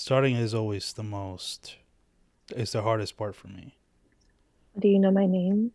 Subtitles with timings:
[0.00, 1.76] Starting is always the most.
[2.56, 3.76] It's the hardest part for me.
[4.78, 5.72] Do you know my name?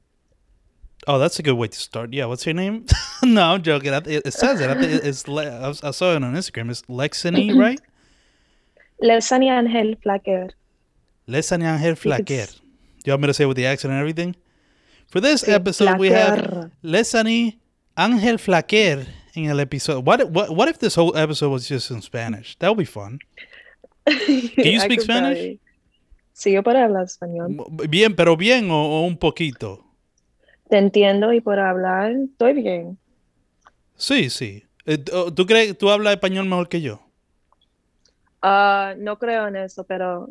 [1.06, 2.12] Oh, that's a good way to start.
[2.12, 2.88] Yeah, what's your name?
[3.24, 3.94] no, I'm joking.
[3.94, 4.70] It says it.
[4.72, 5.28] I it's.
[5.28, 6.72] Le- I saw it on Instagram.
[6.72, 7.80] It's Lexanie, right?
[9.04, 10.52] Lexanie Angel Flaquér.
[11.28, 12.44] Lexanie Angel Flaquér.
[12.48, 12.62] s-
[13.06, 14.36] You want me to say it with the accent and everything?
[15.12, 16.72] For this episode, we have Flaquér.
[16.84, 17.58] Lexanie
[17.96, 19.06] Angel Flaquér
[19.36, 20.04] in el episode.
[20.04, 22.56] What, what, what if this whole episode was just in Spanish?
[22.58, 23.20] That would be fun.
[24.56, 25.60] Can you speak Spanish?
[26.34, 27.58] Sí, yo puedo hablar español.
[27.90, 29.86] Bien, pero bien o, o un poquito.
[30.70, 32.98] Te entiendo y por hablar estoy bien.
[33.96, 34.64] Sí, sí.
[34.86, 37.02] Eh, ¿Tú tú crees tú hablas español mejor que yo?
[38.42, 40.30] Ah, no creo en eso, pero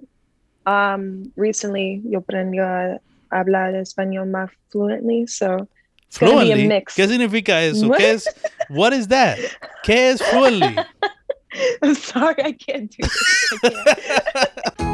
[0.66, 3.00] um, recently yo aprendí a
[3.30, 5.68] hablar español más fluently, so
[6.14, 6.84] Fluently.
[6.94, 7.90] ¿Qué significa eso?
[7.96, 8.24] ¿Qué es?
[8.68, 9.36] What is that?
[9.82, 10.76] ¿Qué es fluently?
[11.82, 13.84] I'm sorry, I can't do this.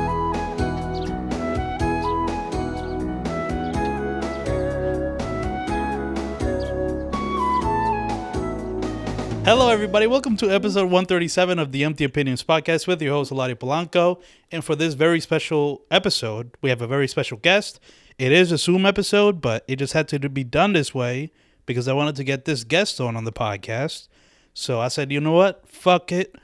[9.43, 10.07] Hello, everybody.
[10.07, 14.21] Welcome to episode 137 of the Empty Opinions podcast with your host, Eladio Polanco.
[14.53, 17.81] And for this very special episode, we have a very special guest.
[18.19, 21.33] It is a Zoom episode, but it just had to be done this way
[21.65, 24.09] because I wanted to get this guest on on the podcast.
[24.53, 25.67] So I said, you know what?
[25.67, 26.37] Fuck it.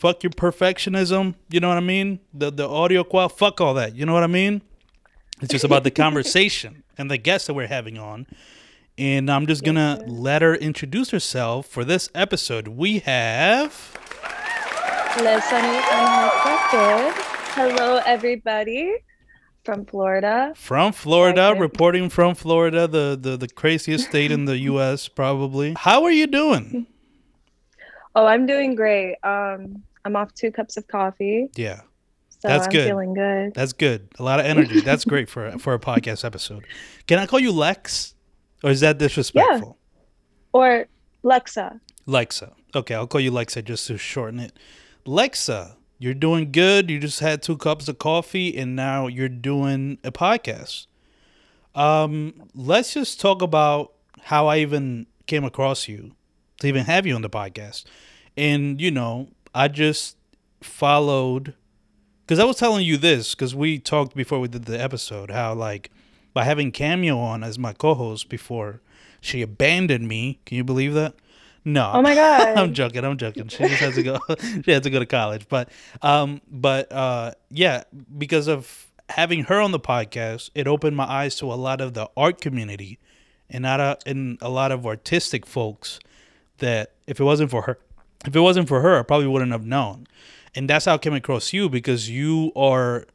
[0.00, 1.34] Fuck your perfectionism.
[1.50, 2.20] You know what I mean?
[2.32, 3.34] The the audio quality.
[3.36, 3.94] Fuck all that.
[3.94, 4.62] You know what I mean?
[5.42, 8.26] It's just about the conversation and the guests that we're having on.
[8.96, 12.68] And I'm just gonna let her introduce herself for this episode.
[12.68, 13.72] We have
[15.80, 17.12] Flaquér.
[17.54, 18.94] Hello, everybody
[19.64, 20.52] from Florida.
[20.54, 21.60] from Florida, Okay.
[21.60, 25.08] reporting from Florida, the, the the craziest state in the U.S.
[25.08, 25.74] Probably.
[25.76, 26.86] How are you doing?
[28.14, 29.16] Oh, I'm doing great.
[29.22, 31.80] Um, I'm off two cups of coffee, Yeah,
[32.30, 32.86] so That's I'm good.
[32.88, 33.54] feeling good.
[33.54, 34.08] that's good.
[34.18, 34.80] A lot of energy.
[34.80, 36.64] That's great for for a podcast episode.
[37.06, 38.14] Can I call you Lex,
[38.64, 39.76] or is that disrespectful?
[40.52, 40.86] Or
[41.22, 41.80] Lexa.
[42.08, 42.52] Lexa.
[42.74, 44.52] Okay, I'll call you Lexa just to shorten it.
[45.06, 46.88] Lexa, you're doing good.
[46.90, 50.86] You just had two cups of coffee and now you're doing a podcast.
[51.74, 56.12] Um, let's just talk about how I even came across you
[56.60, 57.84] to even have you on the podcast.
[58.36, 60.16] And, you know, I just
[60.60, 61.54] followed
[62.30, 65.52] because I was telling you this because we talked before we did the episode how,
[65.52, 65.90] like,
[66.32, 68.80] by having Cameo on as my co host before
[69.20, 70.38] she abandoned me.
[70.46, 71.14] Can you believe that?
[71.64, 71.90] No.
[71.92, 72.56] Oh my God.
[72.56, 73.04] I'm joking.
[73.04, 73.48] I'm joking.
[73.48, 74.18] She just has to go.
[74.64, 75.70] she had to go to college, but
[76.02, 77.82] um, but uh, yeah,
[78.16, 81.94] because of having her on the podcast, it opened my eyes to a lot of
[81.94, 82.98] the art community,
[83.48, 85.98] and not a, and a lot of artistic folks
[86.58, 87.78] that if it wasn't for her,
[88.26, 90.06] if it wasn't for her, I probably wouldn't have known.
[90.54, 93.06] And that's how I came across you because you are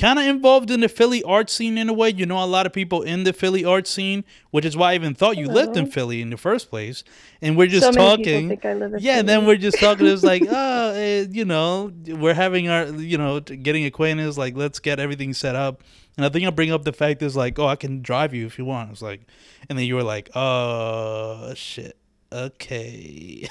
[0.00, 2.08] kind of involved in the Philly art scene in a way.
[2.08, 4.94] You know a lot of people in the Philly art scene, which is why I
[4.94, 7.04] even thought you lived in Philly in the first place.
[7.42, 8.48] And we're just so talking.
[8.48, 10.06] think I live in Yeah, and then we're just talking.
[10.06, 14.38] It's like, oh, eh, you know, we're having our, you know, getting acquainted.
[14.38, 15.82] Like, let's get everything set up.
[16.16, 18.46] And I think I bring up the fact is like, oh, I can drive you
[18.46, 18.90] if you want.
[18.90, 19.22] It's like,
[19.68, 21.96] and then you were like, oh shit,
[22.32, 23.48] okay.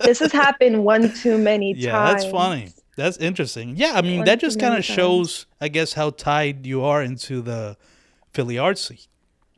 [0.00, 2.22] this has happened one too many yeah, times.
[2.22, 2.68] that's funny.
[2.96, 3.74] That's interesting.
[3.76, 7.02] Yeah, I mean, One that just kind of shows, I guess, how tied you are
[7.02, 7.76] into the
[8.34, 8.98] Philly art scene.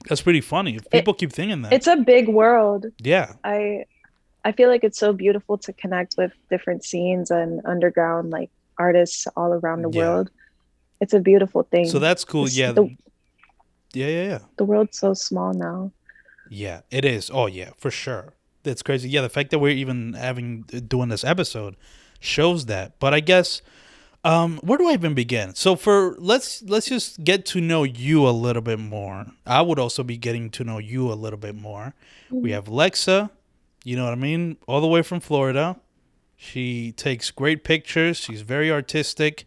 [0.09, 0.77] That's pretty funny.
[0.77, 1.73] If people keep thinking that.
[1.73, 2.87] It's a big world.
[2.99, 3.33] yeah.
[3.43, 3.87] I
[4.45, 9.27] I feel like it's so beautiful to connect with different scenes and underground like artists
[9.37, 10.01] all around the Yeah.
[10.09, 10.31] world.
[11.01, 11.87] It's a beautiful thing.
[11.89, 12.45] So that's cool.
[12.45, 12.73] It's Yeah.
[12.73, 12.95] the-
[13.95, 14.39] yeah, yeah, yeah.
[14.59, 15.91] the world's so small now.
[16.51, 17.31] Yeah, it is.
[17.33, 18.34] Oh yeah, for sure.
[18.65, 19.09] That's crazy.
[19.09, 21.77] Yeah, the fact that we're even having doing this episode
[22.19, 22.99] shows that.
[22.99, 23.63] But I guess
[24.25, 25.55] um where do I even begin?
[25.55, 29.27] So for let's let's just get to know you a little bit more.
[29.47, 31.95] I would also be getting to know you a little bit more.
[32.31, 33.31] We have Lexa,
[33.85, 35.77] you know what I mean, all the way from Florida.
[36.37, 38.17] She takes great pictures.
[38.17, 39.47] She's very artistic.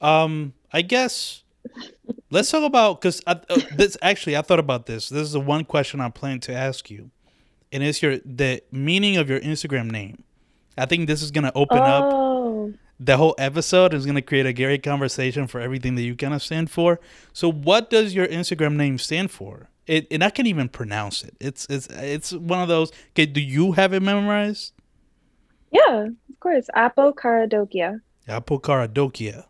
[0.00, 1.42] Um I guess
[2.30, 3.34] let's talk about because uh,
[3.76, 5.10] this actually I thought about this.
[5.10, 7.10] This is the one question I plan to ask you,
[7.72, 10.22] and it's your the meaning of your Instagram name.
[10.78, 13.94] I think this is gonna open up oh, the whole episode.
[13.94, 17.00] Is gonna create a great conversation for everything that you kind of stand for.
[17.32, 19.68] So, what does your Instagram name stand for?
[19.86, 21.34] It and I can't even pronounce it.
[21.40, 22.92] It's it's it's one of those.
[23.10, 24.72] Okay, do you have it memorized?
[25.72, 26.68] yeah, of course.
[26.76, 28.00] Karadokia.
[28.28, 29.44] Apokaradokia.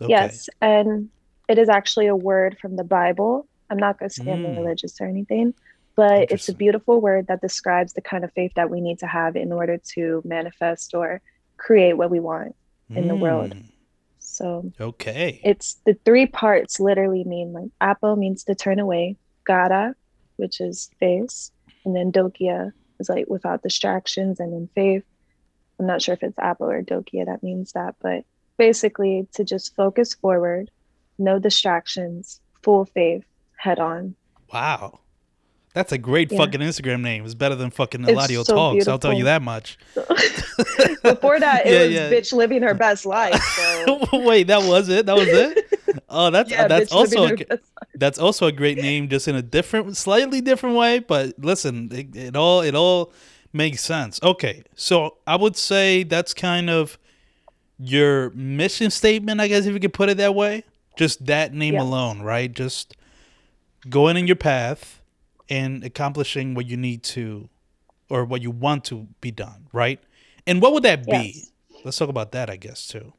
[0.00, 0.10] Okay.
[0.10, 1.08] Yes, and
[1.48, 3.46] it is actually a word from the Bible.
[3.70, 4.56] I'm not going to say I'm Mm.
[4.56, 5.54] religious or anything,
[5.96, 9.06] but it's a beautiful word that describes the kind of faith that we need to
[9.06, 11.20] have in order to manifest or
[11.56, 12.54] create what we want.
[12.90, 13.50] in the world.
[13.50, 13.64] Mm.
[14.20, 15.40] So Okay.
[15.42, 19.94] it's the three parts literally mean like apo means to turn away, gara,
[20.36, 21.50] which is face,
[21.84, 22.70] and then dokia
[23.00, 25.02] is like without distractions, and in faith.
[25.80, 28.24] I'm not sure if it's apo or dokia that means that, but
[28.56, 30.70] basically to just focus forward,
[31.18, 33.24] no distractions, full faith,
[33.56, 34.14] head on.
[34.52, 35.00] Wow.
[35.76, 36.38] That's a great Yeah.
[36.38, 37.26] fucking Instagram name.
[37.26, 38.88] It's better than fucking Eladio so Talks.
[38.88, 39.76] I'll tell you that much.
[41.02, 42.10] Before that, it Yeah, was yeah.
[42.10, 43.34] bitch living her best life.
[43.86, 45.04] So Wait, that was it?
[45.04, 45.66] That was it?
[46.08, 47.62] Oh, that's uh, yeah, that's also a, her g- best
[47.94, 50.98] that's also a great name, just in a different, slightly different way.
[51.00, 53.12] But listen, it, it all it all
[53.52, 54.18] makes sense.
[54.22, 56.98] Okay, so I would say that's kind of
[57.78, 60.64] your mission statement, I guess, if you could put it that way.
[60.96, 62.50] Just that name alone, right?
[62.52, 62.96] Just
[63.90, 65.02] going in your path
[65.48, 67.48] and accomplishing what you need to,
[68.10, 70.00] or what you want to be done, right?
[70.46, 71.32] And what would that be?
[71.36, 71.52] Yes.
[71.84, 73.12] Let's talk about that, I guess, too.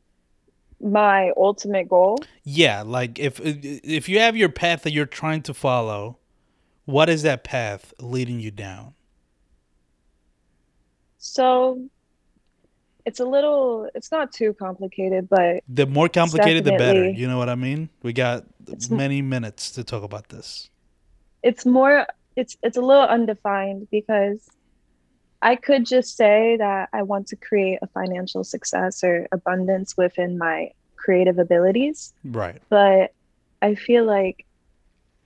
[0.80, 2.20] my ultimate goal.
[2.44, 6.18] Yeah, like if if you have your path that you're trying to follow,
[6.86, 8.94] what is that path leading you down?
[11.18, 11.90] So
[13.06, 17.10] it's a little, it's not too complicated, but The more complicated, the better.
[17.10, 17.90] You know what I mean?
[18.04, 18.46] We got
[18.90, 20.70] many minutes to talk about this.
[21.44, 22.06] It's more,
[22.36, 24.46] it's it's a little undefined because
[25.42, 30.38] I could just say that I want to create a financial success or abundance within
[30.38, 32.62] my creative abilities, Right.
[32.70, 33.12] but
[33.62, 34.46] I feel like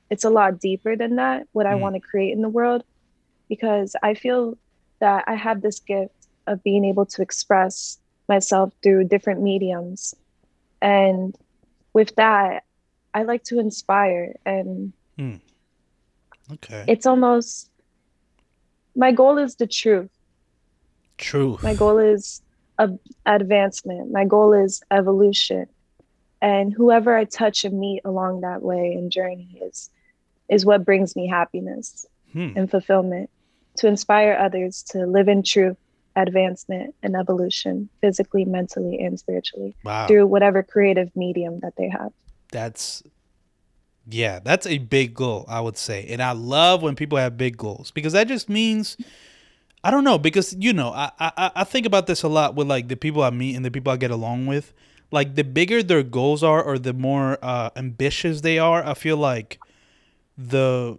[0.10, 1.80] it's a lot deeper than that, what I Mm.
[1.80, 2.84] want to create in the world,
[3.48, 4.58] because I feel
[5.00, 6.14] that I have this gift
[6.48, 7.98] of being able to express
[8.28, 10.14] myself through different mediums.
[10.82, 11.36] And
[11.94, 12.64] with that,
[13.14, 14.36] I like to inspire.
[14.46, 14.94] And
[16.54, 16.86] Okay.
[16.88, 17.70] it's almost
[18.96, 20.10] my goal is the truth.
[21.18, 21.58] True.
[21.64, 22.42] My goal is
[22.78, 22.90] a,
[23.26, 24.12] advancement.
[24.12, 25.68] My goal is evolution.
[26.42, 29.90] And whoever I touch and meet along that way and journey is
[30.50, 32.54] is what brings me happiness Hmm.
[32.56, 33.30] and fulfillment
[33.78, 35.78] to inspire others to live in truth,
[36.16, 40.08] advancement, and evolution, physically, mentally, and spiritually Wow.
[40.08, 42.12] through whatever creative medium that they have.
[42.52, 43.04] That's
[44.14, 46.06] yeah, that's a big goal, I would say.
[46.10, 48.98] And I love when people have big goals because that just means
[49.84, 52.68] I don't know, because you know, I I, I think about this a lot with
[52.68, 54.74] like the people I meet and the people I get along with.
[55.14, 59.18] Like the bigger their goals are or the more uh, ambitious they are, I feel
[59.18, 59.60] like
[60.38, 60.98] the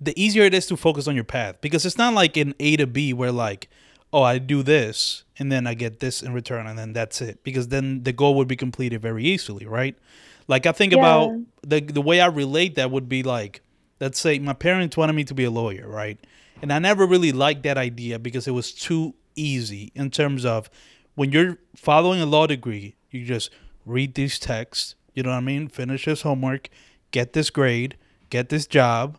[0.00, 2.76] the easier it is to focus on your path because it's not like an A
[2.76, 3.68] to B where like
[4.12, 7.42] oh I do this and then I get this in return and then that's it
[7.42, 9.96] because then the goal would be completed very easily right
[10.48, 13.62] like I think about the the way I relate that would be like
[14.00, 16.18] let's say my parents wanted me to be a lawyer right?
[16.62, 20.70] And I never really liked that idea because it was too easy in terms of
[21.14, 23.50] when you're following a law degree you just
[23.84, 25.68] read these texts you know what I mean?
[25.68, 26.68] Finish this homework
[27.10, 27.96] get this grade
[28.30, 29.18] get this job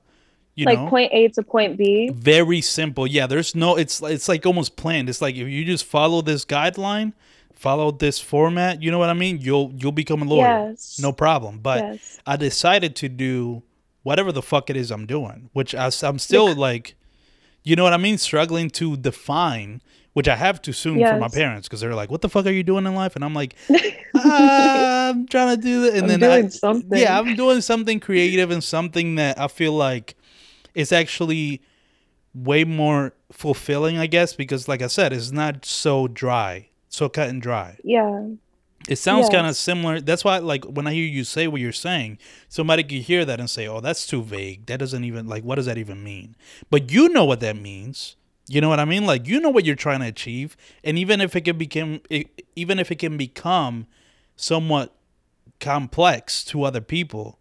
[0.55, 0.89] you like know?
[0.89, 2.09] point A to point B.
[2.11, 3.05] very simple.
[3.05, 5.07] Yeah there's no it's it's like almost planned.
[5.07, 7.13] It's like if you just follow this guideline
[7.57, 9.39] follow this format you know what i mean?
[9.41, 10.69] You'll you'll become a lawyer.
[10.69, 10.99] Yes.
[10.99, 11.59] no problem.
[11.59, 12.19] But Yes.
[12.25, 13.63] i decided to do
[14.03, 16.95] whatever the fuck it is i'm doing which I, am still like
[17.63, 18.17] you know what i mean?
[18.17, 19.81] Struggling to define
[20.13, 22.51] which i have to soon for my parents because they're like what the fuck are
[22.51, 23.15] you doing in life?
[23.15, 23.55] And i'm like
[24.15, 26.99] "Ah, i'm trying to do that and I'm then I, something.
[26.99, 30.15] yeah i'm doing something creative and something that i feel like
[30.75, 31.61] is actually
[32.33, 37.29] way more fulfilling, I guess, because like I said, it's not so dry, so cut
[37.29, 37.77] and dry.
[37.83, 38.27] Yeah.
[38.87, 39.99] It sounds kind of similar.
[39.99, 43.39] That's why, like, when I hear you say what you're saying, somebody could hear that
[43.39, 44.65] and say, "Oh, that's too vague.
[44.67, 46.35] That doesn't even like what does that even mean?"
[46.69, 48.15] But you know what that means.
[48.47, 49.05] You know what I mean?
[49.05, 52.43] Like, you know what you're trying to achieve, and even if it can become, it,
[52.55, 53.87] even if it can become
[54.37, 54.93] somewhat
[55.59, 57.39] complex to other people,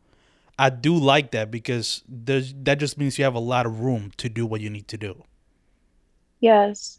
[0.58, 4.10] I do like that because there's that just means you have a lot of room
[4.16, 5.22] to do what you need to do.
[6.40, 6.98] Yes.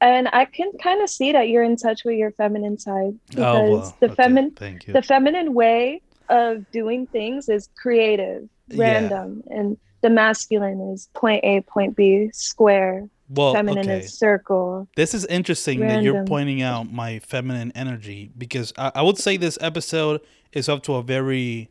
[0.00, 3.14] And I can kind of see that you're in touch with your feminine side oh,
[3.36, 4.14] because the Oh, okay.
[4.14, 4.92] feminine Thank you.
[4.92, 8.78] the feminine way of doing things is creative, Yeah.
[8.92, 13.08] random, and the masculine is point A, point B, square.
[13.28, 13.98] well, feminine okay.
[14.04, 14.86] is circle.
[14.94, 19.36] This is interesting that you're pointing out my feminine energy because I, I would say
[19.36, 20.20] this episode
[20.52, 21.68] is up to a very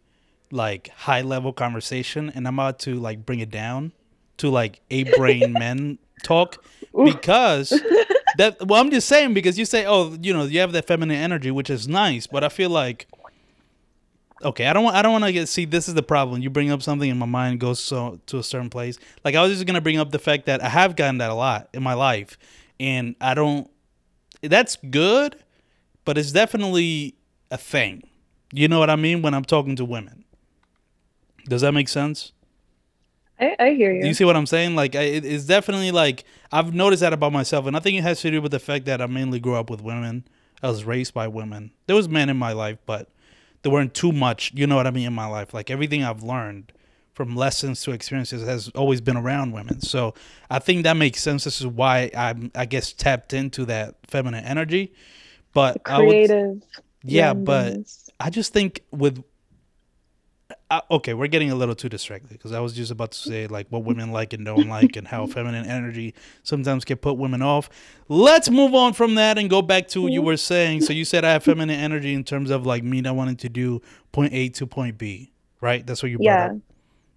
[0.51, 3.91] like high level conversation and I'm about to like bring it down
[4.37, 6.63] to like a brain men talk
[7.05, 7.71] because
[8.37, 11.17] that well I'm just saying because you say oh you know you have that feminine
[11.17, 13.07] energy which is nice but I feel like
[14.43, 16.49] okay I don't want I don't want to get see this is the problem you
[16.49, 19.53] bring up something and my mind goes so to a certain place like I was
[19.53, 21.93] just gonna bring up the fact that I have gotten that a lot in my
[21.93, 22.37] life
[22.79, 23.69] and I don't
[24.41, 25.35] that's good
[26.07, 27.15] but it's definitely
[27.51, 28.01] a thing.
[28.53, 30.23] You know what I mean when I'm talking to women.
[31.49, 32.31] Does that make sense?
[33.39, 34.05] I, I hear you.
[34.05, 34.75] You see what I'm saying?
[34.75, 38.01] Like, I, it- it's definitely like I've noticed that about myself, and I think it
[38.03, 40.25] has to do with the fact that I mainly grew up with women.
[40.63, 41.71] I was raised by women.
[41.85, 43.09] There was men in my life, but
[43.61, 44.51] there weren't too much.
[44.55, 45.53] You know what I mean in my life.
[45.53, 46.71] Like everything I've learned,
[47.13, 49.81] from lessons to experiences, has always been around women.
[49.81, 50.15] So
[50.49, 51.43] I think that makes sense.
[51.43, 54.93] This is why I'm, I guess, tapped into that feminine energy.
[55.53, 56.61] But I would, Creative.
[57.03, 57.77] yeah, but.
[58.19, 59.23] I just think with
[60.69, 63.47] uh, okay, we're getting a little too distracted because I was just about to say
[63.47, 67.41] like what women like and don't like and how feminine energy sometimes can put women
[67.41, 67.69] off.
[68.09, 70.81] Let's move on from that and go back to what you were saying.
[70.81, 73.49] So you said I have feminine energy in terms of like me not wanting to
[73.49, 73.81] do
[74.11, 75.31] point A to point B,
[75.61, 75.85] right?
[75.87, 76.57] That's what you brought yeah, up.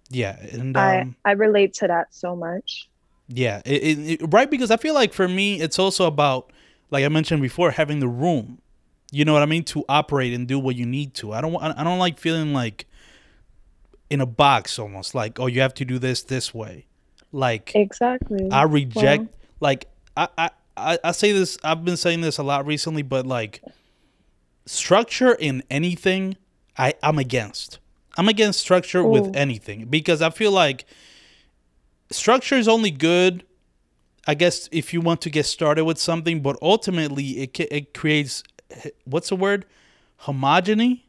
[0.09, 2.89] Yeah, and I um, I relate to that so much.
[3.27, 6.51] yeah, it, it, it- right because I feel like for me it's also about
[6.89, 8.59] like I mentioned before having the room.
[9.11, 11.33] You know what I mean to operate and do what you need to.
[11.33, 12.85] I don't I don't like feeling like
[14.11, 16.85] in a box almost like oh you have to do this this way.
[17.31, 18.51] Like Exactly.
[18.51, 22.67] I reject like I, I I I say this I've been saying this a lot
[22.67, 23.63] recently but like
[24.65, 26.35] structure in anything
[26.77, 27.79] I I'm against.
[28.17, 29.07] I'm against structure Ooh.
[29.07, 30.85] with anything because I feel like
[32.11, 33.45] structure is only good
[34.27, 38.43] I guess if you want to get started with something but ultimately it it creates
[39.05, 39.65] what's the word
[40.23, 41.03] homogeny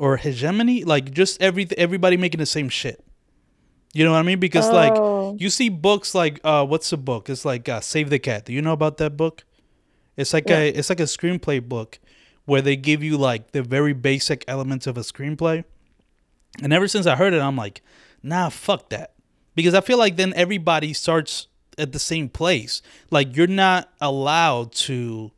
[0.00, 3.04] or hegemony like just every everybody making the same shit.
[3.92, 4.40] You know what I mean?
[4.40, 4.72] Because Oh.
[4.72, 7.28] like you see books like uh what's the book?
[7.28, 8.46] It's like uh, Save the Cat.
[8.46, 9.44] Do you know about that book?
[10.16, 11.98] It's like a it's like a screenplay book
[12.46, 15.64] where they give you like the very basic elements of a screenplay.
[16.62, 17.82] And ever since I heard it, I'm like,
[18.22, 19.12] nah, fuck that.
[19.54, 22.80] Because I feel like then everybody starts at the same place.
[23.10, 25.30] Like you're not allowed to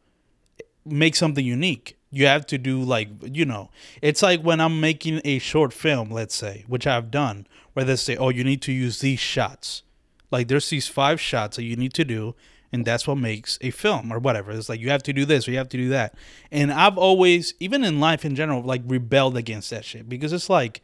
[0.86, 1.96] make something unique.
[2.14, 3.70] You have to do like you know,
[4.02, 7.96] it's like when I'm making a short film, let's say, which I've done, where they
[7.96, 9.82] say, "Oh, you need to use these shots."
[10.30, 12.34] Like there's these five shots that you need to do,
[12.72, 14.50] and that's what makes a film or whatever.
[14.50, 16.14] It's like you have to do this or you have to do that.
[16.50, 20.48] And I've always, even in life in general, like rebelled against that shit because it's
[20.48, 20.80] like,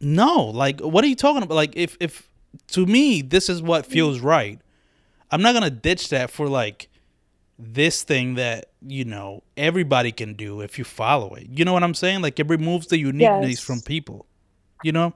[0.00, 1.54] no, like what are you talking about?
[1.56, 2.28] Like if if
[2.68, 4.60] to me this is what feels right,
[5.30, 6.88] I'm not gonna ditch that for like
[7.58, 11.48] this thing that you know everybody can do if you follow it.
[11.50, 12.22] You know what I'm saying?
[12.22, 13.60] Like it removes the uniqueness Yes.
[13.60, 14.26] from people.
[14.82, 15.14] You know?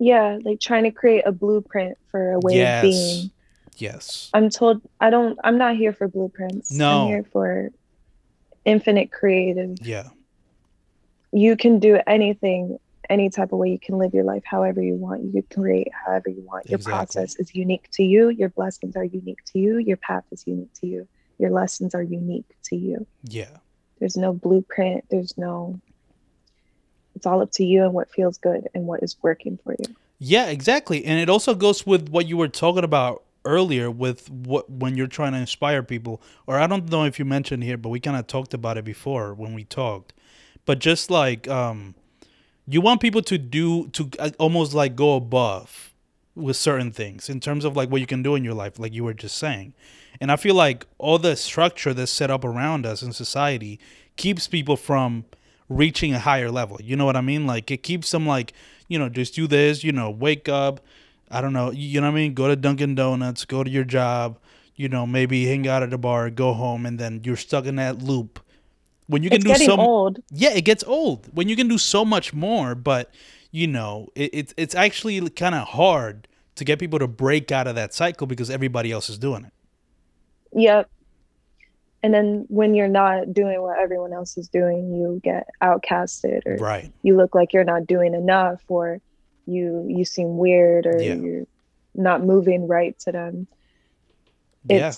[0.00, 2.84] yeah, like trying to create a blueprint for a way yes.
[2.84, 3.30] of being.
[3.76, 4.30] Yes.
[4.34, 6.72] I'm told I don't I'm not here for blueprints.
[6.72, 7.02] No.
[7.02, 7.70] I'm here for
[8.64, 9.76] infinite creative.
[9.82, 10.08] Yeah.
[11.32, 12.78] You can do anything
[13.08, 15.22] any type of way you can live your life however you want.
[15.22, 16.68] You can create however you want.
[16.70, 16.92] Your Exactly.
[16.96, 18.28] process is unique to you.
[18.28, 19.78] Your blessings are unique to you.
[19.78, 21.08] Your path is unique to you.
[21.40, 23.06] Your lessons are unique to you.
[23.24, 23.56] Yeah.
[23.98, 25.04] There's no blueprint.
[25.10, 25.80] There's no
[27.16, 29.94] it's all up to you and what feels good and what is working for you.
[30.18, 31.04] Yeah, exactly.
[31.04, 35.06] And it also goes with what you were talking about earlier with what when you're
[35.06, 38.18] trying to inspire people or I don't know if you mentioned here, but we kind
[38.18, 40.12] of talked about it before when we talked.
[40.66, 41.94] But just like um
[42.68, 45.94] you want people to do to uh, almost like go above
[46.34, 48.92] with certain things in terms of like what you can do in your life like
[48.92, 49.72] you were just saying.
[50.20, 53.80] And I feel like all the structure that's set up around us in society
[54.16, 55.24] keeps people from
[55.68, 56.78] reaching a higher level.
[56.82, 57.46] You know what I mean?
[57.46, 58.52] Like it keeps them like,
[58.88, 60.80] you know, just do this, you know, wake up,
[61.30, 62.34] I don't know, you know what I mean?
[62.34, 64.38] Go to Dunkin' Donuts, go to your job,
[64.74, 67.76] you know, maybe hang out at the bar, go home, and then you're stuck in
[67.76, 68.40] that loop.
[69.06, 70.20] When you can it's do some, old.
[70.30, 71.28] yeah, it gets old.
[71.34, 73.12] When you can do so much more, but
[73.50, 77.66] you know, it, it's it's actually kind of hard to get people to break out
[77.66, 79.52] of that cycle because everybody else is doing it.
[80.52, 80.88] Yep.
[82.02, 86.56] And then when you're not doing what everyone else is doing, you get outcasted or
[86.56, 86.90] Right.
[87.02, 89.00] you look like you're not doing enough or
[89.46, 91.14] you you seem weird or Yeah.
[91.14, 91.46] you're
[91.94, 93.46] not moving right to them.
[94.68, 94.92] Yeah.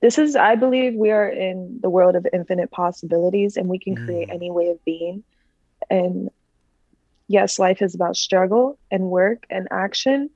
[0.00, 3.94] This is I believe we are in the world of infinite possibilities and we can
[3.94, 4.34] create Mm.
[4.34, 5.24] any way of being.
[5.88, 6.28] And
[7.28, 10.28] yes, life is about struggle and work and action,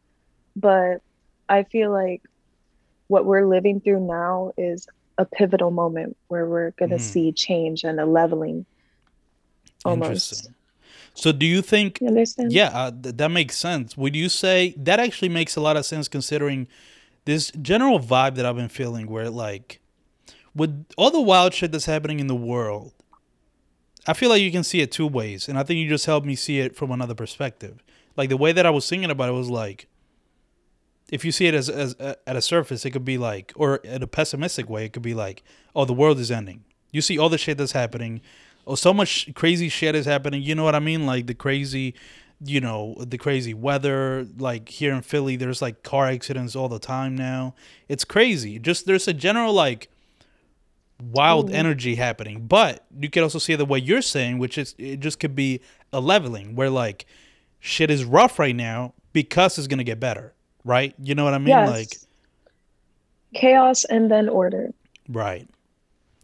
[0.55, 1.03] but
[1.49, 2.23] I feel like
[3.09, 4.87] what we're living through now is
[5.19, 7.01] a pivotal moment where we're going to Mm.
[7.01, 8.67] see change and a leveling
[9.85, 10.49] almost.
[11.15, 12.53] So do you think You understand?
[12.53, 13.97] Yeah, uh, th- that makes sense.
[13.97, 16.69] Would you say that actually makes a lot of sense considering
[17.25, 19.81] this general vibe that I've been feeling where like
[20.55, 22.93] with all the wild shit that's happening in the world,
[24.07, 26.27] I feel like you can see it two ways, and I think you just helped
[26.27, 27.83] me see it from another perspective.
[28.17, 29.89] Like the way that I was thinking about it was like
[31.11, 33.77] if you see it as, as uh, at a surface, it could be like, or
[33.77, 35.43] in a pessimistic way, it could be like,
[35.75, 36.65] oh, the world is ending.
[36.91, 38.21] You see all the shit that's happening.
[38.67, 40.43] Oh, so much crazy shit is happening.
[40.43, 41.07] You know what I mean?
[41.07, 41.95] Like the crazy,
[42.45, 44.27] you know, the crazy weather.
[44.39, 47.55] Like here in Philly, there's like car accidents all the time now.
[47.89, 48.59] It's crazy.
[48.59, 49.89] Just there's a general like
[51.01, 51.55] wild Ooh.
[51.55, 52.47] energy happening.
[52.47, 55.61] But you can also see the way you're saying, which is it just could be
[55.93, 57.07] a leveling where like
[57.61, 60.35] shit is rough right now because it's gonna get better.
[60.67, 60.95] Right?
[60.99, 61.49] You know what I mean?
[61.49, 61.71] yes.
[61.71, 61.97] Like
[63.35, 64.73] chaos and then order.
[65.09, 65.49] Right.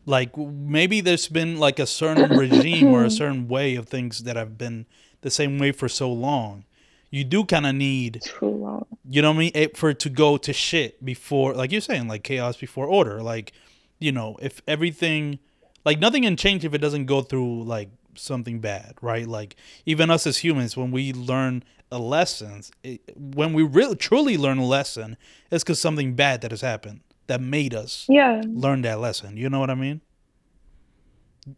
[0.04, 4.34] Like maybe there's been like a certain regime or a certain way of things that
[4.36, 4.86] have been
[5.20, 6.64] the same way for so long.
[7.10, 8.86] You do kind of need, Too long.
[9.08, 11.82] you know what I mean, it, for it to go to shit before, like you're
[11.82, 13.22] saying, like chaos before order.
[13.22, 13.52] Like,
[14.00, 15.38] you know, if everything,
[15.84, 19.28] like nothing can change if it doesn't go through like something bad, right?
[19.28, 24.36] Like even us as humans, when we learn a lesson, it, when we really truly
[24.36, 25.16] learn a lesson,
[25.50, 28.42] it's because something bad that has happened that made us Yeah.
[28.46, 29.36] learn that lesson.
[29.36, 30.00] You know what I mean?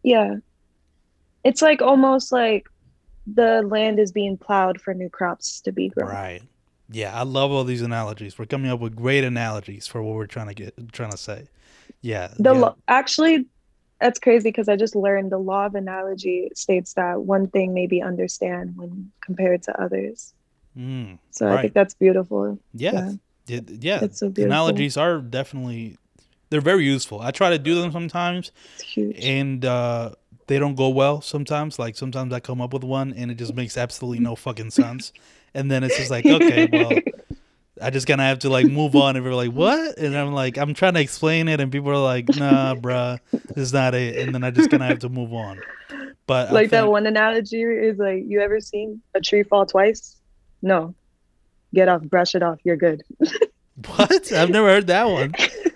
[0.03, 0.37] Yeah.
[1.45, 2.67] It's like almost like
[3.27, 6.09] the land is being plowed for new crops to be grown.
[6.11, 6.43] Right.
[6.91, 8.39] Yeah, I love all these analogies.
[8.39, 11.47] We're coming up with great analogies for what we're trying to get trying to say.
[12.03, 12.29] Yeah.
[12.39, 12.61] The yeah.
[12.61, 13.47] lo- actually
[14.05, 17.87] that's crazy because I just learned the law of analogy states that one thing may
[17.87, 20.35] be understand when compared to others.
[20.77, 22.59] Mm, So I think that's beautiful.
[22.75, 23.13] yeah.
[23.47, 23.61] Yeah.
[23.67, 24.01] yeah.
[24.13, 24.45] So beautiful.
[24.45, 25.97] Analogies are definitely
[26.51, 27.21] they're very useful.
[27.21, 29.25] I try to do them sometimes It's huge.
[29.25, 30.11] and uh
[30.49, 31.79] they don't go well sometimes.
[31.79, 35.13] Like sometimes I come up with one and it just makes absolutely no fucking sense.
[35.57, 36.99] And then it's just like, okay, well,
[37.81, 39.17] I just kind of have to like move on.
[39.17, 39.99] And we're like, what?
[39.99, 43.57] And I'm like, I'm trying to explain it, and people are like, nah, bruh, this
[43.57, 44.17] is not it.
[44.17, 45.61] And then I just kind of have to move on.
[46.27, 50.17] But like that one analogy is like, you ever seen a tree fall twice?
[50.63, 50.95] No.
[51.75, 52.59] Get off, brush it off.
[52.65, 53.03] You're good.
[53.87, 54.33] What?
[54.33, 55.35] I've never heard that one.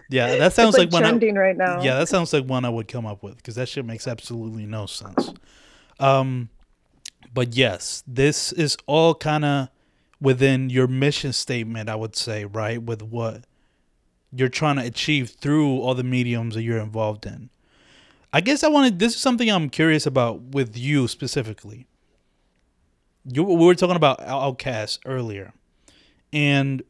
[0.08, 1.04] Yeah, that sounds it's like, like, one.
[1.04, 1.82] I, trending right now.
[1.82, 4.66] yeah, that sounds like one I would come up with because that shit makes absolutely
[4.66, 5.32] no sense.
[5.98, 6.48] Um,
[7.34, 9.68] but yes, this is all kind of
[10.20, 12.82] within your mission statement, I would say, right?
[12.82, 13.44] With what
[14.32, 17.50] you're trying to achieve through all the mediums that you're involved in.
[18.32, 18.98] I guess I wanted.
[18.98, 21.86] This is something I'm curious about with you specifically.
[23.24, 25.52] You we were talking about outcasts earlier,
[26.32, 26.82] and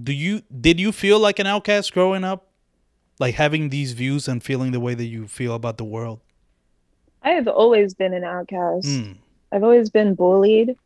[0.00, 2.48] do you did you feel like an outcast growing up,
[3.18, 6.20] like having these views and feeling the way that you feel about the world?
[7.22, 8.86] I have always been an outcast.
[8.86, 9.16] Mm,
[9.50, 10.76] I've always been bullied,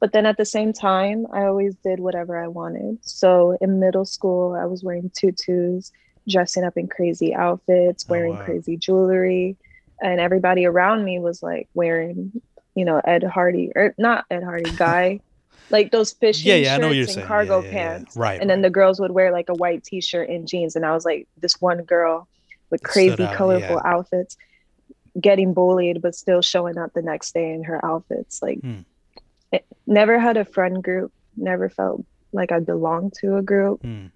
[0.00, 2.98] but then at the same time, I always did whatever I wanted.
[3.02, 5.90] So in middle school, I was wearing tutus,
[6.28, 8.44] dressing up in crazy outfits, Oh, wearing wow.
[8.44, 9.56] crazy jewelry,
[10.00, 12.40] and everybody around me was like wearing,
[12.74, 15.20] you know, Ed Hardy or not Ed Hardy, guy,
[15.70, 17.18] like those fishing yeah, yeah, I know you're shirts saying.
[17.24, 18.16] and cargo Yeah, pants.
[18.16, 18.40] Right.
[18.40, 18.62] And then right.
[18.68, 21.60] the girls would wear like a white t-shirt and jeans, and I was like this
[21.60, 22.28] one girl
[22.70, 24.36] with crazy, out, colorful outfits,
[25.20, 28.40] getting bullied, but still showing up the next day in her outfits.
[28.42, 28.80] Like, Hmm.
[29.52, 31.12] It, never had a friend group.
[31.36, 33.82] Never felt like I belonged to a group.
[33.82, 34.10] Mm,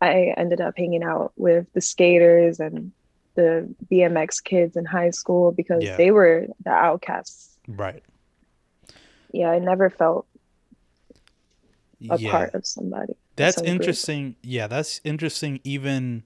[0.00, 2.92] I ended up hanging out with the skaters and
[3.34, 5.96] the BMX kids in high school because Yeah.
[5.96, 7.56] they were the outcasts.
[7.68, 8.02] right.
[9.32, 10.26] Yeah, I never felt
[12.08, 12.30] a yeah.
[12.30, 13.14] part of somebody.
[13.36, 13.74] That's some group.
[13.76, 14.36] interesting.
[14.42, 15.60] Yeah, that's interesting.
[15.64, 16.24] Even,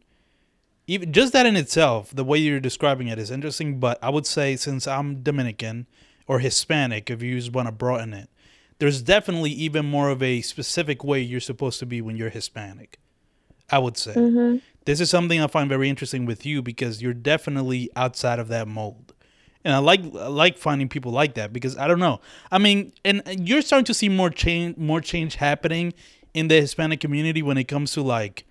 [0.86, 3.78] even just that in itself, the way you're describing it is interesting.
[3.78, 5.86] But I would say since I'm Dominican
[6.26, 8.30] or Hispanic, if you just want to broaden it,
[8.84, 12.98] there's definitely even more of a specific way you're supposed to be when you're Hispanic.
[13.70, 14.60] I would say Mhm.
[14.84, 18.68] this is something I find very interesting with you because you're definitely outside of that
[18.68, 19.14] mold.
[19.64, 22.20] And I like I like finding people like that because I don't know.
[22.52, 25.94] I mean, and you're starting to see more change more change happening
[26.34, 28.44] in the Hispanic community when it comes to like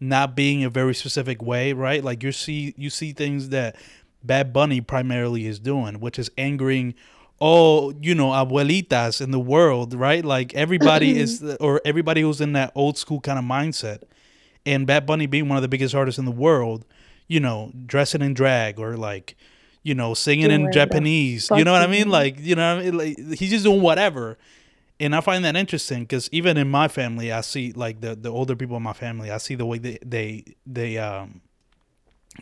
[0.00, 2.04] not being a very specific way, right?
[2.04, 3.74] Like you see you see things that
[4.22, 6.92] Bad Bunny primarily is doing, which is angering
[7.40, 10.24] all, you know, abuelitas in the world, right?
[10.24, 14.02] Like everybody is or everybody who's in that old school kind of mindset
[14.66, 16.84] and Bad Bunny being one of the biggest artists in the world,
[17.28, 19.36] you know, dressing in drag or like,
[19.82, 21.48] you know, singing in Japanese.
[21.54, 22.08] You know what I mean?
[22.08, 22.98] Like, you know, what I mean?
[22.98, 24.36] like he's just doing whatever.
[25.00, 28.30] And I find that interesting because even in my family, I see like the the
[28.30, 31.40] older people in my family, I see the way they they they um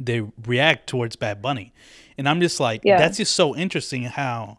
[0.01, 1.73] they react towards Bad Bunny,
[2.17, 2.99] and I'm just like, Yeah.
[2.99, 4.59] that's just so interesting how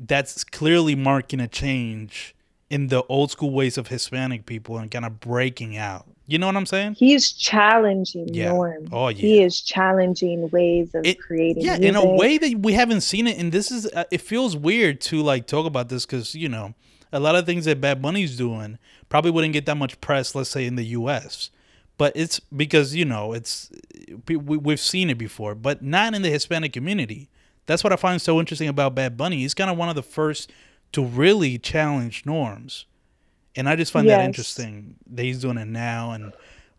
[0.00, 2.34] that's clearly marking a change
[2.70, 6.06] in the old school ways of Hispanic people and kind of breaking out.
[6.26, 6.94] You know what I'm saying?
[6.94, 8.50] He's challenging Yeah.
[8.50, 8.88] norms.
[8.92, 9.16] Oh, yeah.
[9.16, 11.64] He is challenging ways of It- creating.
[11.64, 14.56] Yeah, in a way that we haven't seen it, and this is uh, it feels
[14.56, 16.74] weird to like talk about this because you know
[17.12, 20.50] a lot of things that Bad Bunny's doing probably wouldn't get that much press, let's
[20.50, 21.50] say in the U.S.
[21.98, 23.68] But it's because you know it's
[24.28, 27.28] we, we've seen it before, but not in the Hispanic community.
[27.70, 29.36] That's what I find so interesting about Bad Bunny.
[29.36, 30.50] He's kind of one of the first
[30.90, 32.86] to really challenge norms,
[33.54, 34.18] and I just find Yes.
[34.18, 36.32] that interesting that he's doing it now and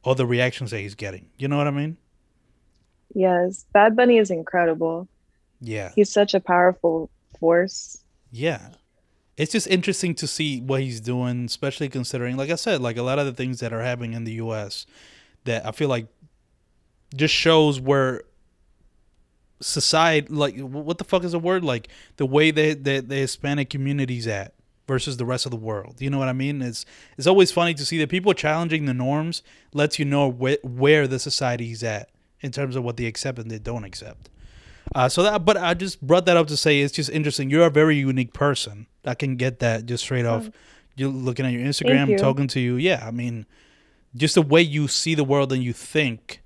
[0.04, 1.28] all the reactions that he's getting.
[1.38, 1.96] You know what I mean?
[3.14, 5.08] Yes, Bad Bunny is incredible.
[5.62, 5.94] Yeah.
[5.96, 8.04] He's such a powerful force.
[8.30, 8.72] Yeah.
[9.38, 13.02] It's just interesting to see what he's doing, especially considering, like I said, like a
[13.02, 14.86] lot of the things that are happening in the U.S.
[15.46, 16.08] that I feel like
[17.16, 18.24] just shows where
[19.62, 21.64] society, like, what the fuck is the word?
[21.64, 24.54] Like the way that the, the Hispanic community's at
[24.88, 26.02] versus the rest of the world.
[26.02, 26.62] You know what I mean?
[26.62, 26.86] It's
[27.18, 29.42] it's always funny to see that people challenging the norms
[29.74, 32.10] lets you know wh- where the society's at
[32.42, 34.30] in terms of what they accept and they don't accept.
[34.94, 37.50] Uh, so that, but I just brought that up to say it's just interesting.
[37.50, 38.88] You're a very unique person.
[39.06, 40.50] I can get that just straight off.
[40.96, 42.18] You're looking at your Instagram, you.
[42.18, 42.76] talking to you.
[42.76, 43.46] Yeah, I mean,
[44.16, 46.42] just the way you see the world and you think.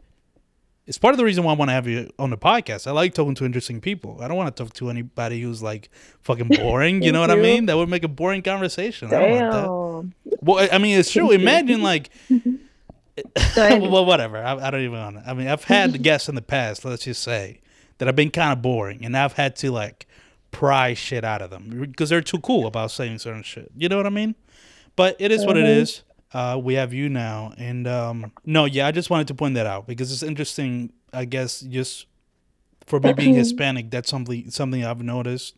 [0.88, 2.86] It's part of the reason why I want to have you on the podcast.
[2.86, 4.19] I like talking to interesting people.
[4.21, 5.89] I don't want to talk to anybody who's like
[6.21, 7.02] fucking boring.
[7.02, 7.65] you know what Thank I mean?
[7.65, 9.08] That would make a boring conversation.
[9.13, 10.38] I don't want that.
[10.41, 11.32] Well, I mean, it's true.
[11.32, 12.12] Imagine like
[13.58, 14.38] well, whatever.
[14.38, 15.30] I, I don't even want to.
[15.30, 17.62] I mean, I've had guests in the past, let's just say,
[17.98, 20.06] that I've been kind of boring, and I've had to like
[20.52, 23.71] pry shit out of them because they're too cool about saying certain shit.
[23.76, 24.36] You know what I mean?
[24.95, 25.78] But it is what it Mhm.
[25.78, 26.02] is.
[26.36, 29.65] Uh, we have you now, and um, no, yeah, I just wanted to point that
[29.65, 30.91] out because it's interesting.
[31.13, 32.08] I guess just
[32.86, 35.56] for me being Hispanic, that's something something I've noticed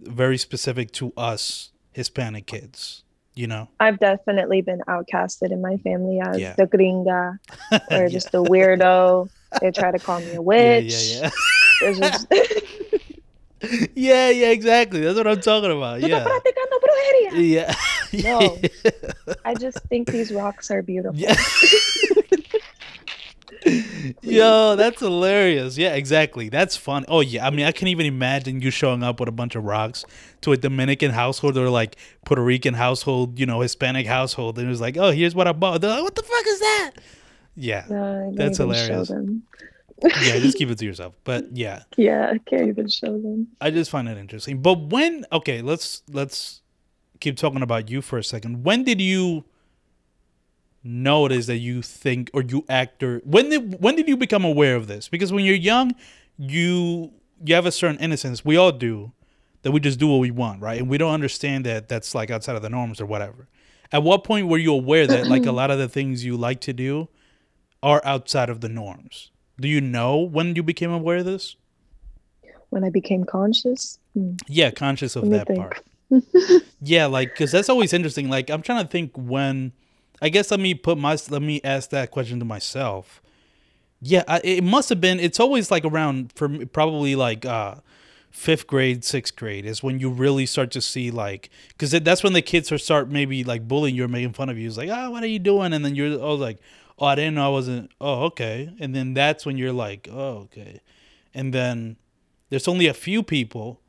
[0.00, 3.04] very specific to us Hispanic kids.
[3.36, 6.54] You know, I've definitely been outcasted in my family as Yeah.
[6.58, 7.38] the gringa
[7.90, 8.08] or Yeah.
[8.08, 9.28] just the weirdo.
[9.60, 10.92] They try to call me a witch.
[10.92, 11.30] yeah, yeah.
[11.82, 12.26] It's just,
[13.94, 15.00] yeah, yeah, exactly.
[15.00, 16.00] That's what I'm talking about.
[16.00, 16.24] "Tú estás Yeah.
[16.24, 17.74] practicando brujería." Yeah.
[18.22, 18.58] No.
[19.44, 21.18] I just think these rocks are beautiful.
[21.18, 21.36] Yeah.
[24.20, 25.78] Yo, that's hilarious.
[25.78, 26.50] Yeah, exactly.
[26.50, 27.06] That's fun.
[27.08, 29.64] Oh yeah, I mean, I can't even imagine you showing up with a bunch of
[29.64, 30.04] rocks
[30.42, 31.96] to a Dominican household or like
[32.26, 35.52] Puerto Rican household, you know, Hispanic household, and it was like, oh, here's what I
[35.52, 35.80] bought.
[35.80, 36.90] They're like, what the fuck is that?
[37.56, 39.10] Yeah, No, That's hilarious.
[40.02, 40.38] Yeah.
[40.40, 41.14] Just keep it to yourself.
[41.24, 43.48] But yeah, Yeah, I can't even show them.
[43.60, 44.60] I just find it interesting.
[44.60, 46.60] But when okay, let's let's
[47.24, 48.62] keep talking about you for a second.
[48.64, 49.44] When did you
[50.84, 54.76] notice that you think or you act or when did when did you become aware
[54.76, 55.08] of this?
[55.08, 55.94] Because when you're young,
[56.36, 57.12] you
[57.44, 58.44] you have a certain innocence.
[58.44, 59.12] We all do
[59.62, 60.78] that we just do what we want, right?
[60.78, 63.48] And we don't understand that that's like outside of the norms or whatever.
[63.90, 66.60] At what point were you aware that like a lot of the things you like
[66.62, 67.08] to do
[67.82, 69.30] are outside of the norms?
[69.58, 71.56] Do you know when you became aware of this?
[72.70, 75.60] When I became conscious, hmm, Yeah, conscious of that think.
[75.60, 75.80] part.
[76.80, 78.28] Yeah, like because that's always interesting.
[78.28, 79.72] Like I'm trying to think when.
[80.22, 83.20] I guess let me put my let me ask that question to myself.
[84.00, 85.18] Yeah, I, it must have been.
[85.20, 87.76] It's always like around for me, probably like uh,
[88.30, 92.32] fifth grade, sixth grade is when you really start to see like because that's when
[92.32, 94.68] the kids are start maybe like bullying you or making fun of you.
[94.68, 95.72] It's like, oh, what are you doing?
[95.72, 96.58] And then you're oh like,
[96.98, 97.90] oh, I didn't know I wasn't.
[98.00, 98.72] Oh, okay.
[98.80, 100.80] And then that's when you're like, oh, okay.
[101.34, 101.96] And then
[102.50, 103.80] there's only a few people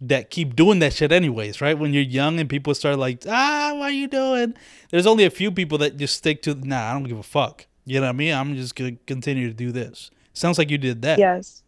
[0.00, 1.76] that keep doing that shit anyways, right?
[1.78, 4.54] When you're young and people start like, ah, what are you doing?
[4.90, 7.66] There's only a few people that just stick to, nah, I don't give a fuck.
[7.84, 8.34] You know what I mean?
[8.34, 10.10] I'm just gonna continue to do this.
[10.34, 11.18] Sounds like you did that.
[11.18, 11.62] Yes.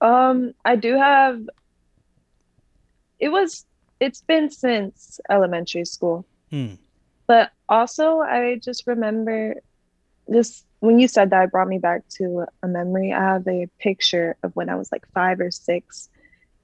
[0.00, 1.42] Um, I do have.
[3.18, 3.64] It was.
[4.00, 6.74] It's been since elementary school, Hmm.
[7.26, 9.56] but also I just remember
[10.28, 11.42] this when you said that.
[11.46, 13.12] It brought me back to a memory.
[13.12, 16.08] I have a picture of when I was like five or six,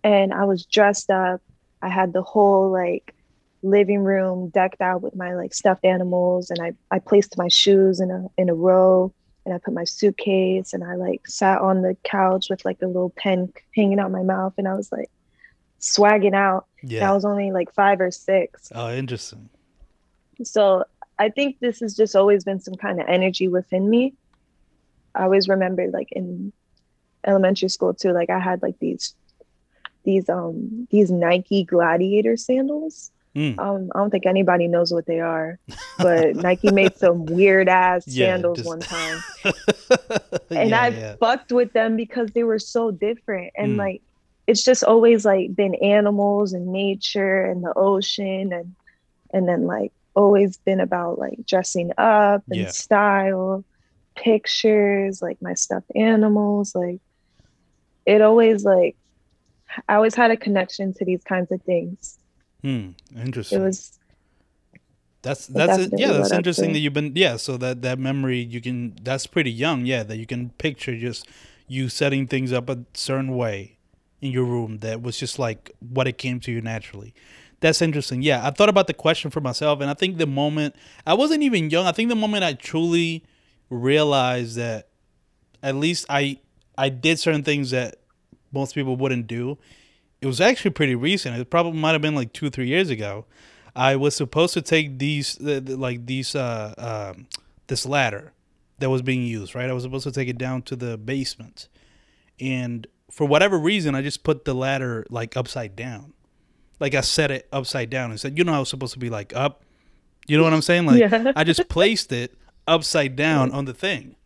[0.04, 1.40] and I was dressed up.
[1.82, 3.12] I had the whole like
[3.62, 7.98] living room decked out with my like stuffed animals, and I I placed my shoes
[7.98, 9.12] in a in a row
[9.44, 12.86] and I put my suitcase and I like sat on the couch with like a
[12.86, 15.10] little pen hanging out my mouth and I was like
[15.80, 16.66] swagging out.
[16.82, 18.70] And I was only like five or six.
[18.74, 19.48] Oh, interesting.
[20.42, 20.84] So
[21.18, 24.14] I think this has just always been some kind of energy within me.
[25.14, 26.52] I always remember like in
[27.26, 29.14] elementary school too, like I had like these
[30.04, 33.10] these um these Nike gladiator sandals.
[33.34, 33.58] Hmm.
[33.58, 35.58] Um, I don't think anybody knows what they are,
[35.98, 39.20] but Nike made some weird ass Yeah, sandals just- one time.
[40.50, 41.16] and yeah, I yeah.
[41.16, 43.78] fucked with them because they were so different and Mm.
[43.78, 44.02] like
[44.46, 48.74] it's just always like been animals and nature and the ocean and
[49.32, 53.64] and then like always been about like dressing up and style
[54.14, 57.00] pictures like my stuffed animals like
[58.06, 58.96] it always like
[59.88, 62.18] I always had a connection to these kinds of things
[62.62, 62.90] Hmm.
[63.14, 63.60] Interesting.
[63.60, 63.98] It was
[65.22, 65.92] That's that's it.
[65.98, 66.12] yeah.
[66.12, 67.36] That's interesting that you've been yeah.
[67.36, 69.84] So that that memory you can that's pretty young.
[69.86, 71.26] Yeah, that you can picture just
[71.68, 73.76] you setting things up a certain way
[74.22, 77.14] in your room that was just like what it came to you naturally.
[77.60, 78.22] That's interesting.
[78.22, 80.74] Yeah, I thought about the question for myself, and I think the moment
[81.06, 81.86] I wasn't even young.
[81.86, 83.24] I think the moment I truly
[83.70, 84.88] realized that
[85.62, 86.38] at least I
[86.78, 87.96] I did certain things that
[88.54, 89.58] most people wouldn't do.
[90.20, 91.36] It was actually pretty recent.
[91.36, 93.26] It probably might have been like two, three years ago.
[93.76, 97.26] I was supposed to take these, like these, uh, um,
[97.66, 98.32] this ladder
[98.78, 99.54] that was being used.
[99.54, 101.68] Right, I was supposed to take it down to the basement,
[102.40, 106.12] and for whatever reason, I just put the ladder like upside down.
[106.80, 109.10] Like I set it upside down and said, you know, I was supposed to be
[109.10, 109.62] like up.
[110.26, 110.86] You know what I'm saying?
[110.86, 111.32] Like Yeah.
[111.36, 112.34] I just placed it
[112.66, 114.16] upside down on the thing,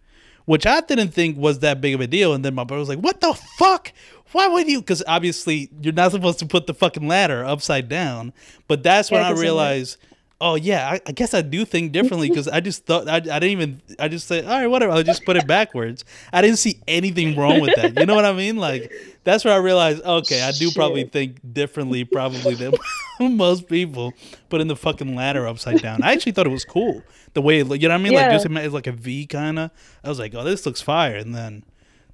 [0.47, 2.33] which I didn't think was that big of a deal.
[2.33, 3.93] And then my brother was like, "What the fuck?
[4.33, 8.33] Why would you?" Because obviously you're not supposed to put the fucking ladder upside down.
[8.67, 9.97] But that's when Yeah, I realized,
[10.41, 13.21] oh yeah, I, I guess I do think differently because I just thought I, I
[13.21, 14.93] didn't even I just said, all right, whatever.
[14.93, 16.05] I'll just put it backwards.
[16.33, 17.99] I didn't see anything wrong with that.
[17.99, 18.57] You know what I mean?
[18.57, 18.93] Like
[19.25, 22.73] that's where I realized, okay, I do probably think differently probably than
[23.37, 24.13] most people
[24.49, 26.03] putting the fucking ladder upside down.
[26.03, 27.03] I actually thought it was cool
[27.35, 27.83] the way it looked.
[27.83, 28.15] You know what I mean?
[28.15, 29.71] Like just it's like a V kind of.
[30.05, 31.65] I was like, oh, this looks fire, and then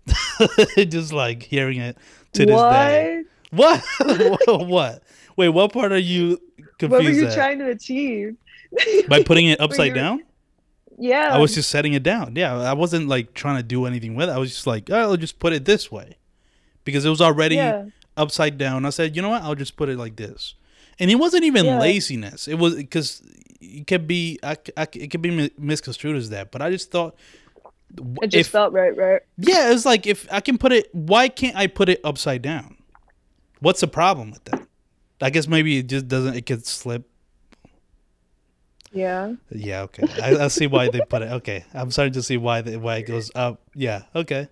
[0.88, 1.96] just like hearing it
[2.34, 3.24] to this day.
[3.50, 3.82] What?
[4.48, 5.02] what?
[5.36, 6.38] Wait, what part are you
[6.78, 7.34] confused What were you at?
[7.34, 8.36] trying to achieve?
[9.08, 10.22] By putting it upside down?
[10.98, 11.30] yeah.
[11.32, 12.34] I was just setting it down.
[12.36, 14.32] Yeah, I wasn't like trying to do anything with it.
[14.32, 16.16] I was just like, oh, I'll just put it this way
[16.84, 17.86] because it was already Yeah.
[18.16, 18.84] upside down.
[18.84, 19.42] I said, you know what?
[19.42, 20.54] I'll just put it like this.
[21.00, 21.78] And it wasn't even Yeah.
[21.80, 22.46] laziness.
[22.46, 23.22] It was because
[23.60, 26.50] it could be, I, I, it could be misconstrued as that.
[26.52, 27.16] But I just thought,
[28.22, 29.22] It just if, felt right, right?
[29.38, 32.76] yeah, it's like if I can put it, why can't I put it upside down?
[33.60, 34.66] What's the problem with that?
[35.22, 36.34] I guess maybe it just doesn't.
[36.34, 37.08] It could slip.
[38.92, 39.34] Yeah.
[39.50, 40.04] Yeah, okay.
[40.22, 41.32] I, I see why they put it.
[41.32, 43.60] Okay, I'm starting to see why the, why it goes up.
[43.74, 44.48] Yeah, okay,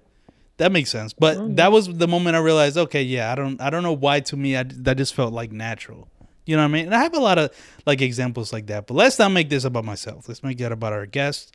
[0.56, 1.12] that makes sense.
[1.12, 1.56] But Mm.
[1.56, 2.76] that was the moment I realized.
[2.76, 5.52] Okay, yeah, I don't I don't know why to me I, that just felt like
[5.52, 6.08] natural.
[6.44, 6.86] You know what I mean?
[6.86, 7.50] And I have a lot of
[7.86, 8.88] like examples like that.
[8.88, 10.28] But let's not make this about myself.
[10.28, 11.54] Let's make it about our guest,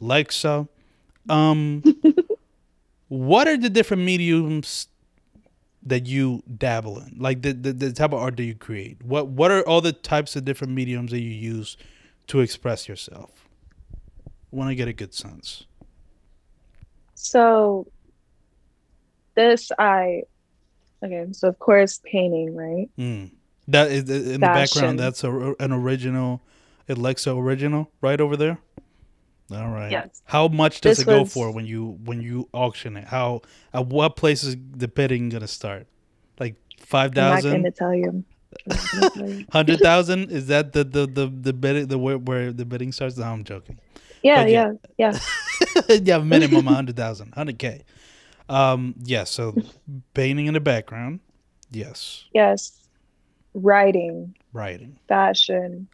[0.00, 0.68] Alexa.
[1.28, 1.82] Um,
[3.08, 4.88] what are the different mediums
[5.82, 7.16] that you dabble in?
[7.18, 9.02] Like the, the the type of art that you create.
[9.02, 11.76] What what are all the types of different mediums that you use
[12.28, 13.48] to express yourself?
[14.50, 15.64] Want to get a good sense.
[17.14, 17.86] So
[19.34, 20.22] this I
[21.02, 22.88] okay, so of course painting, right?
[22.98, 23.30] Mm.
[23.68, 24.98] That is in the background.
[24.98, 26.42] That's a, an original
[26.88, 28.58] Alexa original right over there.
[29.54, 29.90] All right.
[29.90, 30.22] Yes.
[30.24, 33.04] How much does This it go was- for when you when you auction it?
[33.04, 35.86] How at what place is the bidding gonna start?
[36.38, 37.54] Like five thousand?
[37.54, 38.24] I'm not gonna tell you.
[38.70, 39.46] I'm not gonna tell you.
[39.52, 40.30] hundred thousand?
[40.30, 43.16] Is that the the the the bidding the where, where the bidding starts?
[43.16, 43.78] No, I'm joking.
[44.22, 44.72] Yeah, yeah.
[44.96, 45.18] yeah,
[45.88, 45.96] yeah.
[46.02, 47.82] yeah, minimum hundred thousand, hundred k.
[48.48, 49.30] Um, yes.
[49.30, 49.54] so
[50.14, 51.20] painting in the background.
[51.70, 52.80] Yes, Yes.
[53.54, 54.98] Writing, writing.
[55.08, 55.88] fashion,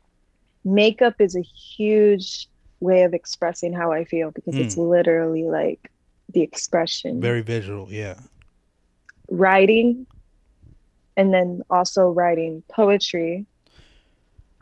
[0.64, 2.48] makeup is a huge
[2.80, 4.82] way of expressing how I feel because it's hmm.
[4.82, 5.90] literally like
[6.32, 7.20] the expression.
[7.20, 7.86] Very visual.
[7.90, 8.14] Yeah.
[9.30, 10.06] writing
[11.16, 13.46] and then also writing poetry.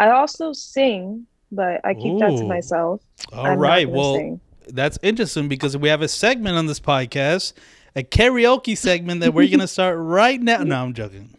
[0.00, 3.00] I also sing, but I keep that to myself.
[3.32, 3.88] All I'm right.
[3.88, 4.40] Well, sing.
[4.68, 7.52] that's interesting because we have a segment on this podcast,
[7.96, 10.62] a karaoke segment that we're gonna start right now.
[10.62, 11.34] No, I'm joking.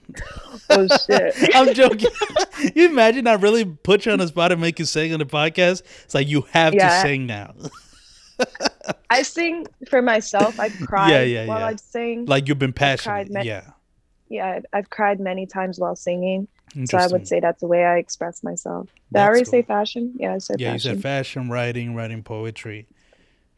[0.69, 1.35] Oh shit.
[1.55, 2.09] I'm joking.
[2.75, 5.25] you imagine I really put you on the spot and make you sing on the
[5.25, 5.83] podcast?
[6.03, 6.89] It's like you have Yeah.
[6.89, 7.53] to sing now.
[9.09, 10.59] I sing for myself.
[10.59, 11.67] I've cried Yeah, yeah, while yeah.
[11.67, 12.25] I sing.
[12.25, 13.31] like you've been passionate.
[13.31, 13.63] ma- yeah.
[14.29, 16.47] yeah, I've- I've cried many times while singing.
[16.85, 18.85] So I would say that's the way I express myself.
[18.85, 19.51] Did I That's already cool.
[19.51, 20.13] say fashion?
[20.19, 22.87] Yeah, I said Yeah, you said fashion, writing, writing poetry.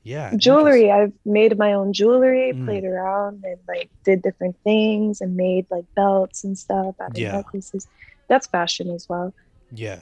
[0.04, 0.34] Yeah.
[0.36, 2.66] jewelry i've made my own jewelry Mm.
[2.66, 7.18] played around and like did different things and made like belts and stuff out of
[7.18, 7.34] Yeah.
[7.34, 7.88] necklaces
[8.28, 9.34] that's fashion as well
[9.72, 10.02] Yeah.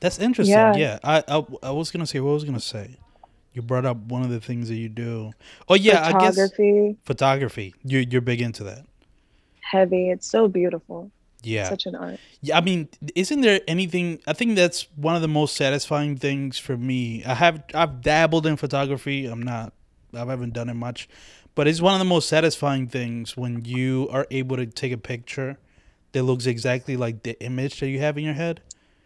[0.00, 0.54] That's interesting.
[0.54, 0.76] Yeah.
[0.76, 0.98] Yeah.
[1.02, 2.98] I, I I was gonna say what I was gonna say.
[3.52, 5.32] You brought up one of the things that you do.
[5.68, 7.74] Oh yeah, I guess photography photography.
[7.84, 8.84] You you're big into that.
[9.60, 11.10] heavy it's so beautiful
[11.42, 11.68] Yeah.
[11.68, 14.20] such an art Yeah, I mean, isn't there anything?
[14.26, 17.22] I think that's one of the most satisfying things for me.
[17.24, 19.26] I have I've dabbled in photography.
[19.26, 19.72] I'm not.
[20.14, 21.08] I haven't done it much,
[21.54, 24.96] but it's one of the most satisfying things when you are able to take a
[24.98, 25.58] picture
[26.12, 28.60] that looks exactly like the image that you have in your head.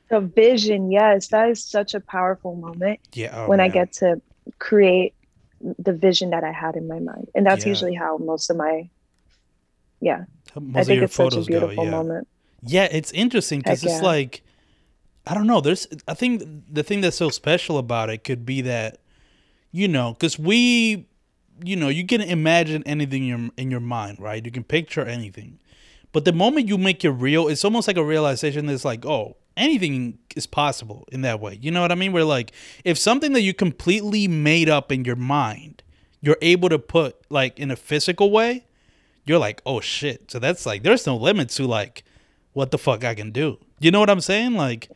[0.08, 3.32] the vision yes that is such a powerful moment Yeah.
[3.36, 4.20] oh, when i get to
[4.58, 5.14] create
[5.86, 7.70] the vision that i had in my mind and that's Yeah.
[7.74, 8.88] usually how most of my
[10.02, 10.24] yeah
[10.60, 11.82] most i of think your it's such a photos beautiful go.
[11.84, 11.90] Yeah.
[11.90, 12.28] moment
[12.64, 14.00] Yeah, it's interesting because it's yeah.
[14.06, 14.42] like
[15.26, 15.60] I don't know.
[15.60, 18.98] There's I think the thing that's so special about it could be that
[19.70, 21.06] you know because we
[21.64, 24.44] you know you can imagine anything in your in your mind, right?
[24.44, 25.58] You can picture anything,
[26.12, 29.36] but the moment you make it real, it's almost like a realization that's like, oh,
[29.56, 31.58] anything is possible in that way.
[31.60, 32.12] You know what I mean?
[32.12, 32.52] Where like
[32.84, 35.82] if something that you completely made up in your mind,
[36.20, 38.66] you're able to put like in a physical way,
[39.24, 40.30] you're like, oh shit.
[40.30, 42.04] So that's like there's no limit to like
[42.52, 43.58] what the fuck I can do.
[43.80, 44.54] You know what I'm saying?
[44.54, 44.88] Like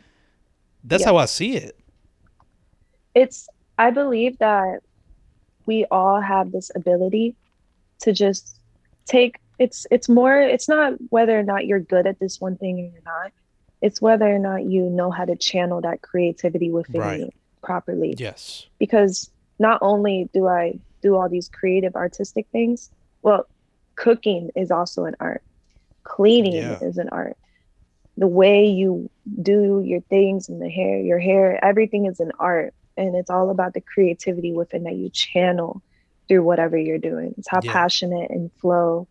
[0.84, 1.08] that's Yeah.
[1.10, 1.78] how I see it.
[3.14, 4.80] It's, I believe that
[5.64, 7.34] we all have this ability
[8.00, 8.58] to just
[9.06, 12.76] take, it's, it's more, it's not whether or not you're good at this one thing
[12.78, 13.32] or you're not.
[13.82, 17.20] It's whether or not you know how to channel that creativity within Right.
[17.20, 17.30] you
[17.62, 18.14] properly.
[18.18, 18.66] Yes.
[18.78, 22.90] because not only do I do all these creative artistic things,
[23.22, 23.46] well,
[23.96, 25.42] cooking is also an art.
[26.04, 26.78] Cleaning Yeah.
[26.80, 27.36] is an art.
[28.16, 29.10] The way you
[29.42, 32.74] do your things and the hair, your hair, everything is an art.
[32.96, 35.82] And it's all about the creativity within that you channel
[36.28, 37.34] through whatever you're doing.
[37.38, 37.72] It's how Yeah.
[37.72, 39.08] passionate and flow.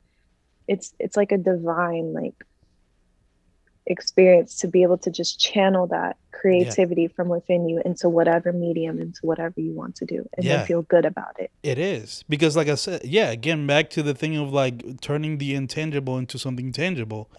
[0.67, 2.35] It's it's like a divine like
[3.87, 8.99] experience to be able to just channel that creativity from within you into whatever medium
[8.99, 10.65] into whatever you want to do and Yeah.
[10.65, 13.29] feel good about it It is because, like I said, yeah.
[13.31, 17.29] Again, back to the thing of like turning the intangible into something tangible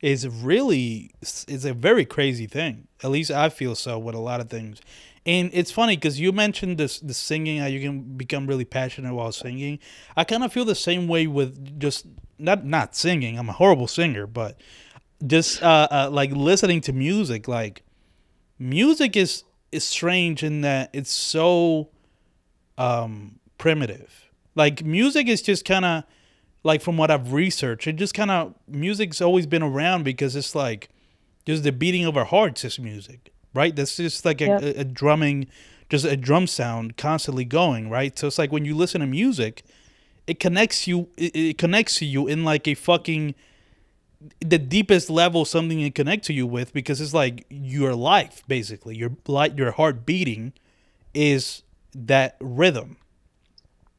[0.00, 1.12] is really
[1.48, 2.88] is a very crazy thing.
[3.04, 4.80] At least I feel so with a lot of things.
[5.24, 9.14] And it's funny because you mentioned this the singing how you can become really passionate
[9.14, 9.78] while singing.
[10.16, 12.06] I kind of feel the same way with just
[12.38, 13.38] not not singing.
[13.38, 14.60] I'm a horrible singer, but
[15.26, 17.48] just uh, uh like listening to music.
[17.48, 17.82] Like
[18.58, 21.88] music is is strange in that it's so
[22.78, 24.30] um primitive.
[24.54, 26.04] Like music is just kind of
[26.64, 30.54] like from what I've researched, it just kind of music's always been around because it's
[30.54, 30.88] like
[31.44, 33.74] just the beating of our hearts is music, right?
[33.74, 34.62] That's just like a, Yep.
[34.62, 35.48] a, a drumming,
[35.88, 38.16] just a drum sound constantly going, right?
[38.16, 39.64] So it's like when you listen to music,
[40.26, 43.34] it connects you, it, it connects to you in like a fucking
[44.40, 48.96] the deepest level something it connect to you with because it's like your life basically.
[48.96, 50.52] Your like your heart beating
[51.14, 51.62] is
[51.94, 52.96] that rhythm.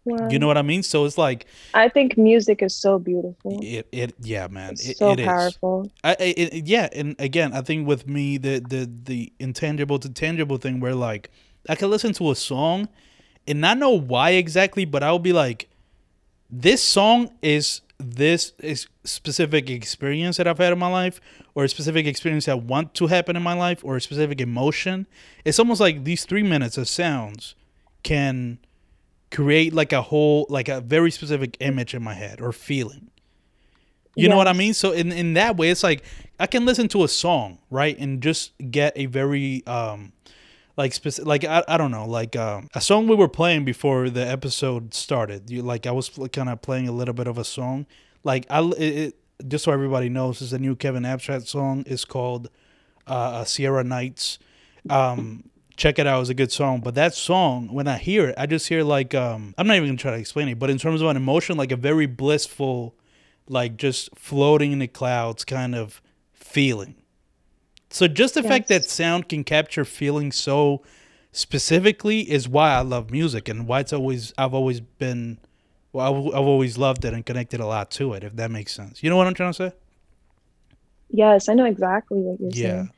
[0.06, 0.28] Wow.
[0.30, 0.84] you know what i mean?
[0.84, 3.60] So it's like i think music is so beautiful.
[3.64, 5.90] It, it yeah man it's it, so it powerful.
[6.04, 10.58] I it, yeah, and again, I think with me the the the intangible to tangible
[10.58, 11.30] thing where like
[11.70, 12.90] I can listen to a song
[13.48, 15.70] and not know why exactly, but I'll be like,
[16.50, 21.20] this song is this is specific experience that I've had in my life,
[21.56, 25.08] or a specific experience I want to happen in my life, or a specific emotion.
[25.46, 27.56] It's almost like these three minutes of sounds
[28.04, 28.60] can
[29.32, 33.10] create like a whole like a very specific image in my head or feeling.
[34.16, 34.76] You know what I mean?
[34.76, 36.04] So in in that way, it's like
[36.40, 40.14] I can listen to a song, right, and just get a very um
[40.76, 44.10] like specific like I, I don't know like um a song we were playing before
[44.10, 45.50] the episode started.
[45.50, 47.86] You like I was kind of playing a little bit of a song.
[48.24, 49.16] Like I it, it,
[49.48, 51.84] just so everybody knows, is a new Kevin Abstract song.
[51.88, 52.50] It's called
[53.08, 54.40] uh, Sierra Nights.
[54.90, 56.82] Um, check it out; it's a good song.
[56.82, 59.90] But that song, when I hear it, I just hear like um, I'm not even
[59.90, 62.96] gonna try to explain it, but in terms of an emotion, like a very blissful,
[63.48, 66.02] like just floating in the clouds kind of
[66.34, 66.96] feeling.
[67.94, 70.82] So just the fact that sound can capture feelings so
[71.32, 75.38] specifically is why I love music and why it's always I've always been
[75.92, 78.72] well I've, I've always loved it and connected a lot to it if that makes
[78.74, 79.04] sense.
[79.04, 79.76] You know what I'm trying to say?
[81.16, 82.72] yes i know exactly what you're Yeah.
[82.78, 82.92] saying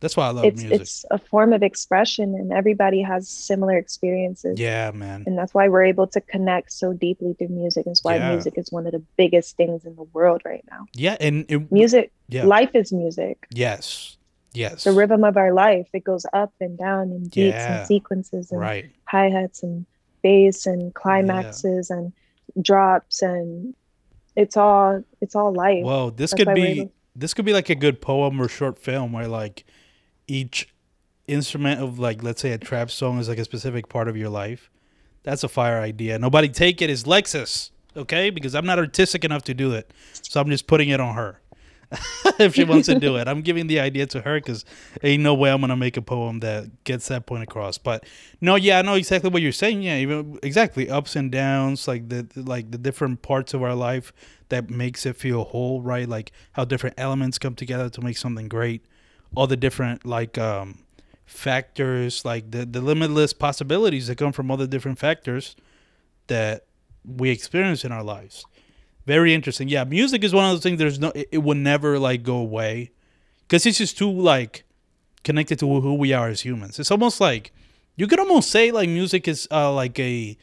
[0.00, 0.80] That's why I love it's music.
[0.80, 5.24] it's a form of expression and everybody has similar experiences yeah, man.
[5.26, 8.30] and that's why we're able to connect so deeply through music it's why Yeah.
[8.30, 11.70] music is one of the biggest things in the world right now Yeah, and it,
[11.70, 12.44] music yeah.
[12.46, 14.16] life is music yes.
[14.58, 14.84] Yes.
[14.84, 17.78] the rhythm of our life it goes up and down in beats Yeah.
[17.78, 18.90] and sequences and Right.
[19.04, 19.86] hi-hats and
[20.22, 22.12] bass and climaxes and
[22.60, 23.74] drops and
[24.36, 27.74] it's all it's all life Well, this That's could be this could be like a
[27.74, 29.64] good poem or short film where like
[30.26, 30.68] each
[31.26, 34.28] instrument of like let's say a trap song is like a specific part of your
[34.28, 34.70] life.
[35.24, 36.18] That's a fire idea.
[36.18, 36.88] Nobody take it.
[36.88, 38.30] It's Lexa's, okay?
[38.30, 41.40] Because I'm not artistic enough to do it, so I'm just putting it on her.
[42.38, 44.64] if she wants to do it, I'm giving the idea to her because
[45.02, 47.78] ain't no way I'm gonna make a poem that gets that point across.
[47.78, 48.04] But
[48.40, 49.82] no, yeah, I know exactly what you're saying.
[49.82, 54.12] Yeah, even exactly ups and downs, like the like the different parts of our life
[54.50, 56.08] that makes it feel whole, right?
[56.08, 58.84] Like how different elements come together to make something great.
[59.34, 60.80] All the different like um
[61.24, 65.56] factors, like the the limitless possibilities that come from all the different factors
[66.26, 66.66] that
[67.04, 68.44] we experience in our lives.
[69.14, 69.68] Very interesting.
[69.68, 70.78] Yeah, music is one of those things.
[70.78, 72.90] There's no, it, it will never like go away.
[73.46, 74.64] because it's just too like
[75.28, 76.78] connected to who we are as humans.
[76.80, 77.44] It's almost like
[77.96, 80.36] you could almost say like music is uh, like a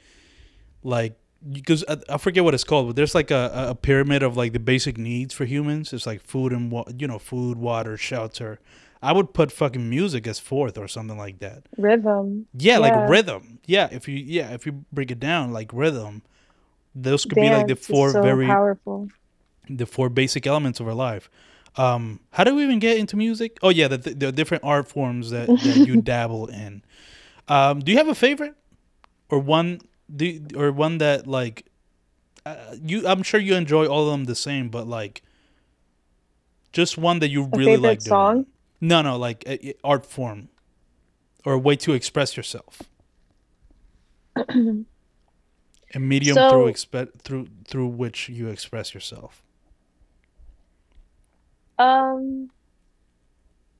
[0.83, 1.13] like
[1.57, 4.51] because I, I forget what it's called, but there's like a, a pyramid of like
[4.53, 5.93] the basic needs for humans.
[5.93, 8.59] It's like food and wa- you know food, water, shelter.
[9.01, 11.59] I would put fucking music as fourth or something like that.
[11.77, 12.47] Rhythm.
[12.57, 12.77] Yeah, Yeah.
[12.79, 13.59] like rhythm.
[13.67, 16.23] Yeah, if you yeah if you break it down like rhythm,
[16.95, 19.09] those could be like the four so very powerful.
[19.69, 21.29] the four basic elements of our life.
[21.77, 23.57] Um, how do we even get into music?
[23.61, 26.83] Oh yeah, the, the different art forms that, that you dabble in.
[27.47, 28.55] Um, do you have a favorite
[29.29, 29.81] or one?
[30.15, 31.65] Do or one that like
[32.45, 33.07] uh, you?
[33.07, 35.21] I'm sure you enjoy all of them the same, but like
[36.71, 37.99] just one that you A really like.
[38.03, 38.09] doing.
[38.09, 38.45] song?
[38.81, 40.49] No, no, like a, a art form
[41.43, 42.83] or a way to express yourself.
[45.95, 49.41] a medium So- through expe- through through which you express yourself.
[51.77, 52.49] Um,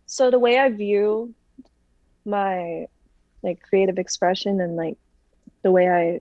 [0.05, 1.33] so the way I view
[2.25, 2.87] my
[3.43, 4.97] like creative expression and like
[5.61, 6.19] the way I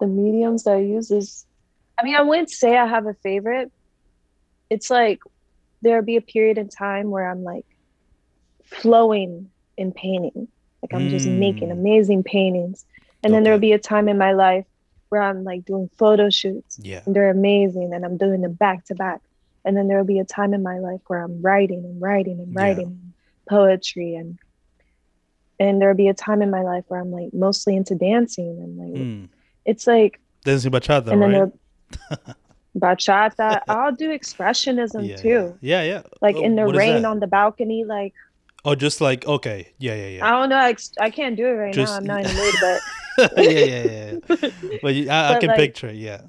[0.00, 1.46] the mediums that I use is
[1.98, 3.70] I mean, I wouldn't say I have a favorite.
[4.68, 5.20] It's like
[5.82, 7.66] there'll be a period in time where I'm like
[8.64, 10.48] flowing in painting.
[10.82, 11.72] Like I'm just making Mm.
[11.72, 12.84] amazing paintings.
[13.22, 14.66] And then there'll be a time in my life
[15.14, 17.02] where I'm like doing photo shoots Yeah.
[17.06, 19.20] and they're amazing and I'm doing them back to back.
[19.64, 22.52] And then there'll be a time in my life where I'm writing and writing and
[22.52, 22.60] Yeah.
[22.60, 23.12] writing
[23.48, 24.38] poetry and
[25.60, 28.72] and there'll be a time in my life where I'm like mostly into dancing and
[28.82, 29.28] like Mm.
[29.64, 32.34] it's like Dancing bachata, and then right?
[32.78, 33.60] bachata.
[33.68, 35.56] I'll do expressionism yeah, too.
[35.60, 36.02] Yeah, yeah.
[36.20, 38.12] Like Oh, in the rain on the balcony, like
[38.66, 40.26] Oh, just like okay, yeah, yeah, yeah.
[40.26, 41.98] I don't know, I, ex- I can't do it right Just- now.
[41.98, 42.80] I'm not in the mood, but
[43.36, 44.50] yeah, yeah, yeah.
[44.82, 46.22] But you, I, I can like- picture, it, yeah.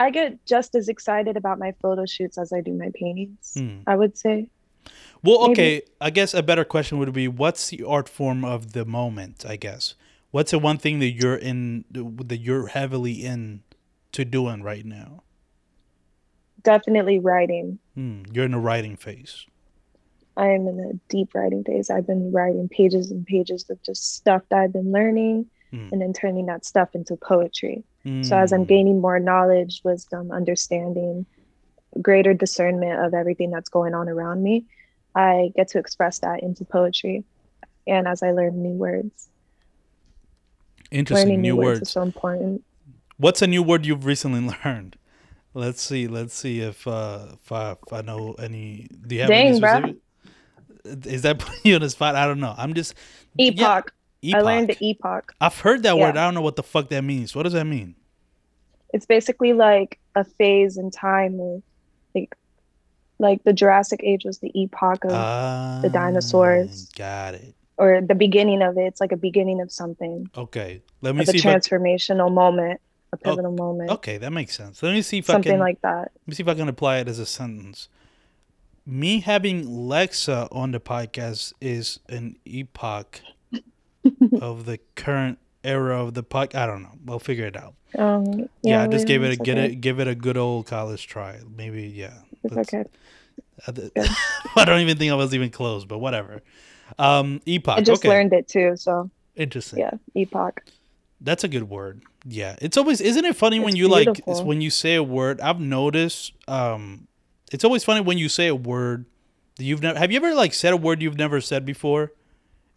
[0.00, 3.52] I get just as excited about my photo shoots as I do my paintings.
[3.54, 3.78] Hmm.
[3.86, 4.48] I would say.
[5.24, 5.82] Well, maybe- okay.
[6.00, 9.44] I guess a better question would be, what's the art form of the moment?
[9.46, 9.94] I guess.
[10.30, 13.62] What's the one thing that you're in that you're heavily in
[14.12, 15.22] to doing right now?
[16.62, 17.78] Definitely writing.
[17.94, 18.22] Hmm.
[18.32, 19.46] You're in a writing phase.
[20.36, 21.90] I am in a deep writing phase.
[21.90, 25.88] I've been writing pages and pages of just stuff that I've been learning Hmm.
[25.92, 27.84] and then turning that stuff into poetry.
[28.22, 28.68] So as I'm Hmm.
[28.68, 31.26] gaining more knowledge, wisdom, understanding,
[32.00, 34.66] greater discernment of everything that's going on around me,
[35.14, 37.24] I get to express that into poetry.
[37.86, 39.28] And as I learn new words,
[40.90, 41.80] interesting learning new new, words.
[41.80, 41.88] words.
[41.88, 42.64] is so important.
[43.18, 44.96] What's a new word you've recently learned?
[45.54, 46.06] Let's see.
[46.06, 48.88] Let's see if uh if I, if I know any.
[49.06, 49.96] Do you have any Dang, bruh.
[50.84, 51.06] specific?
[51.06, 52.14] Is that putting you on the spot?
[52.16, 52.54] I don't know.
[52.56, 52.94] I'm just
[53.38, 53.92] Epoch.
[54.20, 54.78] Yeah, I learned epoch.
[54.78, 55.34] the epoch.
[55.40, 56.16] I've heard that word.
[56.16, 57.34] I don't know what the fuck that means.
[57.36, 57.94] What does that mean?
[58.92, 61.62] It's basically like a phase in time of
[62.14, 62.34] like
[63.18, 66.86] like the Jurassic age was the epoch of the ah, dinosaurs.
[66.96, 67.54] Got it.
[67.76, 68.82] or the beginning of it.
[68.84, 70.30] It's like a beginning of something.
[70.36, 70.82] Okay.
[71.00, 71.48] Let me Like a see.
[71.48, 72.80] I, transformational moment,
[73.12, 73.90] a oh, pivotal moment.
[73.90, 74.82] okay, that makes sense.
[74.82, 75.60] Let me see if I something can.
[75.60, 76.10] like that.
[76.14, 77.88] Let me see if I can apply it as a sentence.
[78.86, 83.20] Me having Lexa on the podcast is an epoch
[84.40, 86.54] of the current era of the puck.
[86.54, 86.92] I don't know.
[87.04, 87.74] We'll figure it out.
[87.96, 89.72] Um, Yeah, I just gave it a get okay.
[89.72, 91.40] it give it a good old college try.
[91.56, 92.18] Maybe yeah.
[92.44, 92.84] It's okay.
[93.66, 93.92] I th-
[94.56, 96.42] I don't even think I was even close, but whatever.
[96.98, 97.78] Um, epoch.
[97.78, 99.80] I just okay, learned it too, so interesting.
[99.80, 100.62] yeah, epoch.
[101.20, 102.02] That's a good word.
[102.24, 104.32] Yeah, it's always isn't it funny when It's you like beautiful.
[104.32, 105.40] it's when you say a word.
[105.40, 106.32] I've noticed.
[106.46, 107.08] Um,
[107.52, 109.06] it's always funny when you say a word
[109.56, 109.98] that you've never.
[109.98, 112.12] Have you ever like said a word you've never said before,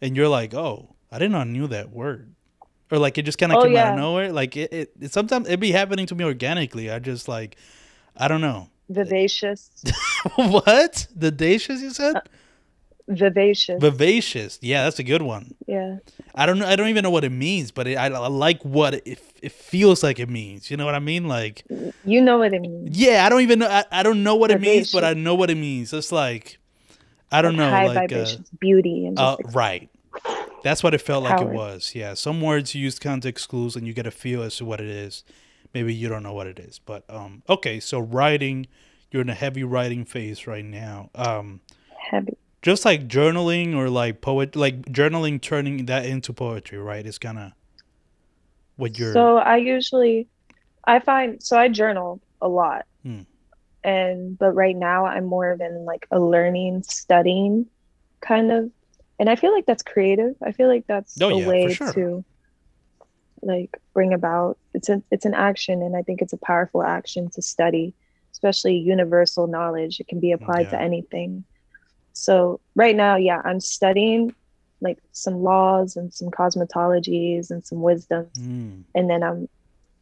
[0.00, 2.34] and you're like, oh, I didn't know I knew that word,
[2.90, 4.32] or like it just kind of Oh, came out of nowhere.
[4.32, 6.90] Like it, it, it sometimes it be happening to me organically.
[6.90, 7.56] I just like,
[8.16, 8.68] I don't know.
[8.88, 9.70] Vivacious,
[10.36, 12.16] what the dacious you said?
[13.08, 13.80] vivacious.
[13.80, 14.58] Vivacious.
[14.62, 15.54] Yeah, that's a good one.
[15.66, 15.98] yeah,
[16.34, 16.66] I don't know.
[16.66, 19.52] I don't even know what it means, but it, I, I like what it, it
[19.52, 20.70] feels like it means.
[20.70, 21.26] You know what I mean?
[21.28, 21.64] Like,
[22.04, 22.96] you know what it means.
[22.98, 23.68] yeah, I don't even know.
[23.68, 25.92] I, I don't know what it means, but I know what it means.
[25.92, 26.58] It's like,
[27.30, 28.26] I don't Like know, high like, uh,
[28.60, 29.90] beauty, and uh, like, right.
[30.62, 31.92] That's what it felt like it was.
[31.94, 34.80] Yeah, some words you use context clues, and you get a feel as to what
[34.80, 35.24] it is.
[35.74, 37.80] Maybe you don't know what it is, but um, okay.
[37.80, 38.66] So writing,
[39.10, 41.10] you're in a heavy writing phase right now.
[41.14, 41.60] Um,
[42.10, 42.36] heavy.
[42.60, 47.04] just like journaling or like poet, like journaling, turning that into poetry, right?
[47.06, 47.52] It's kind of
[48.76, 49.12] what you're.
[49.14, 50.28] So I usually,
[50.84, 53.22] I find so I journal a lot, Hmm.
[53.82, 57.66] and but right now I'm more of in like a learning, studying
[58.20, 58.70] kind of,
[59.18, 60.34] and I feel like that's creative.
[60.42, 61.92] I feel like that's Oh, a yeah, way sure.
[61.92, 62.24] to
[63.42, 64.58] like bring about.
[64.74, 67.94] It's an it's an action, and I think it's a powerful action to study,
[68.32, 70.00] especially universal knowledge.
[70.00, 70.70] It can be applied Yeah.
[70.70, 71.44] to anything.
[72.14, 74.34] So right now, yeah, I'm studying
[74.80, 78.82] like some laws and some cosmetologies and some wisdoms, Mm.
[78.94, 79.48] and then I'm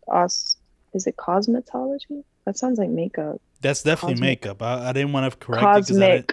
[0.08, 0.56] also
[0.92, 2.24] is it cosmetology?
[2.46, 3.40] That sounds like makeup.
[3.60, 4.62] That's definitely Cosmic- makeup.
[4.62, 6.32] I, I didn't want to correct it because I didn't.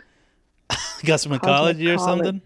[1.05, 2.41] Cosmic Cosmetology or something.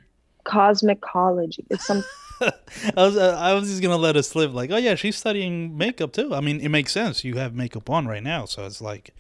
[0.52, 1.66] Cosmetology.
[1.70, 2.04] It's some
[2.42, 2.52] I
[2.96, 4.54] was uh, I was just gonna let it slip.
[4.54, 6.34] Like, oh yeah, she's studying makeup too.
[6.34, 7.24] I mean, it makes sense.
[7.24, 9.14] You have makeup on right now, so it's like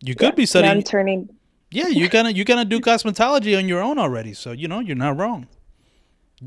[0.00, 0.72] you could be studying.
[0.72, 1.28] I'm turning
[1.70, 4.34] Yeah, you're gonna you're gonna do cosmetology on your own already.
[4.34, 5.46] So you know you're not wrong.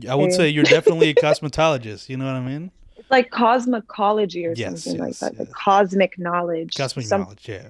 [0.09, 2.09] I would say you're definitely a cosmetologist.
[2.09, 2.71] You know what I mean?
[2.97, 5.37] it's like cosmecology or Yes, something like yes, that.
[5.39, 5.57] Like yes.
[5.63, 6.75] cosmic knowledge.
[6.75, 7.47] Cosmic Some- knowledge.
[7.47, 7.67] Yeah.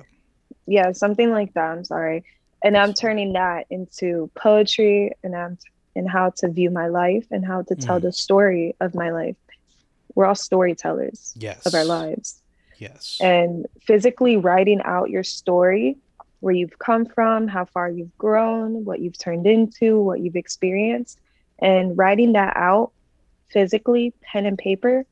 [0.67, 2.23] yeah something like that i'm sorry
[2.63, 5.57] and i'm turning that into poetry and i'm
[5.95, 8.03] and how to view my life and how to tell Mhm.
[8.03, 9.35] the story of my life
[10.13, 11.65] we're all storytellers Yes.
[11.65, 12.41] of our lives
[12.77, 13.17] Yes.
[13.21, 15.97] and physically writing out your story
[16.39, 21.19] where you've come from how far you've grown what you've turned into what you've experienced
[21.59, 22.91] and writing that out
[23.49, 25.05] physically pen and paper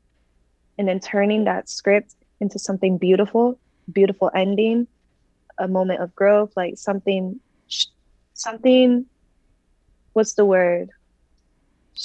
[0.78, 3.60] and then turning that script into something beautiful
[3.92, 4.88] beautiful ending
[5.58, 7.40] a moment of growth like something
[8.34, 9.06] something
[10.14, 10.90] what's the word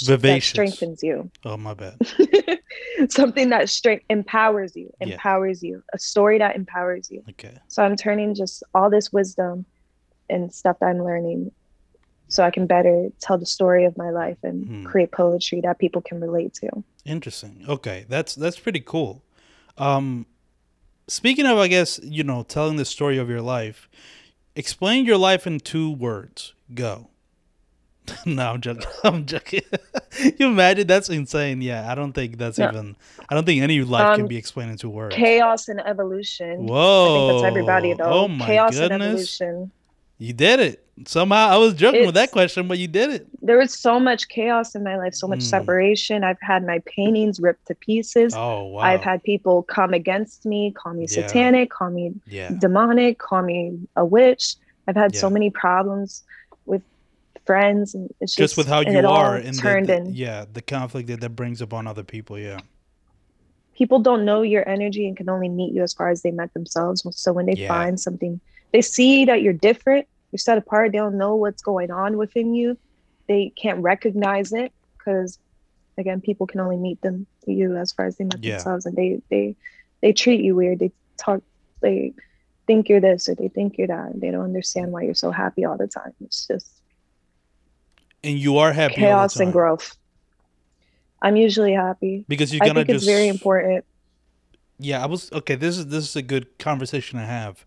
[0.05, 0.53] Vivacious.
[0.53, 1.97] that strengthens you oh my bad.
[3.09, 5.07] something that strength empowers you Yeah.
[5.15, 7.57] empowers you a story that empowers you Okay.
[7.69, 9.65] so i'm turning just all this wisdom
[10.29, 11.51] and stuff that i'm learning
[12.29, 14.85] so i can better tell the story of my life and Hmm.
[14.85, 17.65] create poetry that people can relate to Interesting.
[17.67, 19.23] Okay, that's that's pretty cool.
[19.79, 20.27] Um,
[21.07, 23.89] speaking of, I guess you know, telling the story of your life.
[24.55, 26.53] Explain your life in two words.
[26.75, 27.09] Go.
[28.27, 28.87] no, I'm joking.
[29.05, 29.63] I'm joking.
[30.39, 31.61] you imagine that's insane.
[31.63, 32.69] Yeah, I don't think that's No.
[32.69, 32.97] even.
[33.29, 35.15] I don't think any life can Um, be explained into words.
[35.15, 37.05] chaos and evolution Whoa!
[37.05, 39.73] i think that's everybody though Oh my chaos and evolution
[40.19, 41.49] You did it somehow.
[41.49, 43.27] I was joking with that question, but you did it.
[43.41, 45.51] there was so much chaos in my life so much Mm.
[45.57, 48.81] separation i've had my paintings ripped to pieces Oh wow!
[48.81, 51.23] i've had people come against me call me Yeah.
[51.23, 52.51] satanic call me yeah.
[52.59, 54.57] demonic call me a witch
[54.89, 56.23] i've had so many problems
[56.67, 56.83] with
[57.49, 60.45] friends and it's just, Just with how you are and the, turned the- in yeah,
[60.53, 62.39] the conflict that that brings upon other people.
[62.39, 62.61] Yeah.
[63.81, 66.53] people don't know your energy and can only meet you as far as they met
[66.59, 67.69] themselves so when they Yeah.
[67.69, 68.33] find something
[68.73, 72.49] they see that you're different you're set apart they don't know what's going on within
[72.59, 72.77] you
[73.31, 75.31] they can't recognize it because
[76.03, 78.57] again people can only meet them you as far as they met Yeah.
[78.57, 79.45] themselves and they they
[80.03, 80.91] they treat you weird they
[81.25, 81.41] talk
[81.81, 82.13] they
[82.67, 85.31] think you're this or they think you're that and they don't understand why you're so
[85.31, 86.69] happy all the time it's just
[88.25, 89.97] And you are happy all the chaos and growth.
[91.23, 92.25] I'm usually happy.
[92.29, 93.85] Because you're gonna I think it's very important.
[94.81, 97.65] Yeah i was okay this is this is a good conversation to have.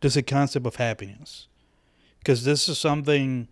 [0.00, 1.48] Just a concept of happiness.
[2.18, 3.48] Because this is something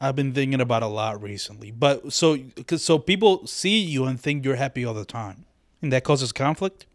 [0.00, 1.70] i've been thinking about a lot recently.
[1.70, 5.44] But so because so people see you and think you're happy all the time.
[5.80, 6.86] And that causes conflict?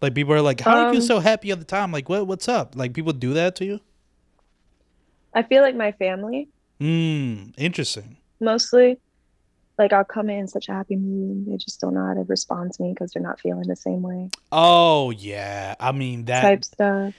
[0.00, 1.92] Like people are like how are you Um, so happy all the time?
[1.92, 2.76] Like what what's up?
[2.76, 3.80] Like people do that to you?
[5.34, 6.48] I feel like my family
[6.80, 8.98] mm interesting mostly
[9.78, 12.22] like I'll come in such a happy mood and they just don't know how to
[12.22, 16.42] respond to me because they're not feeling the same way oh yeah i mean that
[16.42, 17.14] type stuff.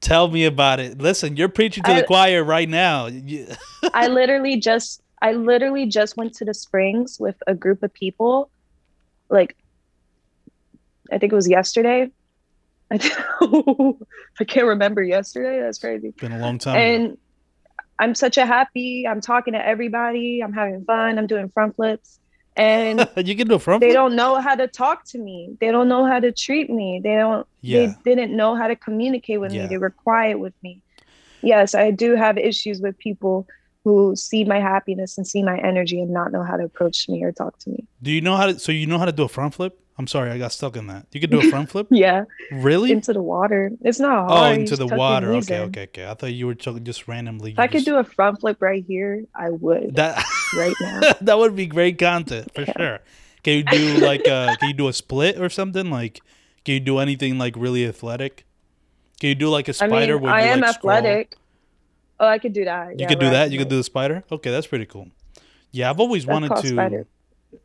[0.00, 3.08] tell me about it listen you're preaching to the choir right now
[3.94, 8.50] I literally just I literally just went to the springs with a group of people
[9.28, 9.56] like
[11.12, 12.10] I think it was yesterday.
[12.90, 12.94] I,
[14.40, 15.60] I can't remember yesterday.
[15.60, 16.12] That's crazy.
[16.18, 16.76] been a long time.
[16.76, 17.18] And
[18.02, 19.06] I'm such a happy.
[19.10, 20.40] I'm talking to everybody.
[20.44, 21.18] I'm having fun.
[21.18, 22.18] I'm doing front flips.
[22.56, 23.94] And you can do front they flip?
[24.00, 25.56] don't know how to talk to me.
[25.60, 27.00] They don't know how to treat me.
[27.02, 27.94] They don't Yeah.
[28.04, 29.62] they didn't know how to communicate with Yeah.
[29.62, 29.68] me.
[29.68, 30.82] They were quiet with me.
[31.42, 33.46] Yes, I do have issues with people
[33.84, 37.22] who see my happiness and see my energy and not know how to approach me
[37.24, 37.80] or talk to me.
[38.02, 38.58] Do you know how to?
[38.58, 39.78] So you know how to do a front flip?
[39.98, 41.06] I'm sorry, I got stuck in that.
[41.12, 41.86] You can do a front flip?
[41.90, 42.92] Yeah, Really?
[42.92, 43.70] into the water.
[43.82, 44.56] It's not oh, hard.
[44.56, 45.32] You into the water.
[45.34, 45.62] Okay, in.
[45.68, 46.06] okay, okay.
[46.06, 47.52] I thought you were talking just randomly.
[47.52, 50.24] If I could do a front flip right here, I would that.
[50.56, 51.00] right now.
[51.20, 53.00] that would be great content for sure.
[53.42, 55.90] Can you do like uh can you do a split or something?
[55.90, 56.20] Like
[56.64, 58.46] can you do anything like really athletic?
[59.20, 60.92] Can you do like a spider mean, where I am like scroll?
[60.92, 61.36] athletic.
[62.18, 62.90] Oh, I could do that.
[62.90, 63.50] You yeah, could do that.
[63.50, 64.22] You could do the spider.
[64.30, 65.08] Okay, that's pretty cool.
[65.72, 66.68] Yeah, I've always That's wanted to.
[66.68, 67.06] spider.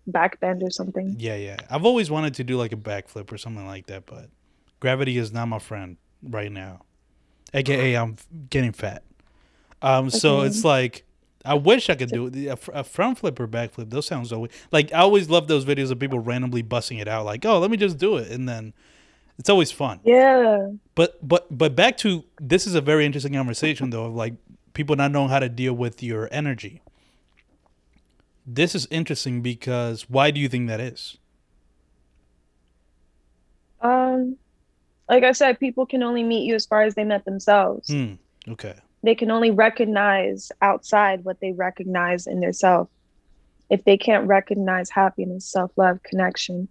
[0.05, 1.15] Back bend or something.
[1.17, 1.57] Yeah, yeah.
[1.69, 4.29] I've always wanted to do like a backflip or something like that, but
[4.79, 6.81] gravity is not my friend right now.
[7.53, 8.17] AKA, I'm
[8.49, 9.03] getting fat.
[9.81, 11.05] Um, so it's like
[11.45, 12.35] I wish I could do it.
[12.35, 13.89] A, a front flip or backflip.
[13.89, 17.25] Those sounds always like I always love those videos of people randomly busting it out.
[17.25, 18.73] Like, oh, let me just do it, and then
[19.39, 19.99] it's always fun.
[20.03, 20.71] Yeah.
[20.95, 24.33] But but but back to this is a very interesting conversation though of like
[24.73, 26.81] people not knowing how to deal with your energy.
[28.49, 31.17] This is interesting because why do you think that is?
[33.81, 34.37] Um,
[35.09, 37.89] like I said, people can only meet you as far as they met themselves.
[37.89, 38.13] Hmm.
[38.47, 38.75] Okay.
[39.03, 42.89] They can only recognize outside what they recognize in their self.
[43.69, 46.69] If they can't recognize happiness, self love, connection,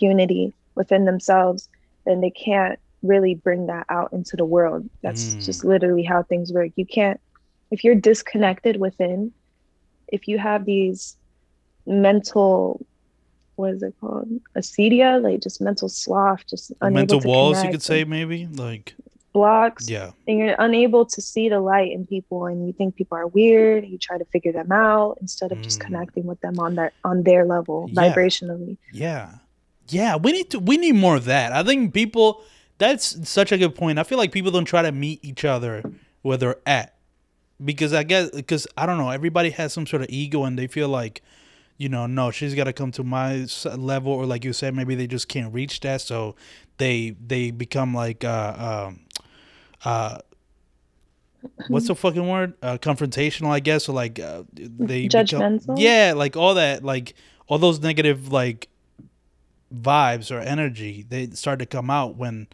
[0.00, 1.68] unity within themselves,
[2.06, 4.88] then they can't really bring that out into the world.
[5.02, 5.44] That's Mm.
[5.44, 6.70] just literally how things work.
[6.76, 7.20] You can't,
[7.70, 9.32] if you're disconnected within,
[10.12, 11.16] if you have these
[11.86, 12.84] mental,
[13.56, 14.28] what is it called?
[14.56, 18.46] Acedia, like just mental sloth, just unable Mental walls, you could say, maybe.
[18.46, 18.94] Like,
[19.32, 20.10] blocks, yeah.
[20.28, 23.86] and you're unable to see the light in people and you think people are weird
[23.86, 25.84] you try to figure them out instead of just Mm.
[25.86, 28.12] connecting with them on their on their level Yeah.
[28.12, 29.36] vibrationally Yeah.
[29.88, 31.50] Yeah, we need to we need more of that.
[31.52, 32.42] I think people
[32.76, 33.98] that's such a good point.
[33.98, 35.82] I feel like people don't try to meet each other
[36.20, 36.91] where they're at.
[37.64, 40.66] Because I guess because I don't know, everybody has some sort of ego and they
[40.66, 41.22] feel like
[41.78, 43.46] you know, no, she's got to come to my
[43.76, 46.36] level or like you said maybe they just can't reach that so
[46.78, 49.00] they they become like uh um
[49.84, 50.18] uh
[51.68, 52.54] what's the fucking word?
[52.62, 55.74] Uh, confrontational, I guess, or like uh, they become- Judgmental?
[55.78, 57.14] yeah, like all that, like
[57.48, 58.68] all those negative like
[59.74, 62.46] vibes or energy, they start to come out when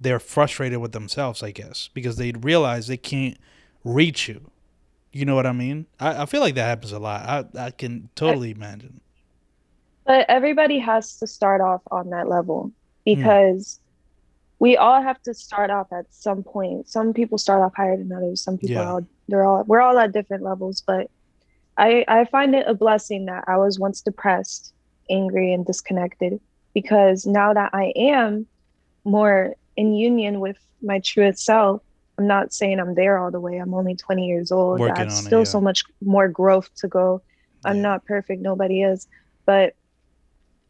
[0.00, 3.36] they're frustrated with themselves, I guess, because they realize they can't
[3.84, 4.50] reach you.
[5.12, 5.86] You know what I mean?
[5.98, 7.22] I, I feel like that happens a lot.
[7.56, 9.00] I, I can totally imagine.
[10.04, 12.72] but everybody has to start off on that level hmm.
[13.04, 13.80] because
[14.58, 18.10] we all have to start off at some point some people start off higher than
[18.12, 18.82] others some people Yeah.
[18.84, 21.08] are all they're all we're all at different levels but
[21.76, 24.72] i i find it a blessing that i was once depressed
[25.10, 26.40] angry and disconnected
[26.74, 28.46] because now that i am
[29.04, 31.82] more in union with my truest self
[32.18, 34.98] i'm not saying i'm there all the way i'm only 20 years old Working i
[35.00, 35.44] have on it, still yeah.
[35.44, 37.22] so much more growth to go
[37.64, 37.82] i'm Yeah.
[37.82, 39.06] not perfect nobody is
[39.46, 39.74] but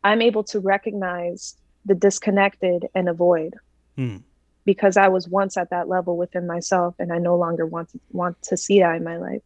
[0.05, 3.55] i'm able to recognize the disconnected and avoid
[3.96, 4.18] Hmm.
[4.64, 8.01] because I was once at that level within myself and I no longer want to
[8.11, 9.40] want to see that in my life.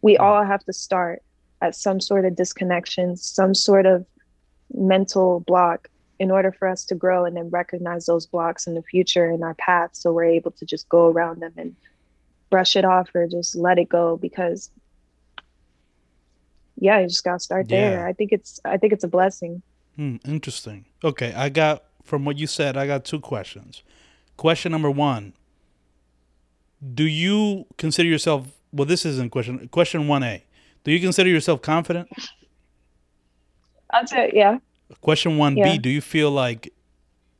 [0.00, 0.22] We Hmm.
[0.22, 1.20] all have to start
[1.60, 4.06] at some sort of disconnection, some sort of
[4.72, 5.88] mental block
[6.18, 9.42] in order for us to grow and then recognize those blocks in the future in
[9.42, 11.76] our path so we're able to just go around them and
[12.50, 14.70] brush it off or just let it go because
[16.80, 18.06] yeah, you just gotta start there.
[18.06, 19.62] I think it's I think it's a blessing.
[19.96, 20.84] Hmm, interesting.
[21.02, 23.82] Okay, I got from what you said, I got two questions.
[24.36, 25.32] Question number one:
[26.94, 28.48] Do you consider yourself?
[28.72, 29.68] Well, this isn't question.
[29.68, 30.44] Question one A:
[30.84, 32.08] Do you consider yourself confident?
[33.90, 34.58] I'd say yeah.
[35.00, 35.76] Question one B: Yeah.
[35.76, 36.72] Do you feel like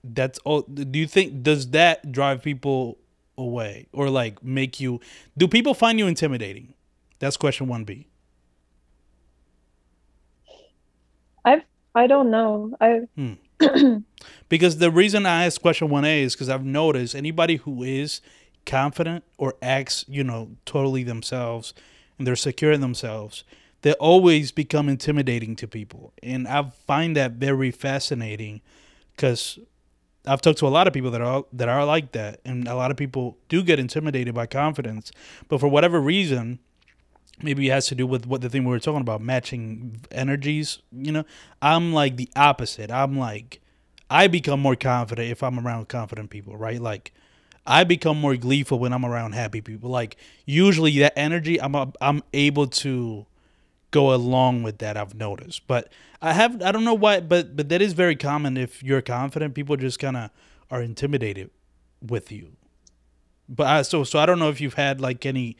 [0.04, 0.62] that's all?
[0.62, 2.98] Do you think does that drive people
[3.36, 5.00] away or like make you?
[5.36, 6.74] Do people find you intimidating?
[7.18, 8.06] That's question one B.
[11.44, 11.62] I've
[11.94, 12.76] I don't know.
[12.80, 13.34] I hmm.
[14.48, 18.20] Because the reason I asked question one A is because I've noticed anybody who is
[18.66, 21.74] confident or acts, you know, totally themselves
[22.18, 23.44] and they're secure in themselves,
[23.82, 26.12] they always become intimidating to people.
[26.22, 28.60] And I find that very fascinating
[29.14, 29.58] because
[30.26, 32.74] I've talked to a lot of people that are that are like that, and a
[32.74, 35.10] lot of people do get intimidated by confidence.
[35.48, 36.58] But for whatever reason,
[37.42, 40.80] maybe it has to do with what the thing we were talking about, matching energies.
[40.92, 41.24] You know,
[41.62, 42.90] I'm like the opposite.
[42.90, 43.60] I'm like,
[44.10, 46.80] I become more confident if I'm around confident people, right?
[46.80, 47.12] Like,
[47.66, 49.88] I become more gleeful when I'm around happy people.
[49.90, 50.16] Like,
[50.46, 53.26] usually that energy, I'm I'm able to
[53.90, 54.96] go along with that.
[54.96, 58.56] I've noticed, but I have I don't know why, but but that is very common.
[58.56, 60.30] If you're confident, people just kind of
[60.70, 61.50] are intimidated
[62.06, 62.52] with you.
[63.48, 65.56] But I, so so I don't know if you've had like any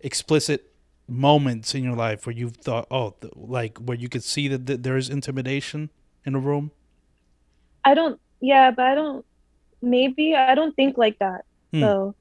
[0.00, 0.72] explicit
[1.08, 4.80] moments in your life where you've thought, oh, like where you could see that th-
[4.82, 5.90] there is intimidation
[6.24, 6.70] in a room.
[7.84, 9.24] I don't yeah, but I don't
[9.80, 11.44] maybe I don't think like that.
[11.72, 11.80] Hmm.
[11.80, 12.14] So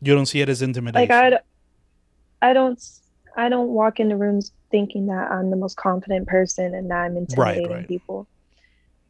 [0.00, 1.08] You don't see it as intimidation.
[1.08, 2.82] like I I don't
[3.36, 7.16] I don't walk into rooms thinking that I'm the most confident person and that I'm
[7.16, 7.88] intimidating right.
[7.88, 8.28] people.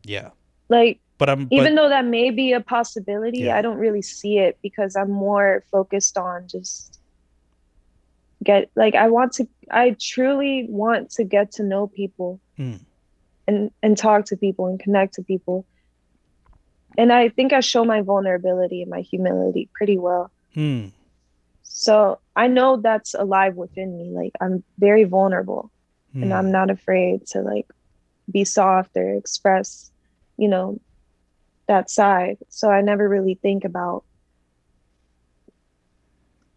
[0.04, 0.30] yeah,
[0.68, 3.56] Like but I'm even but, though that may be a possibility, Yeah.
[3.56, 7.00] I don't really see it because I'm more focused on just
[8.44, 12.76] get like I want to I truly want to get to know people Hmm.
[13.48, 15.66] and and talk to people and connect to people.
[16.98, 20.30] And I think I show my vulnerability and my humility pretty well.
[20.54, 20.86] hmm,
[21.68, 24.10] So I know that's alive within me.
[24.10, 25.70] Like I'm very vulnerable
[26.14, 26.32] and hmm.
[26.32, 27.66] I'm not afraid to like
[28.30, 29.90] be soft or express,
[30.36, 30.80] you know,
[31.66, 32.38] that side.
[32.48, 34.04] So I never really think about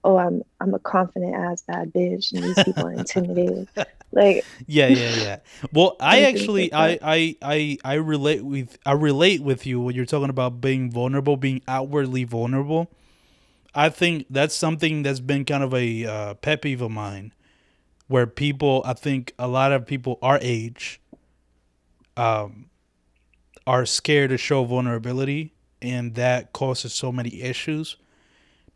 [0.04, 3.68] oh, I'm I'm a confident ass bad bitch, and these people are intimidated.
[4.12, 5.40] Like, yeah, yeah, yeah.
[5.72, 10.08] Well, I actually, I, I, I, I relate with, I relate with you when you're
[10.08, 12.90] talking about being vulnerable, being outwardly vulnerable.
[13.74, 17.34] I think that's something that's been kind of a uh, pet peeve of mine,
[18.08, 21.00] where people, I think a lot of people our age,
[22.18, 22.70] um,
[23.68, 27.98] are scared to show vulnerability, and that causes so many issues.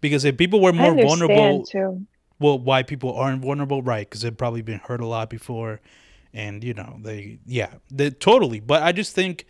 [0.02, 2.06] Because if people were more vulnerable, too.
[2.40, 4.08] well, why people aren't vulnerable, right?
[4.08, 5.82] Because they've probably been hurt a lot before,
[6.34, 8.60] and you know they, yeah, they totally.
[8.60, 9.46] But I just think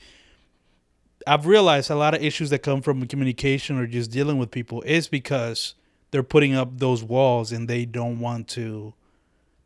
[1.27, 4.81] I've realized a lot of issues that come from communication or just dealing with people
[4.83, 5.75] is because
[6.11, 8.93] they're putting up those walls and they don't want to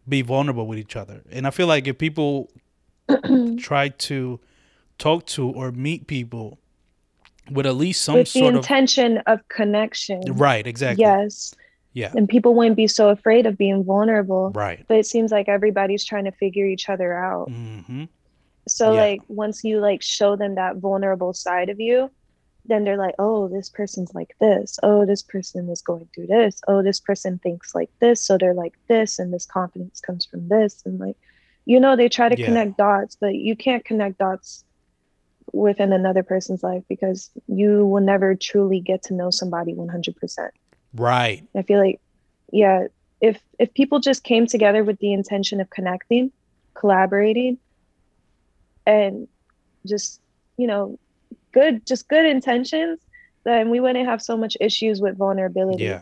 [0.08, 1.22] be vulnerable with each other.
[1.32, 2.49] And I feel like if people
[3.58, 4.39] try to
[4.97, 6.58] talk to or meet people
[7.51, 10.22] with at least some With the sort of intention of connection.
[10.34, 11.53] right, exactly, Yes.
[11.93, 14.51] yeah, And people wouldn't be so afraid of being vulnerable.
[14.53, 17.49] right, But it seems like everybody's trying to figure each other out.
[17.49, 18.05] hmm
[18.68, 19.01] So Yeah.
[19.01, 22.11] like once you like show them that vulnerable side of you,
[22.65, 24.78] then they're like, oh, this person's like this.
[24.84, 26.59] Oh, this person is going through this.
[26.68, 28.26] Oh, this person thinks like this.
[28.26, 30.82] So they're like this, and this confidence comes from this.
[30.86, 31.15] And like,
[31.65, 32.45] you know, they try to Yeah.
[32.45, 34.63] connect dots, but you can't connect dots
[35.53, 40.51] within another person's life because you will never truly get to know somebody 100%.
[40.93, 41.99] right, I feel like,
[42.51, 42.88] yeah,
[43.22, 46.32] if if people just came together with the intention of connecting,
[46.78, 47.59] collaborating,
[48.88, 49.28] and
[49.86, 50.22] just
[50.58, 51.00] you know,
[51.52, 53.00] good, just good intentions,
[53.44, 55.84] then we wouldn't have so much issues with vulnerability.
[55.84, 56.02] Yeah.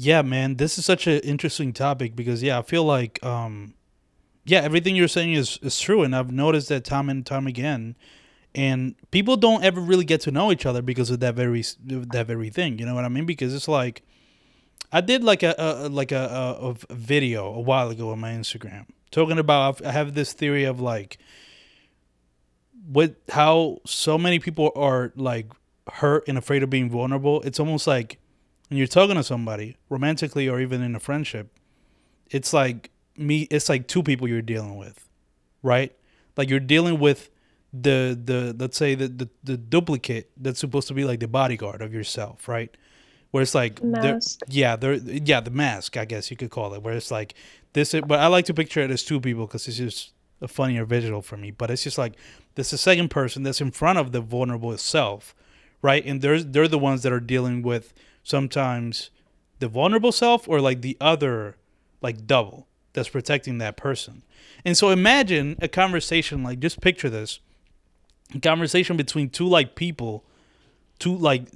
[0.00, 3.74] Yeah, man, this is such an interesting topic because yeah, I feel like um
[4.44, 7.96] yeah, everything you're saying is is true and I've noticed that time and time again.
[8.54, 12.26] And people don't ever really get to know each other because of that very that
[12.26, 13.26] very thing, you know what I mean?
[13.26, 14.02] Because it's like
[14.92, 18.30] I did like a, a like a, a, a video a while ago on my
[18.30, 21.18] Instagram talking about I have this theory of like
[22.90, 25.52] with how so many people are like
[25.94, 27.42] hurt and afraid of being vulnerable.
[27.42, 28.18] It's almost like
[28.68, 31.50] when you're talking to somebody romantically or even in a friendship,
[32.30, 33.42] it's like me.
[33.50, 35.08] It's like two people you're dealing with,
[35.62, 35.94] right?
[36.36, 37.30] Like you're dealing with
[37.72, 41.82] the the let's say the the, the duplicate that's supposed to be like the bodyguard
[41.82, 42.74] of yourself, right?
[43.30, 44.40] Where it's like they're- Mask.
[44.48, 46.82] yeah, they're yeah the mask, I guess you could call it.
[46.82, 47.34] Where it's like
[47.74, 50.48] this, is, but I like to picture it as two people because it's just a
[50.48, 51.50] funnier visual for me.
[51.50, 52.14] But it's just like
[52.54, 55.34] there's a second person that's in front of the vulnerable self,
[55.82, 56.04] right?
[56.06, 59.10] And there's they're the ones that are dealing with sometimes
[59.58, 61.56] the vulnerable self or like the other
[62.00, 64.22] like double that's protecting that person.
[64.64, 67.40] And so imagine a conversation like just picture this
[68.34, 70.24] a conversation between two like people
[70.98, 71.48] two like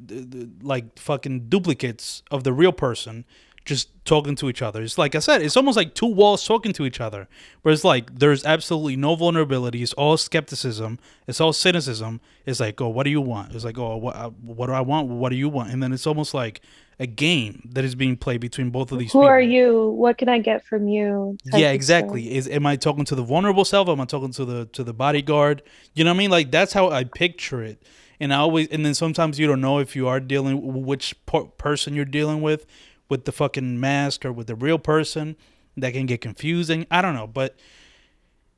[0.62, 3.24] like fucking duplicates of the real person
[3.64, 4.82] just talking to each other.
[4.82, 7.28] It's like I said, it's almost like two walls talking to each other.
[7.62, 9.82] Where it's like there's absolutely no vulnerability.
[9.82, 10.98] It's all skepticism.
[11.28, 12.20] It's all cynicism.
[12.44, 13.54] It's like, oh, what do you want?
[13.54, 15.08] It's like, oh, what, uh, what do I want?
[15.08, 15.70] What do you want?
[15.70, 16.60] And then it's almost like
[16.98, 19.28] a game that is being played between both of these Who people.
[19.28, 19.90] are you?
[19.90, 21.36] What can I get from you?
[21.44, 22.34] Yeah, exactly.
[22.34, 23.88] Is am I talking to the vulnerable self?
[23.88, 25.62] Am I talking to the to the bodyguard?
[25.94, 26.30] You know what I mean?
[26.30, 27.82] Like that's how I picture it.
[28.22, 31.46] And I always and then sometimes you don't know if you are dealing which per-
[31.46, 32.66] person you're dealing with
[33.08, 35.34] with the fucking mask or with the real person.
[35.76, 36.86] That can get confusing.
[36.88, 37.56] I don't know, but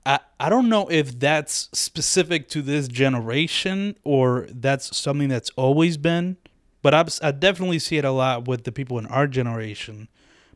[0.04, 5.96] I I don't know if that's specific to this generation or that's something that's always
[5.96, 6.36] been.
[6.82, 10.08] But I, I definitely see it a lot with the people in our generation.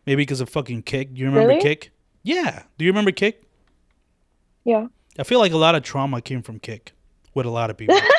[0.05, 1.15] Maybe because of fucking Kik.
[1.15, 1.63] Do you remember Really?
[1.63, 1.93] Kik?
[2.25, 2.65] Yeah.
[2.77, 3.43] Do you remember Kik?
[4.65, 4.89] Yeah.
[5.19, 6.93] I feel like a lot of trauma came from Kik
[7.33, 7.99] with a lot of people.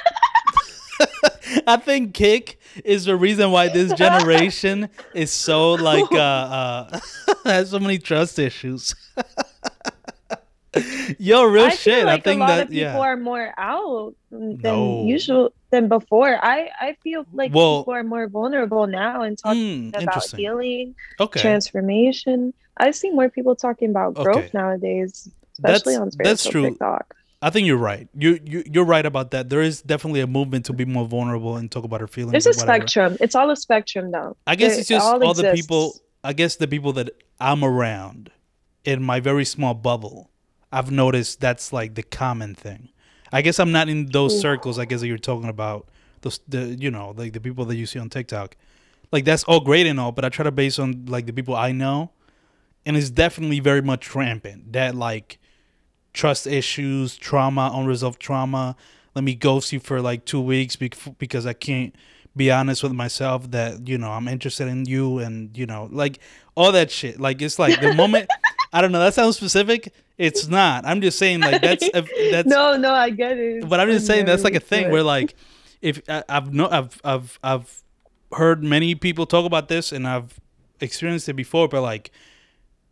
[1.68, 7.00] I think Kik is the reason why this generation is so like uh, uh
[7.45, 8.95] has so many trust issues.
[11.18, 11.95] Yo, real I shit.
[11.95, 13.00] feel like I think a lot that of people yeah.
[13.00, 15.04] are more out than No.
[15.04, 16.38] usual than before.
[16.43, 20.93] I I feel like Well- people are more vulnerable now and talking Mm, about healing,
[21.20, 21.39] Okay.
[21.41, 22.54] transformation.
[22.78, 24.50] I see more people talking about growth Okay.
[24.54, 25.28] nowadays,
[25.60, 26.70] That's- especially on that's true.
[26.70, 27.16] TikTok.
[27.42, 28.08] I think you're right.
[28.14, 29.50] You you you're right about that.
[29.50, 32.32] There is definitely a movement to be more vulnerable and talk about our feelings.
[32.34, 32.88] There's a whatever.
[32.88, 33.18] spectrum.
[33.22, 34.36] It's all a spectrum, though.
[34.46, 35.94] I guess There- it's just all all, the people.
[36.24, 38.30] I guess the people that I'm around
[38.84, 40.30] in my very small bubble.
[40.72, 42.90] I've noticed that's like the common thing.
[43.32, 44.42] I guess I'm not in those Yeah.
[44.42, 44.78] circles.
[44.78, 45.88] I guess that you're talking about
[46.22, 48.58] those the you know like the people that you see on TikTok.
[49.14, 51.56] Like that's all great and all, but I try to base on like the people
[51.56, 52.12] I know,
[52.86, 54.74] and it's definitely very much rampant.
[54.74, 55.40] That like
[56.14, 58.76] trust issues, trauma, unresolved trauma.
[59.16, 61.95] Let me ghost you for like two weeks because I can't
[62.36, 66.20] be honest with myself that you know I'm interested in you and you know like
[66.55, 67.20] all that shit.
[67.20, 68.30] Like it's like the moment
[68.72, 69.93] I don't know that sounds specific.
[70.18, 70.86] It's not.
[70.86, 73.68] I'm just saying like that's that's no no I get it.
[73.68, 75.36] But I'm just saying that's like a thing But- where like
[75.82, 77.84] if I, I've no I've I've I've
[78.34, 80.39] heard many people talk about this and I've
[80.80, 82.12] experienced it before, but like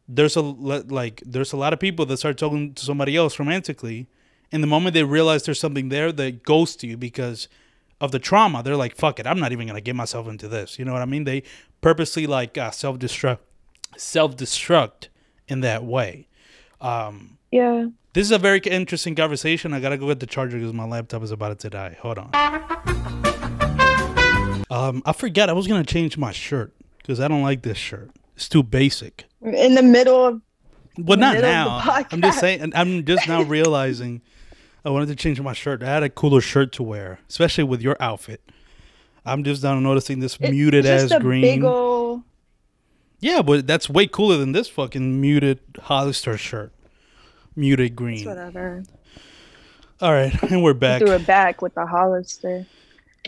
[0.08, 4.08] there's a like there's a lot of people that start talking to somebody else romantically,
[4.52, 7.48] and the moment they realize there's something there, they ghost you because
[8.00, 8.64] of the trauma.
[8.64, 11.02] They're like, "Fuck it, I'm not even gonna get myself into this." You know what
[11.02, 11.26] I mean?
[11.26, 11.44] They
[11.82, 13.40] purposely like uh, self destruct,
[13.98, 15.10] self destruct
[15.48, 16.28] in that way.
[16.80, 17.88] Um, yeah.
[18.14, 19.74] this is a very interesting conversation.
[19.74, 21.98] I gotta go get the charger because my laptop is about to die.
[22.02, 22.30] Hold on.
[24.70, 28.12] Um, I forgot I was gonna change my shirt because I don't like this shirt.
[28.38, 29.26] It's too basic.
[29.42, 30.42] In the middle of
[30.98, 31.80] Well, not now.
[32.12, 32.72] I'm just saying.
[32.76, 34.22] I'm just now realizing
[34.86, 35.82] I wanted to change my shirt.
[35.82, 38.42] I had a cooler shirt to wear, especially with your outfit.
[39.26, 41.42] I'm just now noticing this it- muted just ass a green.
[41.42, 42.24] big ol'
[43.20, 46.72] yeah, but that's way cooler than this fucking muted Hollister shirt.
[47.56, 48.18] Muted green.
[48.20, 48.84] It's whatever.
[50.00, 51.02] All right, and we're back.
[51.02, 52.68] Threw it back with the Hollister.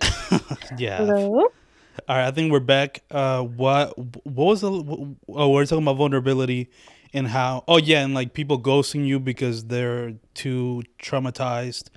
[0.78, 0.98] Yeah.
[0.98, 1.48] Hello.
[2.08, 3.04] All right, I think we're back.
[3.10, 4.70] Uh, what what was the?
[5.28, 6.70] Oh, we're talking about vulnerability
[7.14, 7.64] and how.
[7.68, 11.90] Oh yeah, and like people ghosting you because they're too traumatized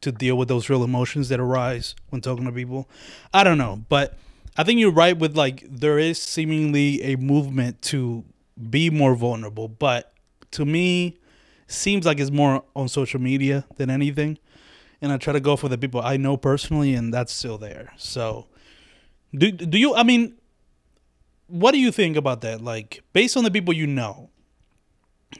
[0.00, 2.88] to deal with those real emotions that arise when talking to people.
[3.32, 4.18] I don't know, but
[4.56, 8.24] I think you're right with like there is seemingly a movement to
[8.70, 10.12] be more vulnerable, but
[10.52, 11.18] to me,
[11.68, 14.38] seems like it's more on social media than anything.
[15.00, 17.92] And I try to go for the people I know personally, and that's still there.
[17.96, 18.46] So.
[19.34, 19.94] Do do you?
[19.94, 20.34] I mean,
[21.48, 22.60] what do you think about that?
[22.62, 24.30] Like, based on the people you know,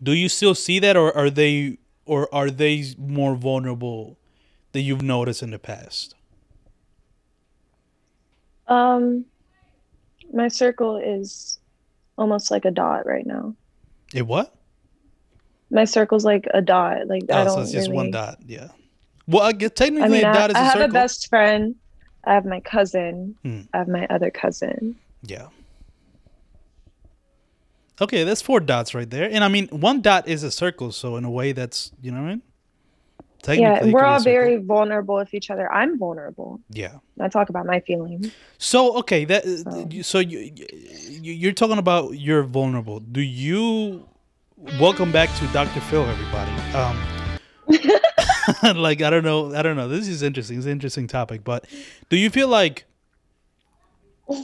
[0.03, 4.19] do you still see that, or are they, or are they more vulnerable
[4.73, 6.15] that you've noticed in the past?
[8.69, 9.25] Um,
[10.33, 11.59] my circle is
[12.19, 13.55] almost like a dot right now.
[14.13, 14.55] It what?
[15.71, 17.07] My circle's like a dot.
[17.07, 17.97] Like I Oh, don't so it's just really.
[17.97, 18.39] one dot.
[18.47, 18.69] Yeah.
[19.27, 20.85] Well, I guess technically I mean, a I, dot is I a have circle.
[20.91, 21.75] a best friend.
[22.27, 23.37] I have my cousin.
[23.43, 23.61] Hmm.
[23.73, 24.97] I have my other cousin.
[25.23, 25.47] Yeah.
[28.01, 31.17] Okay, that's four dots right there, and I mean, one dot is a circle, so
[31.17, 32.43] in a way, that's you know what I mean.
[33.61, 35.73] yeah, we're could be a all very vulnerable with each other.
[35.73, 36.61] I'm vulnerable.
[36.69, 36.97] yeah.
[37.19, 38.33] I talk about my feelings.
[38.59, 40.53] So okay, that So- you so you,
[41.09, 43.01] you you're talking about you're vulnerable.
[43.01, 44.07] Do you
[44.79, 45.81] welcome back to Dr.
[45.81, 46.51] Phil, everybody?
[46.75, 46.99] Um,
[48.75, 49.89] like I don't know, I don't know.
[49.89, 50.57] This is interesting.
[50.59, 51.67] It's an interesting topic, but
[52.09, 52.85] do you feel like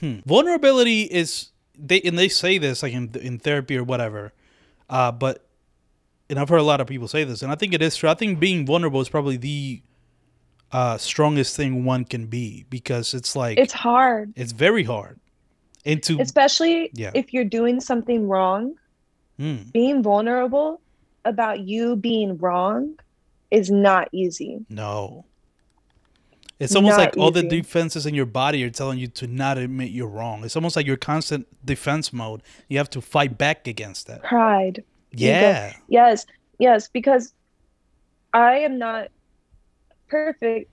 [0.00, 4.32] hmm, vulnerability is they and they say this like in in therapy or whatever,
[4.90, 5.46] uh, but
[6.30, 8.08] and I've heard a lot of people say this, and I think it is true.
[8.08, 9.82] I think being vulnerable is probably the
[10.72, 15.20] uh, strongest thing one can be because it's like It's hard, it's very hard.
[15.84, 17.10] And to especially Yeah.
[17.14, 18.74] if you're doing something wrong.
[19.38, 20.80] Mm, Being vulnerable
[21.24, 22.98] about you being wrong
[23.50, 24.64] is not easy.
[24.68, 25.24] no.
[26.60, 29.58] It's almost Not like all the defenses in your body are telling you to not
[29.58, 30.44] admit you're wrong.
[30.44, 32.42] It's almost like your constant defense mode.
[32.68, 34.22] You have to fight back against that.
[34.22, 34.84] Pride.
[35.12, 35.24] Ego.
[35.26, 35.74] Yeah.
[35.88, 36.26] Yes,
[36.60, 37.34] yes, because
[38.32, 39.08] I am not
[40.06, 40.70] perfect.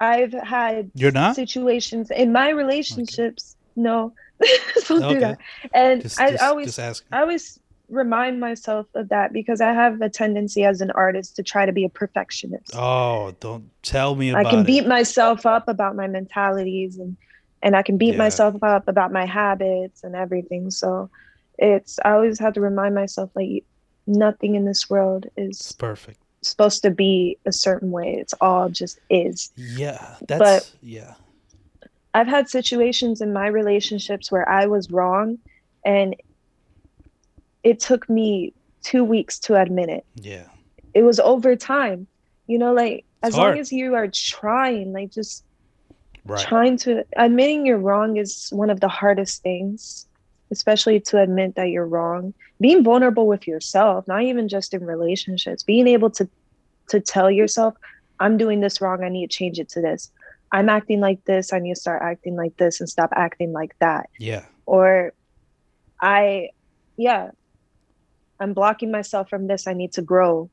[0.00, 1.36] I've had You're not?
[1.36, 3.56] situations in my relationships.
[3.76, 4.14] No,
[4.88, 5.14] don't Okay.
[5.14, 5.38] do that.
[5.74, 7.04] And Just, I just, always, just ask.
[7.12, 7.58] I always
[7.90, 11.72] remind myself of that because I have a tendency as an artist to try to
[11.72, 12.70] be a perfectionist.
[12.74, 14.66] Oh, don't tell me I can it.
[14.66, 17.16] beat myself up about my mentalities and
[17.62, 18.18] and I can beat Yeah.
[18.18, 20.70] myself up about my habits and everything.
[20.70, 21.10] So
[21.58, 23.64] it's I always have to remind myself like
[24.06, 26.18] nothing in this world It's is perfect.
[26.42, 28.14] supposed to be a certain way.
[28.18, 29.50] It's all just is.
[29.56, 30.16] Yeah.
[30.26, 31.14] That's yeah.
[32.14, 35.38] I've had situations in my relationships where I was wrong
[35.84, 36.16] and
[37.62, 38.52] it took me
[38.82, 40.04] 2 weeks to admit it.
[40.14, 40.44] Yeah.
[40.94, 42.06] It was over time.
[42.46, 45.44] You know like It's as long as you are trying like just
[46.26, 46.38] Right.
[46.46, 50.06] trying to admitting you're wrong is one of the hardest things
[50.52, 55.62] especially to admit that you're wrong being vulnerable with yourself not even just in relationships
[55.62, 56.28] being able to
[56.90, 57.74] to tell yourself
[58.20, 60.10] i'm doing this wrong i need to change it to this
[60.52, 63.74] i'm acting like this i need to start acting like this and stop acting like
[63.78, 64.44] that Yeah.
[64.66, 65.14] or
[66.02, 66.50] i
[66.98, 67.30] yeah
[68.40, 69.66] i'm blocking myself from this.
[69.66, 70.50] I need to grow.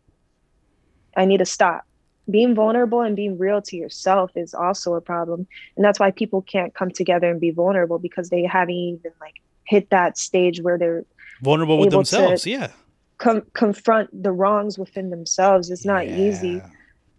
[1.16, 1.84] I need to stop.
[2.30, 5.48] Being vulnerable and being real to yourself is also a problem.
[5.76, 9.36] And that's why people can't come together and be vulnerable because they haven't even like
[9.64, 11.06] hit that stage where they're
[11.42, 12.46] Vulnerable with themselves.
[12.46, 12.72] Yeah.
[13.20, 15.70] com- confront the wrongs within themselves.
[15.70, 16.62] It's not easy.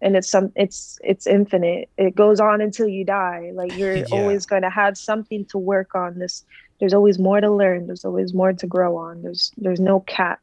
[0.03, 1.89] And it's some it's it's infinite.
[1.97, 3.51] It goes on until you die.
[3.55, 4.05] Like you're Yeah.
[4.12, 6.19] always going to have something to work on.
[6.19, 6.45] This
[6.81, 7.87] there's always more to learn.
[7.87, 9.23] There's always more to grow on.
[9.23, 10.41] There's there's no cap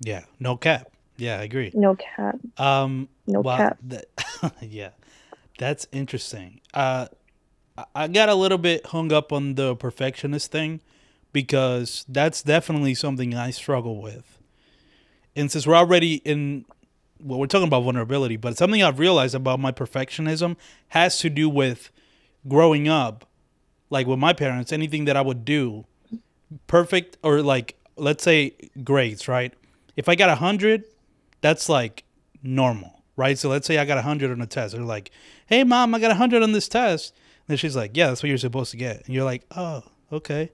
[0.00, 0.90] Yeah, no cap.
[1.16, 1.70] Yeah, I agree.
[1.74, 4.06] no cap Um, no wow, cap that-
[4.62, 4.90] yeah,
[5.58, 6.60] that's interesting.
[6.72, 7.06] Uh,
[7.76, 10.80] I- I got a little bit hung up on the perfectionist thing
[11.32, 14.38] because that's definitely something I struggle with.
[15.36, 16.64] And since we're already in,
[17.22, 20.56] well, we're talking about vulnerability, but something I've realized about my perfectionism
[20.88, 21.90] has to do with
[22.48, 23.26] growing up,
[23.90, 25.84] like with my parents, anything that I would do,
[26.66, 29.52] perfect or like, let's say grades, right?
[30.00, 30.84] If I got a hundred,
[31.42, 32.04] that's like
[32.42, 33.36] normal, right?
[33.36, 34.74] So let's say I got a hundred on a test.
[34.74, 35.10] They're like,
[35.44, 37.14] "Hey, mom, I got a hundred on this test."
[37.46, 40.52] And she's like, "Yeah, that's what you're supposed to get." And you're like, "Oh, okay."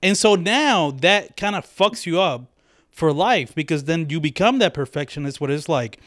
[0.00, 2.52] And so now that kind of fucks you up
[2.92, 5.40] for life because then you become that perfectionist.
[5.40, 5.98] What it's like,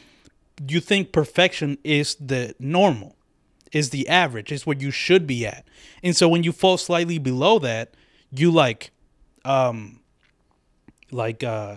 [0.66, 3.16] you think perfection is the normal,
[3.70, 5.66] is the average, is what you should be at.
[6.02, 7.92] And so when you fall slightly below that,
[8.30, 8.92] you like,
[9.44, 10.00] um,
[11.10, 11.74] like uh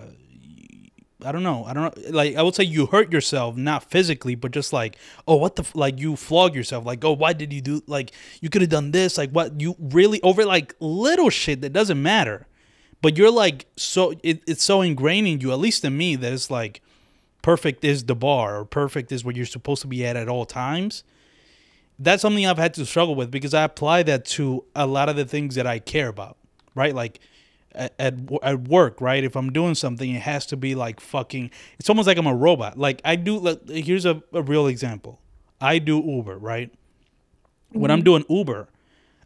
[1.23, 1.63] I don't know.
[1.63, 2.11] I don't know.
[2.11, 4.97] Like I would say you hurt yourself, not physically, but just like,
[5.27, 5.75] oh, what the f-?
[5.75, 6.85] like you flog yourself.
[6.85, 7.81] Like, oh, why did you do?
[7.87, 8.11] Like,
[8.41, 9.17] you could have done this.
[9.17, 12.47] Like, what you really over like little shit that doesn't matter,
[13.01, 15.51] but you're like so it, it's so ingrained in you.
[15.53, 16.81] At least in me, that it's like
[17.41, 20.45] perfect is the bar or perfect is what you're supposed to be at at all
[20.45, 21.03] times.
[21.97, 25.15] That's something I've had to struggle with because I apply that to a lot of
[25.15, 26.37] the things that I care about.
[26.73, 27.21] Right, like
[27.75, 29.23] at, at at work, right?
[29.23, 31.51] If I'm doing something, it has to be like fucking.
[31.79, 32.77] It's almost like I'm a robot.
[32.77, 33.37] Like I do.
[33.37, 35.19] Like, here's a, a real example.
[35.61, 36.73] I do Uber, right?
[37.69, 38.05] When I'm mm-hmm.
[38.05, 38.69] doing Uber,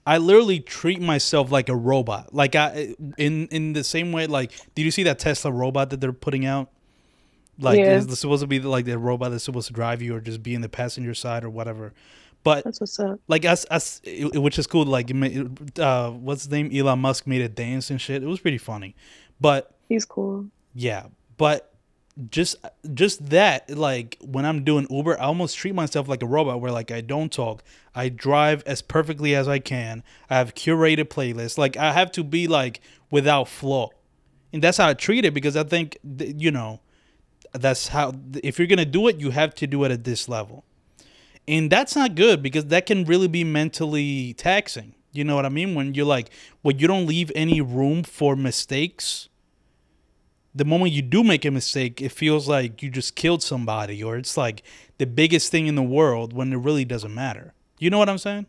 [0.05, 2.33] I literally treat myself like a robot.
[2.33, 4.27] Like I in in the same way.
[4.27, 6.69] Like, did you see that Tesla robot that they're putting out?
[7.59, 7.97] Like, Yeah.
[7.97, 10.55] it's supposed to be like the robot that's supposed to drive you or just be
[10.55, 11.93] in the passenger side or whatever.
[12.43, 13.19] But that's what's up.
[13.27, 15.11] like us us which is cool like
[15.77, 16.69] uh what's his name?
[16.73, 18.23] Elon musk made a dance and shit.
[18.23, 18.95] It was pretty funny.
[19.39, 20.47] But he's cool.
[20.73, 21.07] Yeah
[21.39, 21.73] but
[22.29, 22.57] just
[22.93, 26.71] just that like when i'm doing uber i almost treat myself like a robot where
[26.71, 27.63] like i don't talk.
[27.95, 30.03] I drive as perfectly as i can.
[30.29, 31.57] I have curated playlists.
[31.57, 33.89] Like i have to be like without flaw.
[34.53, 36.81] And that's how i treat it because i think th- you know
[37.53, 38.13] that's how
[38.43, 40.65] if you're gonna do it you have to do it at this level
[41.49, 44.95] and that's not good because that can really be mentally taxing.
[45.11, 45.75] You know what i mean?
[45.75, 46.29] When you're like
[46.61, 49.29] when you don't leave any room for mistakes
[50.53, 54.17] the moment you do make a mistake it feels like you just killed somebody or
[54.17, 54.63] it's like
[54.97, 57.53] the biggest thing in the world when it really doesn't matter.
[57.77, 58.45] You know what i'm saying?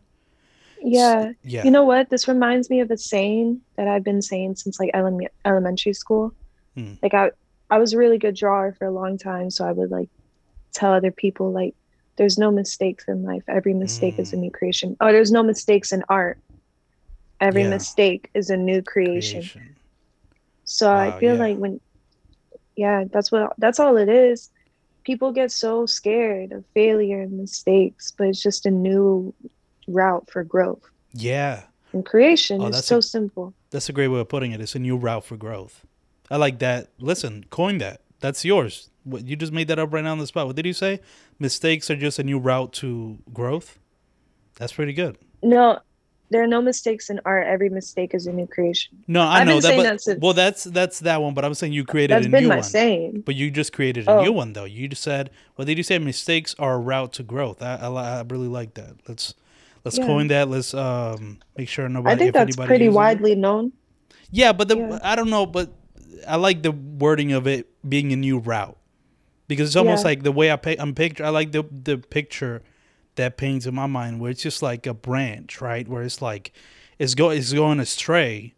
[0.83, 1.33] Yeah.
[1.45, 1.63] yeah.
[1.63, 2.09] You know what?
[2.09, 6.35] This reminds me of a saying that i've been saying since like elem- elementary school.
[6.75, 6.95] Hmm.
[7.03, 7.31] like i
[7.69, 10.09] i was a really good drawer for a long time so i would like
[10.73, 11.75] tell other people like
[12.21, 13.43] there's no mistakes in life.
[13.49, 14.43] Every mistake is a Hmm.
[14.43, 14.95] new creation.
[15.01, 16.37] Oh there's no mistakes in art.
[17.41, 17.71] Every Yeah.
[17.71, 19.77] mistake is a new creation, creation.
[20.65, 21.41] so Wow, i feel yeah.
[21.47, 21.81] like when
[22.77, 24.51] yeah that's what that's all it is.
[25.05, 29.35] People get so scared of failure and mistakes but it's just a new
[29.89, 30.85] route for growth.
[31.15, 31.63] Yeah.
[31.95, 33.55] And creation Oh, is so a- simple.
[33.71, 34.61] that's a great way of putting it.
[34.61, 35.87] It's a new route for growth.
[36.31, 36.89] I like that.
[36.99, 38.03] Listen coin that.
[38.21, 40.67] That's yours what you just made that up right now on the spot what did
[40.67, 41.01] you say
[41.39, 43.79] mistakes are just a new route to growth
[44.57, 45.79] that's pretty good no
[46.31, 49.47] there are no mistakes in art every mistake is a new creation no i I've
[49.49, 52.15] know that but that since- well that's that's that one but i'm saying you created
[52.15, 54.23] that's a been new my one saying But you just created a Oh.
[54.23, 54.65] new one, though.
[54.65, 58.19] You just said, "Well, did you say mistakes are a route to growth?" I, I,
[58.21, 58.95] I really like that.
[59.09, 59.35] Let's
[59.85, 60.07] let's Yeah.
[60.07, 60.49] coin that.
[60.49, 62.15] Let's um make sure nobody.
[62.15, 62.97] i think if that's pretty uses it.
[62.97, 63.73] widely known
[64.31, 64.99] Yeah, but the Yeah.
[65.03, 65.73] I don't know, but
[66.29, 68.77] I like the wording of it being a new route
[69.51, 70.11] because it's almost Yeah.
[70.11, 71.25] like the way I pic- I'm picture.
[71.25, 72.63] I like the the picture
[73.17, 75.89] that paints in my mind where it's just like a branch, right?
[75.89, 76.53] Where it's like
[77.01, 78.55] it's go it's going astray,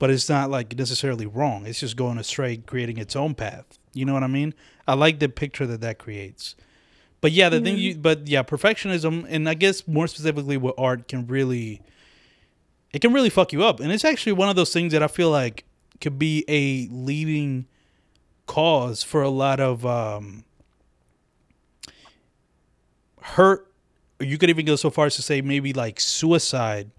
[0.00, 1.66] but it's not like necessarily wrong.
[1.66, 3.78] It's just going astray, creating its own path.
[3.92, 4.54] You know what I mean?
[4.88, 6.56] I like the picture that that creates.
[7.20, 7.82] But yeah, the thing mm-hmm.
[7.82, 11.80] you but yeah, perfectionism and I guess more specifically with art can really
[12.92, 13.78] it can really fuck you up.
[13.78, 15.64] And it's actually one of those things that I feel like
[16.00, 17.66] could be a leading
[18.46, 20.44] cause for a lot of um
[23.20, 23.70] hurt
[24.20, 26.90] you could even go so far as to say maybe like suicide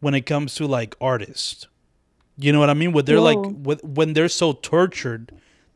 [0.00, 1.66] when it comes to like artists.
[2.36, 2.92] You know what I mean?
[2.92, 3.50] When they're like Whoa.
[3.50, 5.32] with, when they're so tortured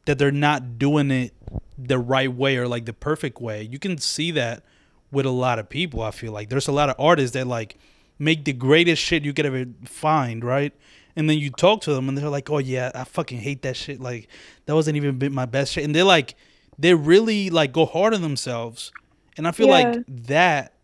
[0.06, 1.32] that they're not doing it
[1.76, 3.62] the right way or like the perfect way.
[3.62, 4.62] You can see that
[5.10, 6.02] with a lot of people.
[6.02, 7.78] I feel like there's a lot of artists that like
[8.18, 10.72] make the greatest shit you could ever find, right?
[11.16, 13.76] And then you talk to them and they're like, "Oh yeah, I fucking hate that
[13.76, 14.00] shit.
[14.00, 14.28] Like
[14.66, 16.34] that wasn't even my best shit." And they're like,
[16.78, 18.92] they really like go hard on themselves
[19.38, 19.72] And I feel Yeah.
[19.72, 20.74] like that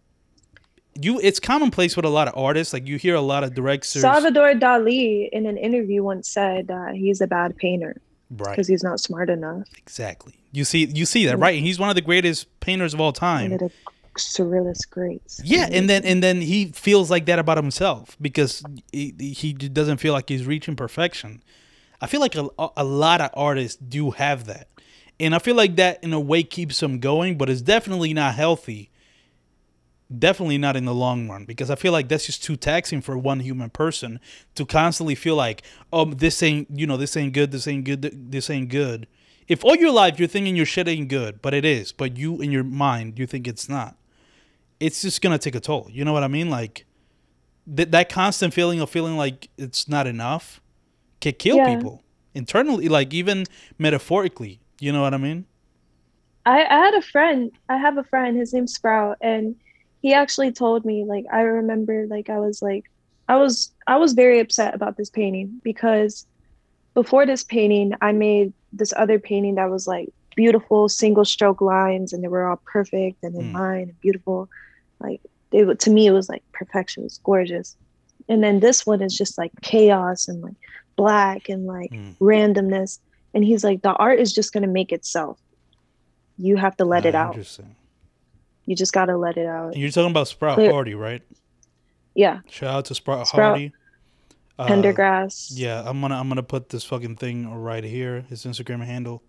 [0.94, 2.72] you it's commonplace with a lot of artists.
[2.72, 6.94] Like you hear a lot of directors Salvador Dali in an interview once said that
[6.94, 7.96] he's a bad painter
[8.30, 8.50] right.
[8.50, 9.62] because he's not smart enough.
[9.78, 10.34] Exactly.
[10.52, 11.56] You see you see that, right?
[11.56, 13.52] And he's one of the greatest painters of all time.
[13.52, 13.74] One of the
[14.18, 15.40] surrealist greats.
[15.44, 19.98] Yeah, and then and then he feels like that about himself because he, he doesn't
[19.98, 21.42] feel like he's reaching perfection.
[22.00, 24.68] I feel like a, a lot of artists do have that,
[25.20, 28.34] and I feel like that in a way keeps them going, but it's definitely not
[28.34, 28.90] healthy.
[30.16, 33.16] Definitely not in the long run because I feel like that's just too taxing for
[33.16, 34.20] one human person
[34.56, 38.30] to constantly feel like, oh, this ain't you know this ain't good, this ain't good,
[38.30, 39.06] this ain't good.
[39.48, 42.42] If all your life you're thinking your shit ain't good, but it is, but you
[42.42, 43.96] in your mind you think it's not
[44.82, 45.86] it's just gonna take a toll.
[45.90, 46.50] You know what I mean?
[46.50, 46.84] Like
[47.76, 50.60] th- that constant feeling of feeling like it's not enough
[51.20, 51.74] can kill Yeah.
[51.76, 52.02] people
[52.34, 53.44] internally, like even
[53.78, 54.60] metaphorically.
[54.80, 55.46] You know what I mean?
[56.44, 57.52] I, I had a friend.
[57.68, 58.36] I have a friend.
[58.36, 59.54] His name's Sprout, and
[60.00, 61.04] he actually told me.
[61.04, 62.90] Like I remember, like I was like,
[63.28, 66.26] I was I was very upset about this painting because
[66.94, 72.12] before this painting, I made this other painting that was like beautiful single stroke lines,
[72.12, 73.54] and they were all perfect and in Mm.
[73.54, 74.48] line and beautiful.
[75.02, 77.02] Like they to me, it was like perfection.
[77.02, 77.76] It was gorgeous.
[78.28, 80.54] And then this one is just like chaos and like
[80.96, 82.16] black and like Mm.
[82.18, 82.98] randomness.
[83.34, 85.38] And he's like, the art is just gonna make itself.
[86.38, 87.30] You have to let it out.
[87.34, 87.74] Interesting.
[88.66, 89.72] You just gotta let it out.
[89.72, 91.22] And you're talking about Sprout Clear- Hardy, right?
[92.14, 92.40] Yeah.
[92.48, 93.72] Shout out to Sprout, Sprout, Hardy.
[94.58, 95.50] Uh, Pendergrass.
[95.54, 98.24] Yeah, I'm gonna I'm gonna put this fucking thing right here.
[98.28, 99.22] His Instagram handle.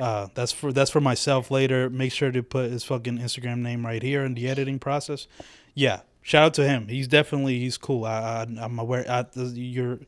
[0.00, 1.90] Uh, that's for that's for myself later.
[1.90, 5.26] Make sure to put his fucking Instagram name right here in the editing process.
[5.74, 6.88] Yeah, shout out to him.
[6.88, 8.04] He's definitely he's cool.
[8.04, 9.04] I, I I'm aware.
[9.08, 10.00] I, you're.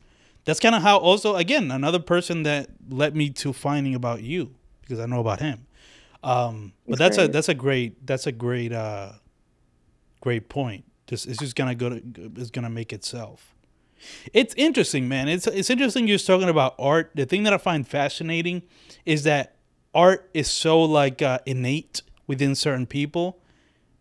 [0.45, 4.55] That's kind of how also again another person that led me to finding about you
[4.81, 5.67] because I know about him.
[6.25, 7.33] Um, but that's a great.
[7.33, 9.13] that's a great that's a great uh
[10.21, 10.85] great point.
[11.07, 12.03] Just it's just gonna go to
[12.37, 13.55] it's gonna make itself.
[14.33, 15.29] It's interesting, man.
[15.29, 17.13] It's it's interesting you're talking about art.
[17.15, 18.63] The thing that I find fascinating
[19.05, 19.57] is that
[19.95, 23.39] art is so like uh, innate within certain people,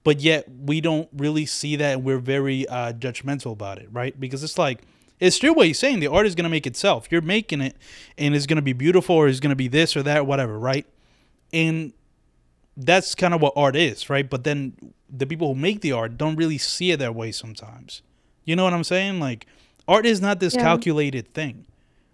[0.04, 1.96] but yet we don't really see that.
[1.96, 4.18] and We're very uh, judgmental about it, right?
[4.20, 4.82] Because it's like
[5.20, 6.00] it's true what he's saying.
[6.00, 7.08] The art is gonna make itself.
[7.12, 7.76] You're making it,
[8.18, 10.86] and it's gonna be beautiful, or it's gonna be this or that, whatever, right?
[11.54, 11.94] And
[12.78, 14.28] that's kind of what art is, right?
[14.30, 18.02] But then the people who make the art don't really see it that way sometimes.
[18.46, 19.20] You know what I'm saying?
[19.20, 19.46] Like
[19.88, 20.62] art is not this Yeah.
[20.62, 21.66] calculated thing,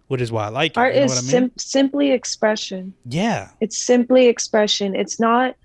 [0.08, 0.78] which is why I like it.
[0.78, 1.30] Art you know is what I mean?
[1.30, 2.94] sim- simply expression.
[3.06, 3.50] yeah.
[3.60, 4.96] It's simply expression.
[4.96, 5.56] It's not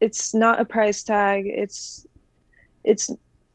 [0.00, 1.44] it's not a price tag.
[1.46, 2.06] It's
[2.84, 3.10] it's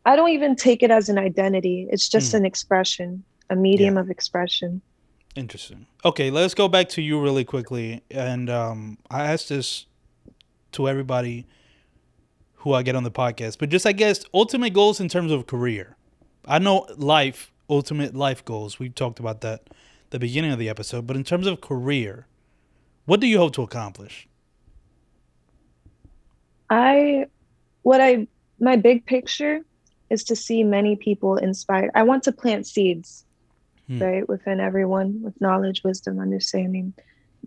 [0.05, 1.87] I don't even take it as an identity.
[1.89, 2.37] It's just Hmm.
[2.39, 4.81] an expression, a medium of expression.
[5.35, 5.87] Interesting.
[6.05, 8.03] Okay, let's go back to you really quickly.
[8.11, 9.85] And um, I asked this
[10.73, 11.47] to everybody
[12.57, 15.47] who I get on the podcast, but just I guess ultimate goals in terms of
[15.47, 15.95] career.
[16.45, 18.79] I know life, ultimate life goals.
[18.79, 19.67] We talked about that at
[20.13, 22.27] the beginning of the episode, but in terms of career,
[23.05, 24.27] what do you hope to accomplish?
[26.69, 27.25] I
[27.81, 28.27] what I
[28.59, 29.61] my big picture
[30.11, 31.89] is to see many people inspired.
[31.95, 33.25] I want to plant seeds,
[33.87, 34.01] Hmm.
[34.01, 36.93] right, within everyone with knowledge, wisdom, understanding.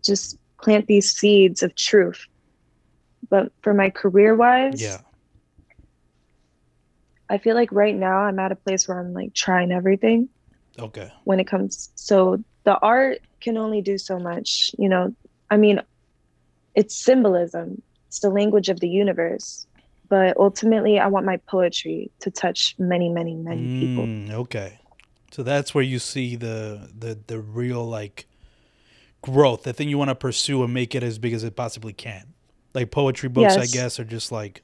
[0.04, 2.26] Just plant these seeds of truth.
[3.30, 4.98] But for my career wise, Yeah.
[7.30, 10.28] I feel like right now I'm at a place where I'm like trying everything
[10.78, 11.10] Okay.
[11.24, 15.14] when it comes so the art can only do so much, you know.
[15.50, 15.80] I mean,
[16.74, 17.80] it's symbolism.
[18.08, 19.66] It's the language of the universe.
[20.08, 24.04] But ultimately, I want my poetry to touch many, many, many people.
[24.04, 24.78] Mm, okay.
[25.30, 28.26] So that's where you see the the the real like
[29.22, 31.92] growth, the thing you want to pursue and make it as big as it possibly
[31.92, 32.34] can.
[32.74, 34.62] Like poetry books, I guess, are just like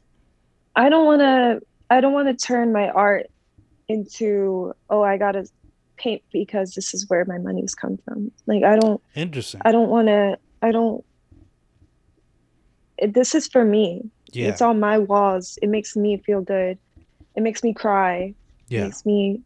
[0.75, 1.61] I don't want to.
[1.89, 3.27] I don't want to turn my art
[3.89, 5.47] into oh, I gotta
[5.97, 8.31] paint because this is where my money's come from.
[8.47, 9.01] Like I don't.
[9.15, 9.61] interesting.
[9.65, 10.39] I don't want to.
[10.61, 11.05] I don't.
[12.99, 14.11] It, this is for me.
[14.33, 14.49] yeah.
[14.49, 15.59] It's on my walls.
[15.63, 16.79] It makes me feel good.
[17.35, 18.17] It makes me cry.
[18.17, 18.35] It
[18.69, 18.85] yeah.
[18.85, 19.41] makes me.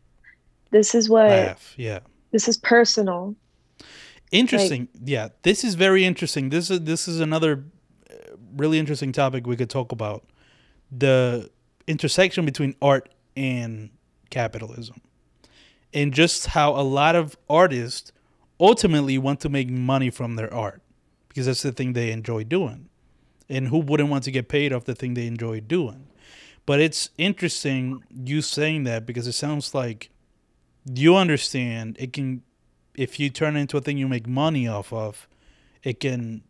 [0.71, 1.29] This is what.
[1.29, 1.75] Laugh.
[1.77, 2.01] Yeah.
[2.33, 3.35] This is personal.
[4.33, 4.89] Interesting.
[5.05, 5.29] yeah.
[5.43, 6.51] This is very interesting.
[6.51, 7.65] This is this is another
[8.11, 8.15] uh,
[8.57, 10.25] really interesting topic we could talk about.
[10.91, 11.51] The
[11.87, 13.91] intersection between art and
[14.31, 15.01] capitalism.
[15.97, 18.13] And just how a lot of artists
[18.61, 20.83] ultimately want to make money from their art
[21.29, 22.89] because that's the thing they enjoy doing.
[23.49, 26.07] And who wouldn't want to get paid off the thing they enjoy doing?
[26.67, 30.11] But it's interesting you saying that because it sounds like
[30.85, 32.43] you understand it can
[32.95, 35.29] if you turn it into a thing you make money off of,
[35.83, 36.43] it can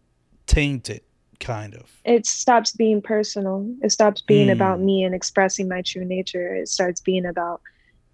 [0.46, 1.04] taint it
[1.40, 2.00] kind of.
[2.04, 3.68] It stops being personal.
[3.82, 4.84] It stops being about Mm.
[4.84, 6.54] me and expressing my true nature.
[6.54, 7.60] It starts being about,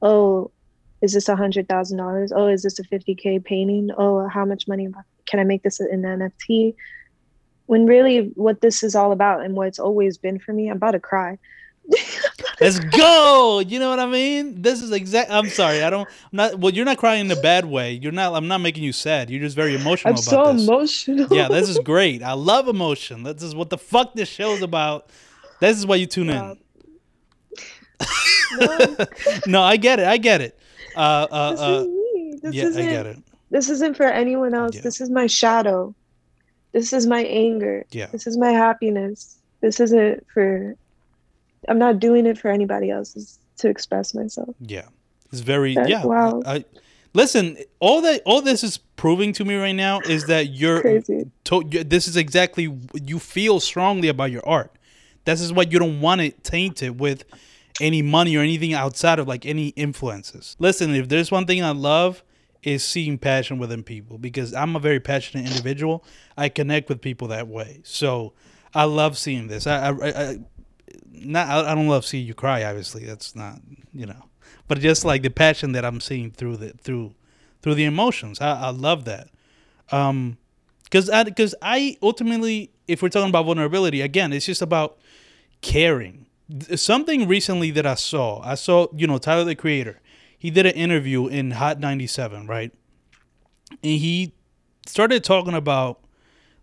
[0.01, 0.51] oh,
[1.03, 2.33] is this a hundred thousand dollars?
[2.33, 3.91] Oh, is this a fifty k painting?
[3.99, 4.89] Oh, how much money
[5.27, 6.75] can I make this in NFT?
[7.67, 10.77] When really, what this is all about and what it's always been for me, I'm
[10.77, 11.39] about to cry.
[12.61, 13.61] Let's go.
[13.67, 14.63] You know what I mean?
[14.63, 15.31] This is exact.
[15.33, 15.83] I'm sorry.
[15.83, 16.09] I don't.
[16.09, 16.59] I'm not.
[16.59, 17.93] Well, you're not crying in a bad way.
[17.95, 18.35] You're not.
[18.35, 19.31] I'm not making you sad.
[19.31, 20.63] You're just very emotional I'm about so this.
[20.69, 21.27] emotional.
[21.37, 22.23] yeah, this is great.
[22.23, 23.25] I love emotion.
[23.25, 25.09] This is what the fuck this show's about.
[25.61, 26.53] This is why you tune Yeah.
[26.53, 26.59] in.
[28.61, 28.97] No,
[29.47, 30.07] no, I get it.
[30.07, 30.59] I get it.
[30.97, 32.39] Uh, uh, this uh, is me.
[32.43, 32.89] This yeah, I isn't.
[32.89, 33.19] get it.
[33.51, 34.77] This isn't for anyone else.
[34.77, 34.83] Yeah.
[34.83, 35.95] This is my shadow.
[36.73, 37.85] This is my anger.
[37.91, 38.07] Yeah.
[38.07, 39.39] This is my happiness.
[39.61, 40.75] This isn't for.
[41.69, 43.15] I'm not doing it for anybody else.
[43.15, 44.55] It's to express myself.
[44.61, 44.87] Yeah,
[45.31, 46.05] it's very That- yeah.
[46.05, 46.43] wow.
[46.45, 46.65] I,
[47.15, 51.31] listen, all that all this is proving to me right now is that you're Crazy.
[51.45, 54.73] to, this is exactly you feel strongly about your art.
[55.25, 57.25] This is why you don't want it tainted with
[57.83, 60.57] any money or anything outside of like any influences.
[60.59, 62.23] Listen, if there's one thing I love
[62.63, 66.05] is seeing passion within people because I'm a very passionate individual.
[66.37, 67.81] I connect with people that way.
[67.85, 68.35] So
[68.73, 69.67] I love seeing this.
[69.67, 70.39] I, I, I-
[71.25, 72.65] not I don't love seeing you cry.
[72.65, 73.61] Obviously, that's not
[73.95, 74.25] you know,
[74.67, 77.15] but just like the passion that I'm seeing through the through
[77.63, 78.41] through the emotions.
[78.41, 79.29] I, I love that.
[79.93, 80.39] Um,
[80.85, 84.99] because I because I ultimately, if we're talking about vulnerability, again, it's just about
[85.61, 86.27] caring.
[86.61, 90.01] Th- Something recently that I saw, I saw you know Tyler the Creator.
[90.39, 92.73] He did an interview in Hot 97, right?
[93.71, 94.35] And he
[94.87, 96.01] started talking about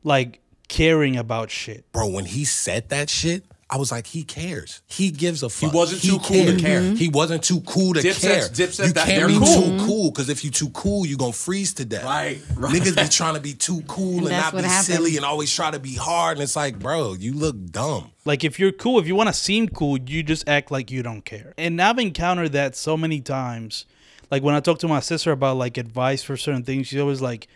[0.03, 1.89] like caring about shit.
[1.93, 4.81] Bro, when he said that shit, I was like, he cares.
[4.87, 5.69] He gives a fuck.
[5.71, 6.59] He wasn't too cool to cared.
[6.59, 6.81] care.
[6.95, 8.67] He wasn't too cool to Dipset's- care.
[8.67, 9.45] Dipset, you that- can't be cool.
[9.77, 12.03] too cool because if you too cool, you gonna freeze to death.
[12.03, 12.73] Right, right.
[12.73, 14.87] Niggas be trying to be too cool and, that's not be happens.
[14.87, 16.37] silly and always try to be hard.
[16.37, 18.09] And it's like, bro, you look dumb.
[18.25, 21.03] Like if you're cool, if you want to seem cool, you just act like you
[21.03, 21.53] don't care.
[21.57, 23.85] And I've encountered that so many times.
[24.31, 27.21] Like when I talk to my sister about like advice for certain things, she's always
[27.21, 27.47] like,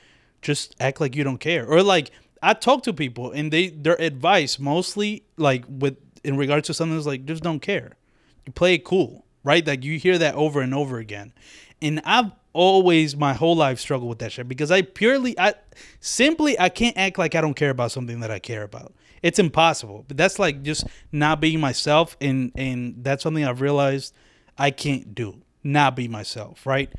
[0.44, 1.66] just act like you don't care.
[1.66, 2.12] Or like
[2.44, 6.96] I talk to people and they their advice mostly like with in regards to something
[6.96, 7.94] that's like just don't care.
[8.46, 9.66] You play it cool, right?
[9.66, 11.34] Like you hear that over and over again.
[11.82, 15.54] And I've always my whole life struggled with that shit because I purely I
[16.02, 18.94] simply I can't act like I don't care about something that I care about.
[19.22, 20.04] It's impossible.
[20.08, 24.14] But that's like just not being myself and and that's something I've realized
[24.58, 25.42] I can't do.
[25.64, 26.92] Not be myself, right?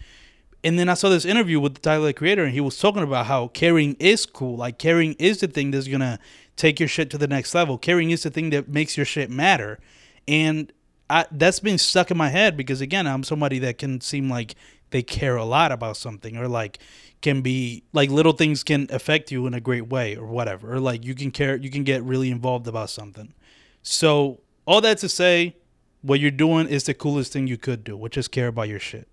[0.65, 3.03] And then I saw this interview with the Tyler the Creator, and he was talking
[3.03, 4.57] about how caring is cool.
[4.57, 6.19] Like caring is the thing that's gonna
[6.57, 7.77] take your shit to the next level.
[7.77, 9.79] Caring is the thing that makes your shit matter.
[10.27, 10.73] And
[11.11, 14.55] I, that's been stuck in my head because again, I'm somebody that can seem like
[14.89, 16.79] they care a lot about something, or like
[17.21, 20.73] can be like little things can affect you in a great way, or whatever.
[20.73, 23.35] Or like you can care, you can get really involved about something.
[23.83, 25.57] So all that to say,
[26.01, 28.81] what you're doing is the coolest thing you could do, which is care about your
[28.81, 29.09] shit.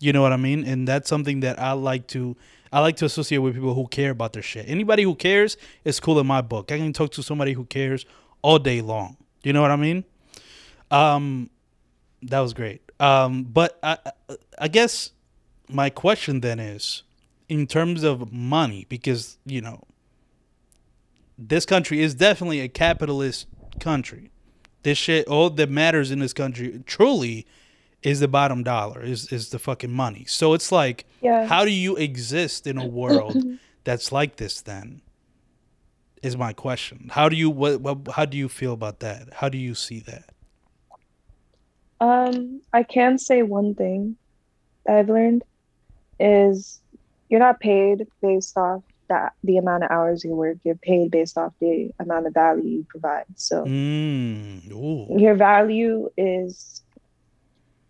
[0.00, 0.64] You know what I mean?
[0.64, 2.36] And that's something that I like to
[2.72, 4.68] I like to associate with people who care about their shit.
[4.68, 6.70] Anybody who cares is cool in my book.
[6.70, 8.04] I can talk to somebody who cares
[8.42, 9.16] all day long.
[9.42, 10.04] You know what I mean?
[10.90, 11.50] Um
[12.22, 12.82] that was great.
[13.00, 13.98] Um but I
[14.58, 15.12] I- guess
[15.68, 17.02] my question then is
[17.48, 19.82] in terms of money because, you know,
[21.38, 23.46] this country is definitely a capitalist
[23.80, 24.30] country.
[24.82, 27.46] This shit all that matters in this country truly
[28.02, 30.24] is the bottom dollar, is is the fucking money.
[30.26, 31.46] So it's like, Yeah.
[31.46, 33.36] how do you exist in a world
[33.84, 34.60] that's like this?
[34.60, 35.02] Then
[36.22, 37.08] is my question.
[37.12, 39.32] How do you what, what how do you feel about that?
[39.34, 40.30] How do you see that?
[42.00, 44.16] Um, I can say one thing
[44.84, 45.42] that I've learned
[46.20, 46.80] is
[47.28, 50.58] you're not paid based off that the amount of hours you work.
[50.64, 53.24] You're paid based off the amount of value you provide.
[53.36, 55.18] So Mm.
[55.20, 56.82] Your value is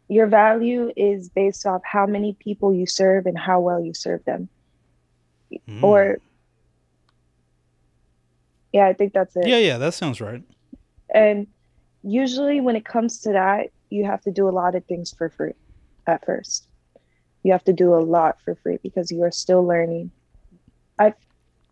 [0.09, 4.24] your value is based off how many people you serve and how well you serve
[4.24, 4.49] them.
[5.69, 5.83] Mm.
[5.83, 6.19] Or
[8.73, 9.47] yeah, I think that's it.
[9.47, 10.43] yeah, yeah, that sounds right.
[11.12, 11.47] And
[12.03, 15.28] usually, when it comes to that, you have to do a lot of things for
[15.31, 15.55] free
[16.07, 16.69] at first.
[17.43, 20.11] You have to do a lot for free because you are still learning.
[20.99, 21.15] I,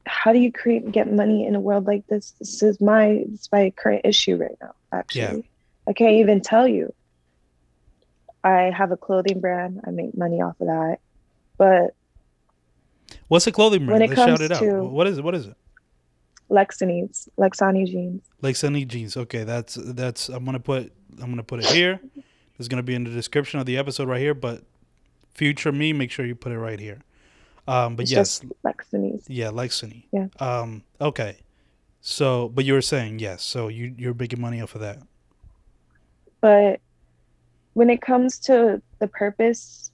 [0.06, 2.32] how do you create get money in a world like this?
[2.38, 4.74] This is my it's my current issue right now.
[4.92, 5.48] Actually,
[5.88, 6.94] I can't even tell you.
[8.44, 9.80] I have a clothing brand.
[9.86, 10.98] I make money off of that,
[11.58, 11.94] but
[13.28, 14.00] What's the clothing brand?
[14.00, 14.60] When it Let's shout comes it out.
[14.60, 15.24] to- What is it?
[15.24, 15.56] What is it?
[16.50, 18.22] Lexanies, Lexani jeans.
[18.58, 19.16] Sunny jeans.
[19.16, 20.28] Okay, that's that's.
[20.28, 20.92] I'm gonna put.
[21.20, 22.00] I'm gonna put it here.
[22.58, 24.34] It's gonna be in the description of the episode right here.
[24.34, 24.62] But
[25.34, 27.00] future me, make sure you put it right here.
[27.66, 29.24] Um, but It's yes, just Lexanies.
[29.26, 30.06] yeah, Sunny.
[30.12, 30.26] Yeah.
[30.38, 31.38] Um, okay.
[32.02, 33.42] So, but you were saying yes.
[33.42, 34.98] So you you're making money off of that.
[36.42, 36.80] But
[37.74, 39.90] when it comes to the purpose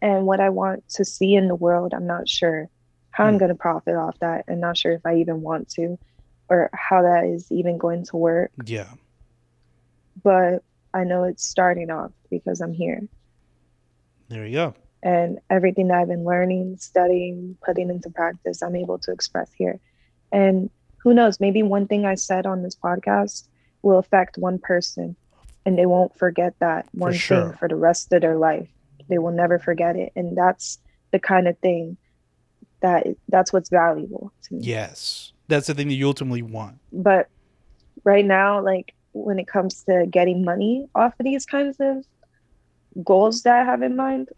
[0.00, 2.68] and what I want to see in the world, I'm not sure
[3.10, 3.38] how I'm Hmm.
[3.38, 4.44] going to profit off that.
[4.48, 5.98] I'm not sure if I even want to
[6.48, 8.52] or how that is even going to work.
[8.64, 8.90] Yeah.
[10.22, 10.62] But
[10.94, 13.00] I know it's starting off because I'm here.
[14.28, 14.74] There you go.
[15.02, 19.80] And everything that I've been learning, studying, putting into practice, I'm able to express here.
[20.30, 20.70] And
[21.02, 23.48] who knows, maybe one thing I said on this podcast
[23.82, 25.16] will affect one person
[25.64, 27.48] and they won't forget that one sure.
[27.48, 28.68] thing for the rest of their life.
[29.08, 30.12] They will never forget it.
[30.16, 30.78] And that's
[31.10, 31.96] the kind of thing
[32.80, 34.60] that that's what's valuable to me.
[34.62, 35.32] Yes.
[35.48, 36.78] That's the thing that you ultimately want.
[36.92, 37.28] But
[38.04, 42.04] right now, like when it comes to getting money off of these kinds of
[43.04, 44.30] goals that I have in mind,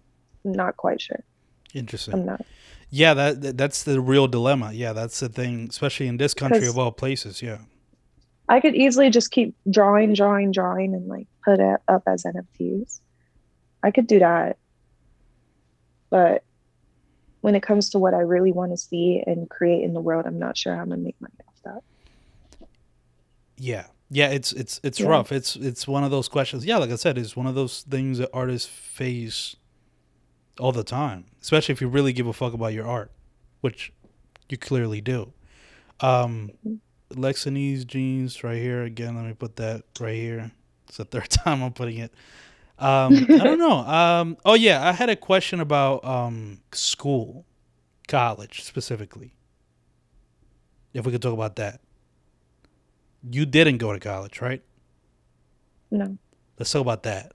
[0.45, 1.25] I'm not quite sure.
[1.73, 2.15] Interesting.
[2.15, 2.45] I'm not.
[2.91, 4.73] Yeah, that, that that's the real dilemma.
[4.73, 7.43] Yeah, that's the thing, especially in this country of all places.
[7.43, 7.59] Yeah.
[8.49, 13.01] I could easily just keep drawing, drawing, drawing, and like put it up as NFTs.
[13.83, 14.59] I could do that.
[16.11, 16.45] But
[17.41, 20.27] when it comes to what I really want to see and create in the world,
[20.27, 22.67] I'm not sure how I'm gonna make money off that.
[23.57, 23.85] Yeah.
[24.11, 25.09] Yeah, it's it's it's Yeah.
[25.09, 25.33] rough.
[25.33, 26.65] It's it's one of those questions.
[26.65, 29.57] Yeah, like I said, it's one of those things that artists face
[30.61, 33.11] all the time, especially if you really give a fuck about your art,
[33.61, 33.93] which
[34.49, 35.33] you clearly do.
[36.01, 36.53] Um
[37.15, 39.17] Lexanies jeans right here again.
[39.17, 40.51] Let me put that right here.
[40.89, 42.13] It's the third time I'm putting it.
[42.79, 43.79] Um, I don't know.
[43.79, 47.45] Um, oh yeah, I had a question about um, school,
[48.09, 49.35] college specifically.
[50.93, 51.81] If we could talk about that.
[53.29, 54.63] You didn't go to college, right?
[55.91, 56.19] No.
[56.59, 57.33] Let's talk about that.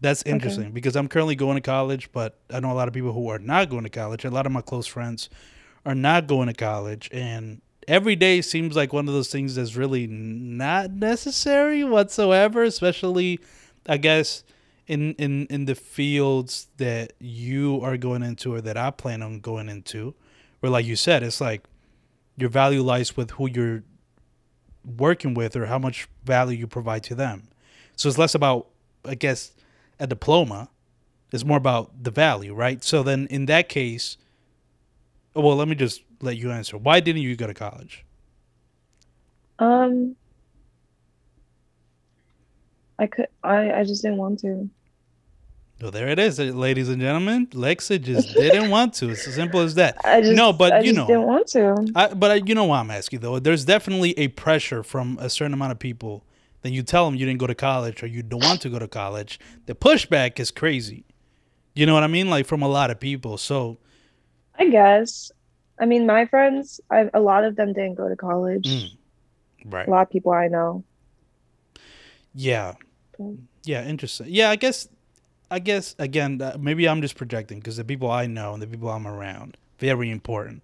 [0.00, 3.12] That's interesting because I'm currently going to college, but I know a lot of people
[3.12, 4.24] who are not going to college.
[4.24, 5.30] A lot of my close friends
[5.86, 9.76] are not going to college, and every day seems like one of those things that's
[9.76, 12.62] really not necessary whatsoever.
[12.62, 13.40] Especially,
[13.88, 14.44] I guess,
[14.86, 19.40] in in in the fields that you are going into or that I plan on
[19.40, 20.14] going into,
[20.60, 21.64] where like you said, it's like
[22.36, 23.82] your value lies with who you're
[24.84, 27.48] working with or how much value you provide to them.
[27.96, 28.68] So it's less about,
[29.04, 29.52] I guess,
[29.98, 30.68] a diploma.
[31.32, 32.82] It's more about the value, right?
[32.84, 34.16] So then in that case,
[35.34, 36.76] well, let me just let you answer.
[36.78, 38.04] Why didn't you go to college?
[39.58, 40.16] Um
[42.98, 44.68] I could I, I just didn't want to.
[45.80, 47.48] Well, there it is, ladies and gentlemen.
[47.48, 49.10] Lexa just didn't want to.
[49.10, 49.96] It's as simple as that.
[50.04, 51.06] I just No, but I you just know.
[51.06, 51.92] didn't want to.
[51.96, 53.38] I, but I, you know why I'm asking though.
[53.38, 56.24] There's definitely a pressure from a certain amount of people.
[56.62, 58.78] Then you tell them you didn't go to college or you don't want to go
[58.78, 59.38] to college.
[59.66, 61.04] The pushback is crazy.
[61.74, 62.30] You know what I mean?
[62.30, 63.36] Like from a lot of people.
[63.36, 63.78] So
[64.58, 65.30] I guess.
[65.78, 68.66] I mean my friends, a lot of them didn't go to college.
[68.66, 68.96] Mm.
[69.66, 69.88] right.
[69.88, 70.84] A lot of people I know.
[72.34, 72.74] Yeah.
[73.20, 73.36] Okay.
[73.64, 74.26] Yeah, interesting.
[74.28, 74.88] Yeah, I guess
[75.50, 78.66] I guess again, uh, maybe I'm just projecting because the people I know and the
[78.66, 80.62] people I'm around very important.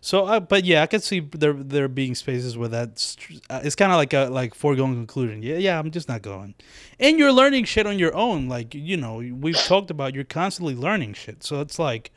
[0.00, 3.16] So, uh, but yeah, I can see there there being spaces where that's
[3.50, 5.42] uh, it's kind of like a like foregone conclusion.
[5.42, 6.54] Yeah, yeah, I'm just not going.
[7.00, 8.48] And you're learning shit on your own.
[8.48, 11.42] Like you know, we've talked about you're constantly learning shit.
[11.42, 12.12] So it's like,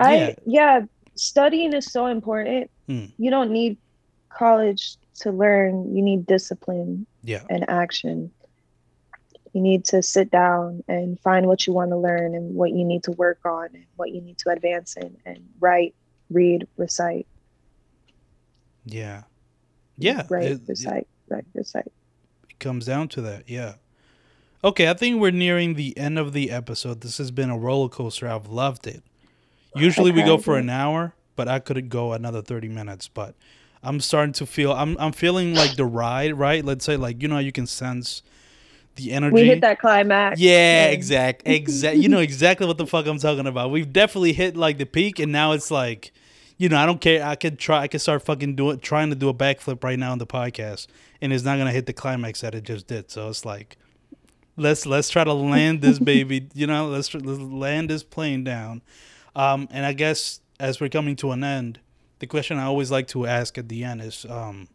[0.00, 0.80] yeah, I yeah,
[1.16, 2.70] studying is so important.
[2.88, 3.10] Mm.
[3.18, 3.76] You don't need
[4.28, 5.94] college to learn.
[5.94, 8.30] You need discipline yeah, and action.
[9.52, 12.84] You need to sit down and find what you want to learn and what you
[12.84, 15.94] need to work on and what you need to advance in and write,
[16.30, 17.26] read, recite,
[18.84, 19.22] yeah,
[19.98, 20.26] yeah.
[20.28, 21.86] write, it- it- recite, write, recite.
[22.48, 23.74] it comes down to that yeah
[24.62, 27.88] okay i think we're nearing the end of the episode this has been a roller
[27.88, 29.02] coaster i've loved it
[29.76, 33.34] usually we go for an hour but i could go another 30 minutes but
[33.82, 36.64] i'm starting to feel i'm, I'm feeling like the ride right?
[36.64, 38.22] Let's say like you know how you can sense
[38.96, 39.34] the energy?
[39.34, 40.40] We hit that climax.
[40.40, 43.70] yeah and- exact exact you know exactly what the fuck i'm talking about.
[43.70, 46.12] We've definitely hit like the peak and now it's like
[46.58, 49.14] you know i don't care i could try i could start fucking doing trying to
[49.14, 50.86] do a backflip right now on the podcast
[51.20, 53.10] and it's not gonna hit the climax that it just did.
[53.10, 53.76] So it's like
[54.56, 58.80] let's let's try to land this baby you know let's, let's land this plane down
[59.36, 61.78] um and i guess as we're coming to an end
[62.18, 64.66] the question i always like to ask at the end is um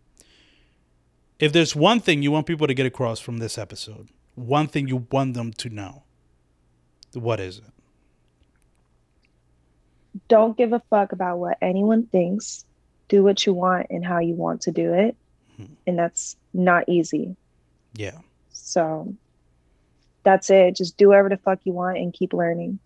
[1.39, 4.87] if there's one thing you want people to get across from this episode one thing
[4.87, 6.03] you want them to know
[7.13, 7.73] what is it
[10.27, 12.65] Don't give a fuck about what anyone thinks.
[13.07, 15.15] Do what you want and how you want to do it.
[15.59, 15.69] Mhm.
[15.87, 17.35] And that's not easy.
[17.93, 18.19] yeah
[18.51, 19.13] So
[20.23, 20.75] that's it.
[20.77, 22.79] Just do whatever the fuck you want and keep learning.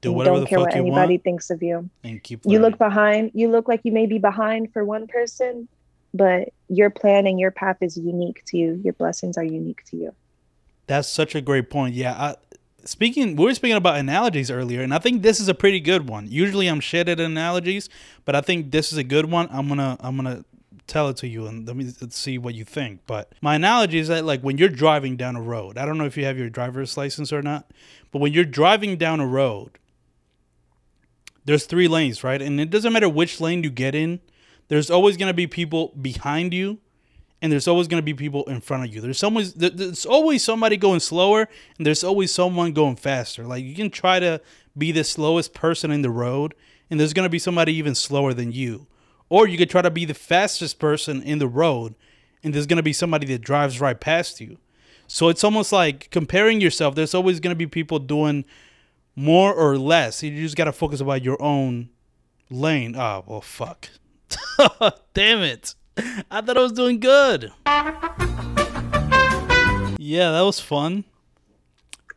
[0.00, 1.88] Do whatever don't the care fuck what you anybody want thinks of you.
[2.02, 2.40] and keep.
[2.44, 5.68] You look behind, you look like you may be behind for one person,
[6.14, 8.80] but your plan and your path is unique to you.
[8.84, 10.14] Your blessings are unique to you.
[10.86, 11.94] That's such a great point.
[11.94, 12.12] Yeah.
[12.12, 12.36] I,
[12.84, 16.08] speaking, we were speaking about analogies earlier, and I think this is a pretty good
[16.08, 16.26] one.
[16.30, 17.88] Usually, I'm shit at analogies,
[18.24, 19.48] but I think this is a good one.
[19.50, 20.44] I'm gonna, I'm gonna
[20.86, 23.00] tell it to you and let me see what you think.
[23.06, 26.06] But my analogy is that, like, when you're driving down a road, I don't know
[26.06, 27.70] if you have your driver's license or not,
[28.10, 29.78] but when you're driving down a road,
[31.44, 32.40] there's three lanes, right?
[32.40, 34.20] And it doesn't matter which lane you get in.
[34.68, 36.78] There's always gonna be people behind you
[37.42, 39.00] and there's always going to be people in front of you.
[39.00, 39.20] There's
[39.54, 43.44] there- there's always somebody going slower and there's always someone going faster.
[43.44, 44.40] Like you can try to
[44.78, 46.54] be the slowest person in the road
[46.88, 48.86] and there's going to be somebody even slower than you.
[49.28, 51.96] Or you could try to be the fastest person in the road
[52.44, 54.58] and there's going to be somebody that drives right past you.
[55.08, 56.94] So it's almost like comparing yourself.
[56.94, 58.44] There's always going to be people doing
[59.14, 60.22] more or less.
[60.22, 61.90] You just got to focus about your own
[62.50, 62.96] lane.
[62.96, 63.88] Oh, well, fuck.
[65.14, 65.74] Damn it.
[66.30, 67.52] I thought I was doing good.
[69.98, 71.04] Yeah, that was fun.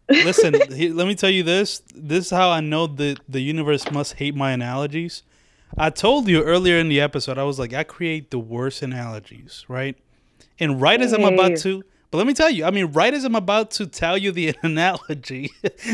[0.10, 1.82] Listen, he, let me tell you this.
[1.94, 5.24] This is how I know that the universe must hate my analogies.
[5.78, 9.66] I told you earlier in the episode, I was like, I create the worst analogies,
[9.68, 9.98] right?
[10.60, 13.24] And right as I'm about to, but let me tell you, I mean, right as
[13.24, 15.52] I'm about to tell you the analogy,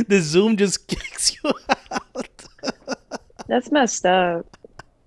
[0.08, 1.52] the Zoom just kicks you
[1.92, 2.48] out.
[3.48, 4.46] That's messed up.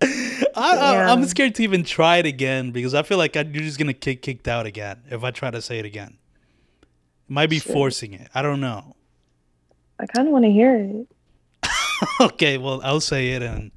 [0.02, 0.74] I,
[1.16, 1.24] Yeah.
[1.24, 4.20] scared to even try it again because I feel like I, you're just gonna get
[4.22, 6.18] kicked out again if I try to say it again.
[7.28, 7.72] Might be Shit.
[7.72, 8.28] forcing it.
[8.34, 8.96] I don't know.
[9.98, 11.70] I kind of want to hear it.
[12.20, 13.70] okay, well I'll say it, and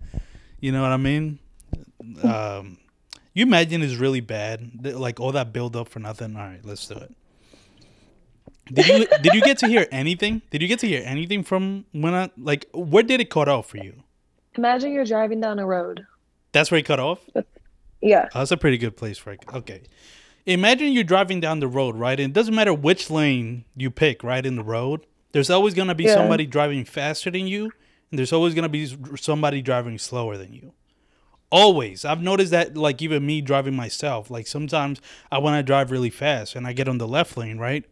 [0.60, 1.40] you know what I mean.
[2.24, 2.78] Um,
[3.38, 6.36] you imagine it's really bad, like all that build up for nothing.
[6.36, 7.14] All right, let's do it.
[8.74, 10.42] Did you did you get to hear anything?
[10.50, 13.68] Did you get to hear anything from when I like where did it cut off
[13.70, 13.94] for you?
[14.58, 16.06] Imagine you're driving down a road.
[16.52, 17.20] That's where it cut off.
[18.02, 18.28] Yeah.
[18.34, 19.46] Oh, that's a pretty good place for it.
[19.54, 19.84] Okay.
[20.48, 22.20] Imagine you're driving down the road, right?
[22.20, 25.06] And it doesn't matter which lane you pick, right, in the road.
[25.34, 26.16] There's always going to be Yeah.
[26.16, 27.66] somebody driving faster than you,
[28.10, 28.88] and there's always going to be
[29.18, 30.74] somebody driving slower than you.
[31.50, 32.04] Always.
[32.04, 34.30] I've noticed that, like, even me driving myself.
[34.30, 35.00] Like, sometimes
[35.32, 37.86] I want to drive really fast and I get on the left lane, right?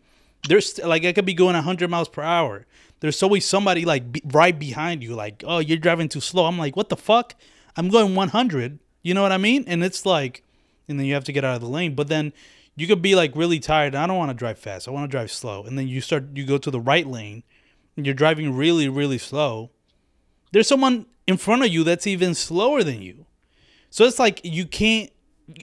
[0.48, 2.66] There's, like, I could be going 100 miles per hour.
[3.00, 6.46] There's always somebody, like, right behind you, like, oh, you're driving too slow.
[6.46, 7.36] I'm like, what the fuck?
[7.78, 8.80] I'm going 100.
[9.04, 9.64] You know what I mean?
[9.68, 10.44] And it's like,
[10.88, 11.96] and then you have to get out of the lane.
[11.96, 12.34] But then
[12.76, 13.96] you could be like really tired.
[13.96, 14.88] I don't want to drive fast.
[14.88, 15.64] I want to drive slow.
[15.64, 17.44] And then you start, you go to the right lane,
[17.96, 19.72] and you're driving really, really slow.
[20.52, 23.25] There's someone in front of you that's even slower than you.
[23.96, 25.10] So it's like you can't.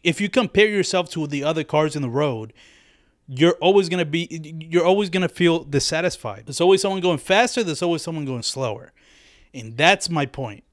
[0.02, 2.54] If you compare yourself to the other cars in the road,
[3.28, 4.26] you're always gonna be.
[4.70, 6.46] You're always gonna feel dissatisfied.
[6.46, 7.62] There's always someone going faster.
[7.62, 8.94] There's always someone going slower,
[9.52, 10.64] and that's my point.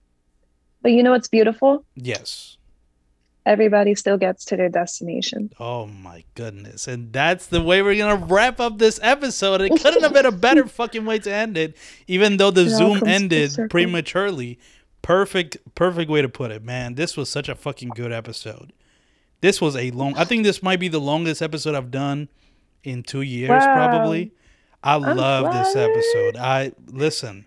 [0.81, 1.83] But you know what's beautiful?
[1.95, 2.55] Yes.
[3.45, 5.51] Everybody still gets to their destination.
[5.59, 6.87] Oh my goodness.
[6.87, 9.61] And that's the way we're going to wrap up this episode.
[9.61, 11.75] It couldn't have been a better fucking way to end it,
[12.05, 14.59] even though the It Zoom ended prematurely.
[15.01, 16.95] Perfect, perfect way to put it, man.
[16.95, 18.73] This was such a fucking good episode.
[19.41, 22.27] This was a long, I think this might be the longest episode I've done
[22.83, 23.73] in two years, Wow.
[23.75, 24.31] probably.
[24.83, 26.35] I love this episode.
[26.37, 27.45] I, listen,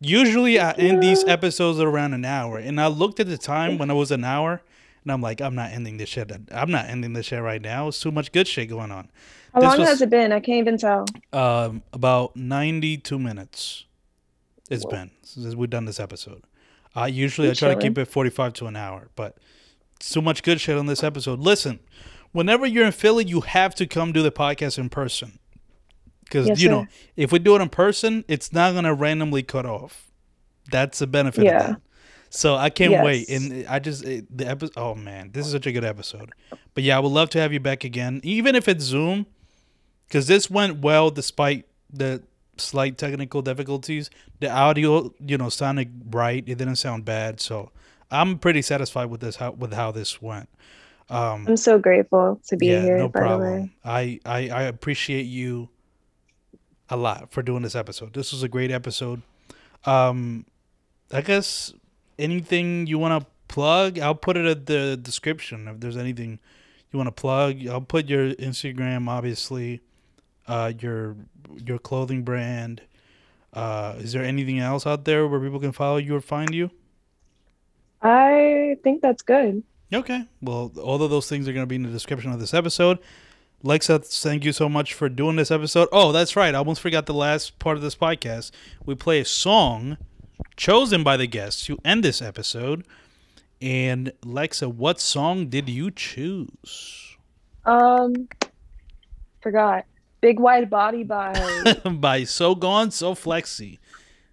[0.00, 2.58] usually I end these episodes around an hour.
[2.58, 4.62] And I looked at the time when it was an hour.
[5.04, 6.30] And I'm like, I'm not ending this shit.
[6.50, 7.88] I'm not ending this shit right now.
[7.88, 9.08] It's too much good shit going on.
[9.54, 10.32] How This long was- has it been?
[10.32, 11.06] I can't even tell.
[11.32, 13.84] Um, about 92 minutes.
[14.68, 14.90] It's Whoa.
[14.90, 16.42] been since we've done this episode.
[16.96, 19.36] Uh, usually I try to keep it 45 to an hour, but
[20.00, 21.40] so much good shit on this episode.
[21.40, 21.78] Listen,
[22.32, 25.38] whenever you're in Philly, you have to come do the podcast in person.
[26.24, 26.86] Because, Yes, you know,
[27.16, 30.10] if we do it in person, it's not going to randomly cut off.
[30.70, 31.66] That's the benefit of Yeah.
[31.68, 31.80] that.
[32.30, 33.28] So I can't wait.
[33.28, 36.32] And I just, it, the episode, oh man, this is such a good episode.
[36.74, 39.26] But yeah, I would love to have you back again, even if it's Zoom,
[40.08, 42.22] because this went well despite the
[42.56, 44.10] slight technical difficulties.
[44.40, 46.44] The audio, you know, sounded right.
[46.46, 47.40] It didn't sound bad.
[47.40, 47.70] So
[48.10, 50.48] I'm pretty satisfied with this, how, with how this went.
[51.08, 53.28] Um, I'm so grateful to be yeah, here, no by the way.
[53.28, 53.72] problem.
[53.84, 55.68] I, I I appreciate you
[56.90, 58.12] a lot for doing this episode.
[58.12, 59.22] This was a great episode.
[59.84, 60.46] Um,
[61.12, 61.72] I guess
[62.18, 65.68] anything you want to plug, I'll put it at the description.
[65.68, 66.40] If there's anything
[66.90, 69.82] you want to plug, I'll put your Instagram, obviously,
[70.48, 71.16] uh, your
[71.64, 72.82] your clothing brand.
[73.52, 76.70] Uh, is there anything else out there where people can follow you or find you?
[78.02, 79.62] I think that's good.
[79.92, 80.26] Okay.
[80.42, 82.98] Well, all of those things are going to be in the description of this episode.
[83.64, 85.88] Lexa, thank you so much for doing this episode.
[85.90, 86.54] Oh, that's right.
[86.54, 88.50] I almost forgot the last part of this podcast.
[88.84, 89.96] We play a song
[90.56, 92.86] chosen by the guests to end this episode.
[93.62, 97.16] And Lexa, what song did you choose?
[97.64, 98.28] Um,
[99.40, 99.86] forgot.
[100.26, 101.32] Big Wide Body by
[102.00, 103.78] by So Gone, So Flexy,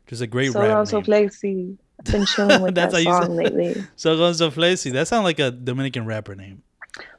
[0.05, 1.01] which is a great So rap Gone, So.
[1.03, 1.77] Flexy.
[1.99, 3.83] I've been chilling with That's that how you song say- lately.
[3.95, 4.89] So Gone, So Flexy.
[4.91, 6.63] That sounds like a Dominican rapper name.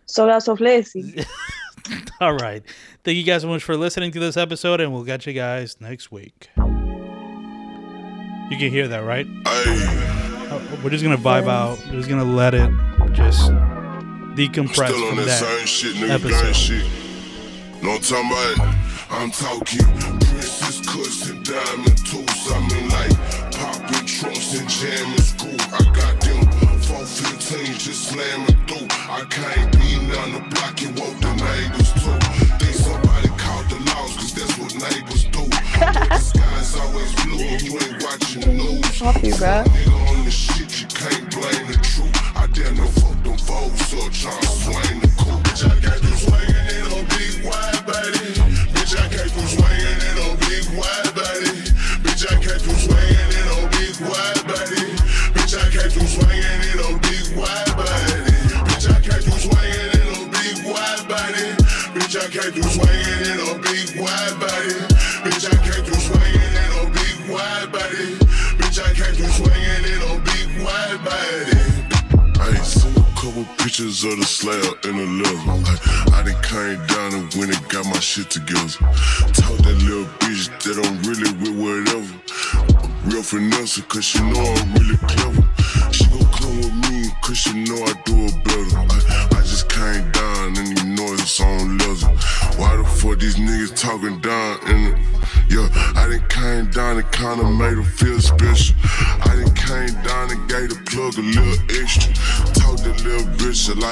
[0.06, 1.24] So Gone, So Flexy.
[2.20, 2.64] All right.
[3.04, 5.80] Thank you guys so much for listening to this episode, and we'll catch you guys
[5.80, 6.48] next week.
[6.56, 6.64] You
[8.58, 9.28] can hear that, right?
[9.46, 11.78] Uh, We're just gonna vibe out.
[11.86, 12.70] We're just gonna let it
[13.12, 13.52] just
[14.34, 15.68] decompress from that, that.
[15.68, 16.84] shit, nigga, episode.
[17.84, 18.14] Gang shit.
[18.14, 18.74] Know I'm talking about?
[19.10, 19.86] I'm talking
[20.20, 22.52] princess cuts and diamond tools.
[22.52, 23.12] I mean, like
[23.52, 25.56] popping trunks and jamming screw.
[25.72, 26.50] I got them
[26.80, 28.88] 415 just slamming through.
[28.90, 32.18] I can't be down the block and woke the neighbors too.
[32.58, 35.44] Think somebody called the laws, cause that's what neighbors do.
[35.44, 38.98] the sky's always blue, you ain't watching the news.
[38.98, 39.64] Coffee, bruh.
[39.64, 42.33] Nigga on the shit, you can't blame the truth.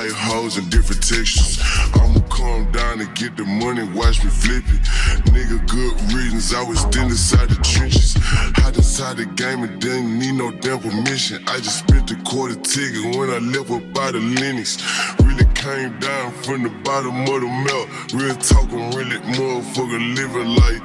[0.03, 1.59] Like hoes and different textures.
[1.95, 4.83] I'ma come down and get the money, watch me flip it.
[5.31, 8.15] Nigga, good reasons, I was still inside the trenches.
[8.19, 11.45] Hot inside the game and didn't need no damn permission.
[11.47, 14.83] I just spent the quarter ticket when I left up by the Lennox.
[15.23, 17.87] Really came down from the bottom of the melt.
[18.13, 20.82] Real talking, really motherfucker living like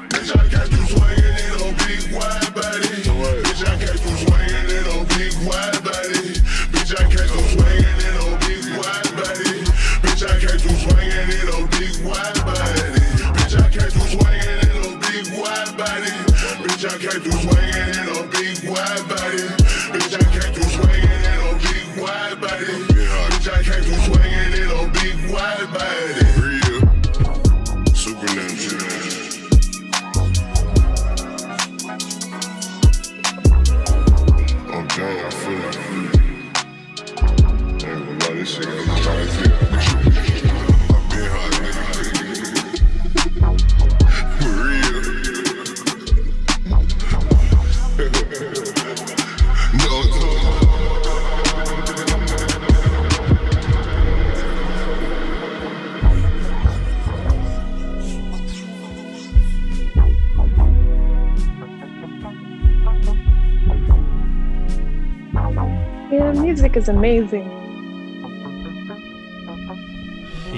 [66.97, 67.45] amazing.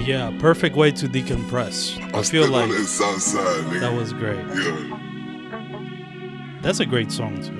[0.06, 2.00] Yeah, perfect way to decompress.
[2.14, 3.80] I I'm feel like that south side, nigga.
[3.80, 4.38] that was great.
[4.54, 4.96] yeah.
[6.62, 7.59] That's a great song too.